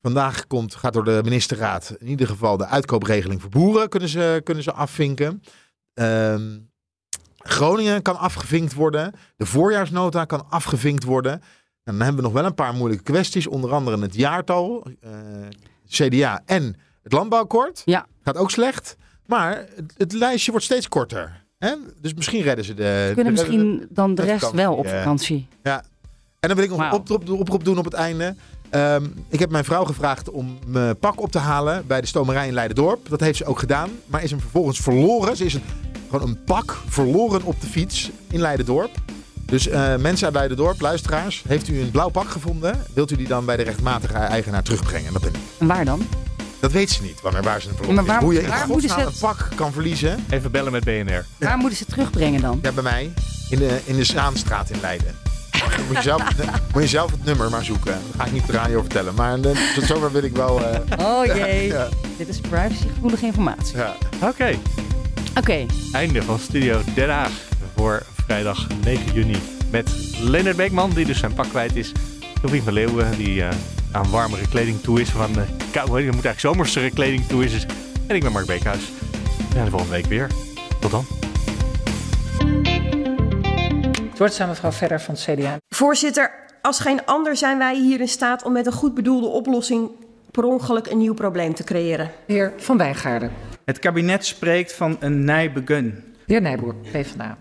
Vandaag 0.02 0.48
komt, 0.48 0.76
gaat 0.76 0.94
door 0.94 1.04
de 1.04 1.20
ministerraad 1.24 1.96
in 2.00 2.08
ieder 2.08 2.28
geval 2.28 2.58
de 2.58 2.66
uitkoopregeling 2.66 3.42
voor 3.42 3.50
boeren 3.50 3.90
kunnen 3.90 4.10
ze, 4.10 4.42
kunnen 4.44 4.64
ze 4.64 4.74
afvinken. 4.74 5.44
Ehm, 5.94 6.58
Groningen 7.38 8.02
kan 8.02 8.18
afgevinkt 8.18 8.74
worden. 8.74 9.14
De 9.36 9.46
voorjaarsnota 9.46 10.26
kan 10.26 10.50
afgevinkt 10.50 11.04
worden. 11.04 11.32
En 11.84 11.98
dan 11.98 12.00
hebben 12.00 12.16
we 12.16 12.22
nog 12.22 12.34
wel 12.34 12.46
een 12.46 12.56
paar 12.56 12.74
moeilijke 12.74 13.04
kwesties. 13.04 13.48
Onder 13.48 13.72
andere 13.72 14.02
het 14.02 14.16
jaartal, 14.16 14.88
eh, 15.02 15.12
CDA 15.88 16.42
en 16.46 16.76
het 17.04 17.12
landbouwakkoord. 17.12 17.82
Ja. 17.86 18.08
Gaat 18.24 18.38
ook 18.38 18.52
slecht. 18.52 18.96
Maar 19.26 19.66
het, 19.76 19.94
het 19.98 20.14
lijstje 20.14 20.52
wordt 20.52 20.66
steeds 20.66 20.88
korter. 20.88 21.39
Hè? 21.60 21.74
Dus 22.02 22.14
misschien 22.14 22.42
redden 22.42 22.66
ze 22.66 22.74
de... 22.74 23.06
We 23.08 23.14
kunnen 23.14 23.36
de- 23.36 23.42
misschien 23.42 23.88
dan 23.90 24.16
de 24.16 24.22
de 24.22 24.28
rest 24.28 24.52
wel 24.52 24.74
op 24.76 24.88
vakantie. 24.88 25.48
Ja. 25.64 25.84
En 26.40 26.48
dan 26.48 26.56
wil 26.56 26.64
ik 26.66 26.72
nog 26.72 26.80
een 26.80 26.92
oproep, 26.92 27.30
oproep 27.30 27.64
doen 27.64 27.78
op 27.78 27.86
het 27.86 27.94
einde. 27.94 28.36
Ehm, 28.70 29.04
ik 29.30 29.40
heb 29.40 29.50
mijn 29.50 29.64
vrouw 29.64 29.84
gevraagd 29.84 30.30
om 30.30 30.58
mijn 30.68 30.98
pak 30.98 31.22
op 31.22 31.32
te 31.32 31.38
halen 31.40 31.84
bij 31.88 32.02
de 32.02 32.08
stomerij 32.08 32.48
in 32.48 32.54
Leidendorp. 32.54 33.10
Dat 33.10 33.20
heeft 33.20 33.38
ze 33.38 33.46
ook 33.46 33.60
gedaan. 33.60 33.90
Maar 34.06 34.24
is 34.24 34.30
hem 34.32 34.40
vervolgens 34.40 34.80
verloren. 34.80 35.38
Ze 35.38 35.46
is 35.46 35.54
een, 35.54 35.62
gewoon 36.10 36.28
een 36.30 36.44
pak 36.44 36.78
verloren 36.88 37.44
op 37.44 37.62
de 37.62 37.68
fiets 37.68 38.10
in 38.30 38.40
Leidendorp. 38.40 38.92
Dus 39.46 39.68
eh, 39.68 39.96
mensen 39.96 40.26
uit 40.26 40.36
Leidendorp, 40.36 40.82
luisteraars, 40.82 41.44
heeft 41.48 41.68
u 41.68 41.82
een 41.82 41.92
blauw 41.92 42.10
pak 42.10 42.30
gevonden? 42.30 42.84
Wilt 42.94 43.12
u 43.12 43.16
die 43.16 43.28
dan 43.28 43.46
bij 43.46 43.58
de 43.58 43.64
rechtmatige 43.64 44.14
eigenaar 44.14 44.64
terugbrengen? 44.64 45.14
Dat 45.14 45.22
ben 45.22 45.34
ik. 45.34 45.40
En 45.60 45.68
waar 45.68 45.86
dan? 45.86 46.02
Dat 46.60 46.72
weet 46.72 46.90
ze 46.90 47.02
niet, 47.02 47.22
wanneer 47.22 47.42
waar 47.44 47.62
ze 47.62 47.70
een 47.70 47.76
verloren 47.76 47.96
maar 47.96 48.06
waar- 48.06 48.18
is. 48.18 48.24
Hoe 48.24 48.34
je 48.34 48.48
waar 48.48 48.68
moeten 48.68 48.90
ze 48.90 49.02
een 49.02 49.12
pak 49.20 49.48
kan 49.56 49.72
verliezen. 49.74 50.26
Even 50.30 50.52
bellen 50.52 50.72
met 50.72 50.84
BNR. 50.84 51.26
Waar 51.38 51.58
moeten 51.58 51.78
ze 51.78 51.86
terugbrengen 51.86 52.42
dan? 52.42 52.60
Ja, 52.62 52.72
bij 52.72 52.84
mij. 52.84 53.14
In 53.50 53.58
de, 53.58 53.80
in 53.86 53.96
de 53.96 54.04
Zaanstraat 54.04 54.70
in 54.70 54.80
Leiden. 54.82 55.16
Dan 55.52 55.86
moet 55.88 55.96
je, 55.96 56.02
zelf, 56.02 56.24
moet 56.74 56.82
je 56.82 56.88
zelf 56.88 57.12
het 57.12 57.24
nummer 57.26 57.50
maar 57.50 57.64
zoeken. 57.64 57.92
Dat 57.92 58.02
ga 58.18 58.26
ik 58.26 58.32
niet 58.32 58.42
op 58.42 58.48
de 58.48 58.54
radio 58.54 58.80
vertellen. 58.82 59.14
Maar 59.16 59.40
eh, 59.40 59.58
tot 59.76 59.84
zover 59.84 60.12
wil 60.12 60.24
ik 60.24 60.36
wel... 60.36 60.62
eh, 60.66 60.80
Oh 61.08 61.26
jee, 61.26 61.68
Ja. 61.74 61.88
dit 62.18 62.28
is 62.28 62.40
privacygevoelige 62.40 63.26
informatie. 63.26 63.78
ja. 63.78 63.96
Oké. 64.22 64.56
Oké, 65.38 65.66
Einde 65.92 66.24
van 66.24 66.40
Studio 66.40 66.82
Den 66.96 67.10
Haag 67.10 67.32
voor 67.76 68.04
vrijdag 68.26 68.68
9 68.84 69.14
juni. 69.14 69.38
Met 69.72 69.90
Leonard 70.20 70.56
Beekman, 70.58 70.90
die 70.90 71.06
dus 71.06 71.20
zijn 71.20 71.34
pak 71.34 71.50
kwijt 71.50 71.76
is. 71.76 71.92
Sofie 72.42 72.62
van 72.64 72.74
Leeuwen, 72.74 73.18
die 73.18 73.44
eh, 73.44 73.50
aan 73.92 74.10
warmere 74.10 74.48
kleding 74.50 74.82
toe 74.82 75.02
is. 75.02 75.10
Van 75.10 75.34
de 75.34 75.44
kou, 75.72 75.88
je 75.88 75.94
moet 76.12 76.26
eigenlijk 76.26 76.40
zomersere 76.40 76.92
kleding 76.92 77.26
toe 77.26 77.44
is. 77.46 77.66
En 78.08 78.16
ik 78.16 78.22
ben 78.24 78.32
Mark 78.32 78.46
Beekhuis. 78.46 78.92
Zijn 79.52 79.66
de 79.66 79.72
volgende 79.72 79.94
week 79.96 80.06
weer. 80.06 80.28
Tot 80.80 80.92
dan. 80.92 81.06
Het 84.10 84.18
woord 84.18 84.32
is 84.32 84.40
aan 84.40 84.48
mevrouw 84.48 84.72
Verder 84.72 85.02
van 85.02 85.14
het 85.14 85.24
CDA. 85.24 85.58
Voorzitter, 85.70 86.32
als 86.62 86.80
geen 86.80 87.06
ander 87.06 87.38
zijn 87.38 87.58
wij 87.58 87.76
hier 87.80 88.00
in 88.00 88.08
staat 88.08 88.44
om 88.44 88.52
met 88.54 88.66
een 88.66 88.72
goed 88.72 88.94
bedoelde 88.94 89.28
oplossing 89.28 89.90
per 90.32 90.44
ongeluk 90.44 90.88
een 90.88 90.98
nieuw 90.98 91.14
probleem 91.14 91.54
te 91.54 91.64
creëren. 91.64 92.12
De 92.26 92.34
heer 92.34 92.54
Van 92.58 92.78
Wijngaarden. 92.78 93.32
Het 93.66 93.80
kabinet 93.80 94.26
spreekt 94.26 94.74
van 94.74 94.98
een 95.00 95.24
nijbegun. 95.24 96.04
De 96.26 96.34
heer 96.34 96.42
Nijboer, 96.42 96.76
PvdA. 96.92 97.38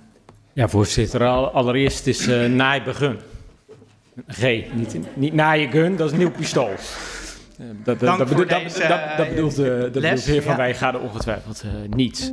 Ja, 0.53 0.69
voorzitter. 0.69 1.25
Al- 1.27 1.51
Allereerst 1.51 2.07
is 2.07 2.27
eh 2.27 2.45
naaibegun. 2.47 3.19
G, 4.27 4.43
niet, 4.75 4.97
niet 5.15 5.33
naaiengun, 5.33 5.97
dat 5.97 6.07
is 6.07 6.13
een 6.13 6.19
nieuw 6.19 6.31
pistool. 6.31 6.71
Eh, 7.59 7.65
Dat, 7.85 8.01
dat, 8.01 8.09
dat, 8.09 8.17
voor 8.17 8.27
bedoel- 8.27 8.47
dat, 8.47 8.63
deze, 8.63 8.79
dat, 8.79 8.89
dat 9.17 9.27
eh, 9.27 9.29
bedoelt, 9.29 9.57
de, 9.57 9.89
bedoelt 9.93 10.25
heer 10.25 10.43
Van 10.43 10.51
ja. 10.51 10.57
Wijngaarden 10.57 11.01
ongetwijfeld 11.01 11.63
eh, 11.65 11.71
niet. 11.97 12.33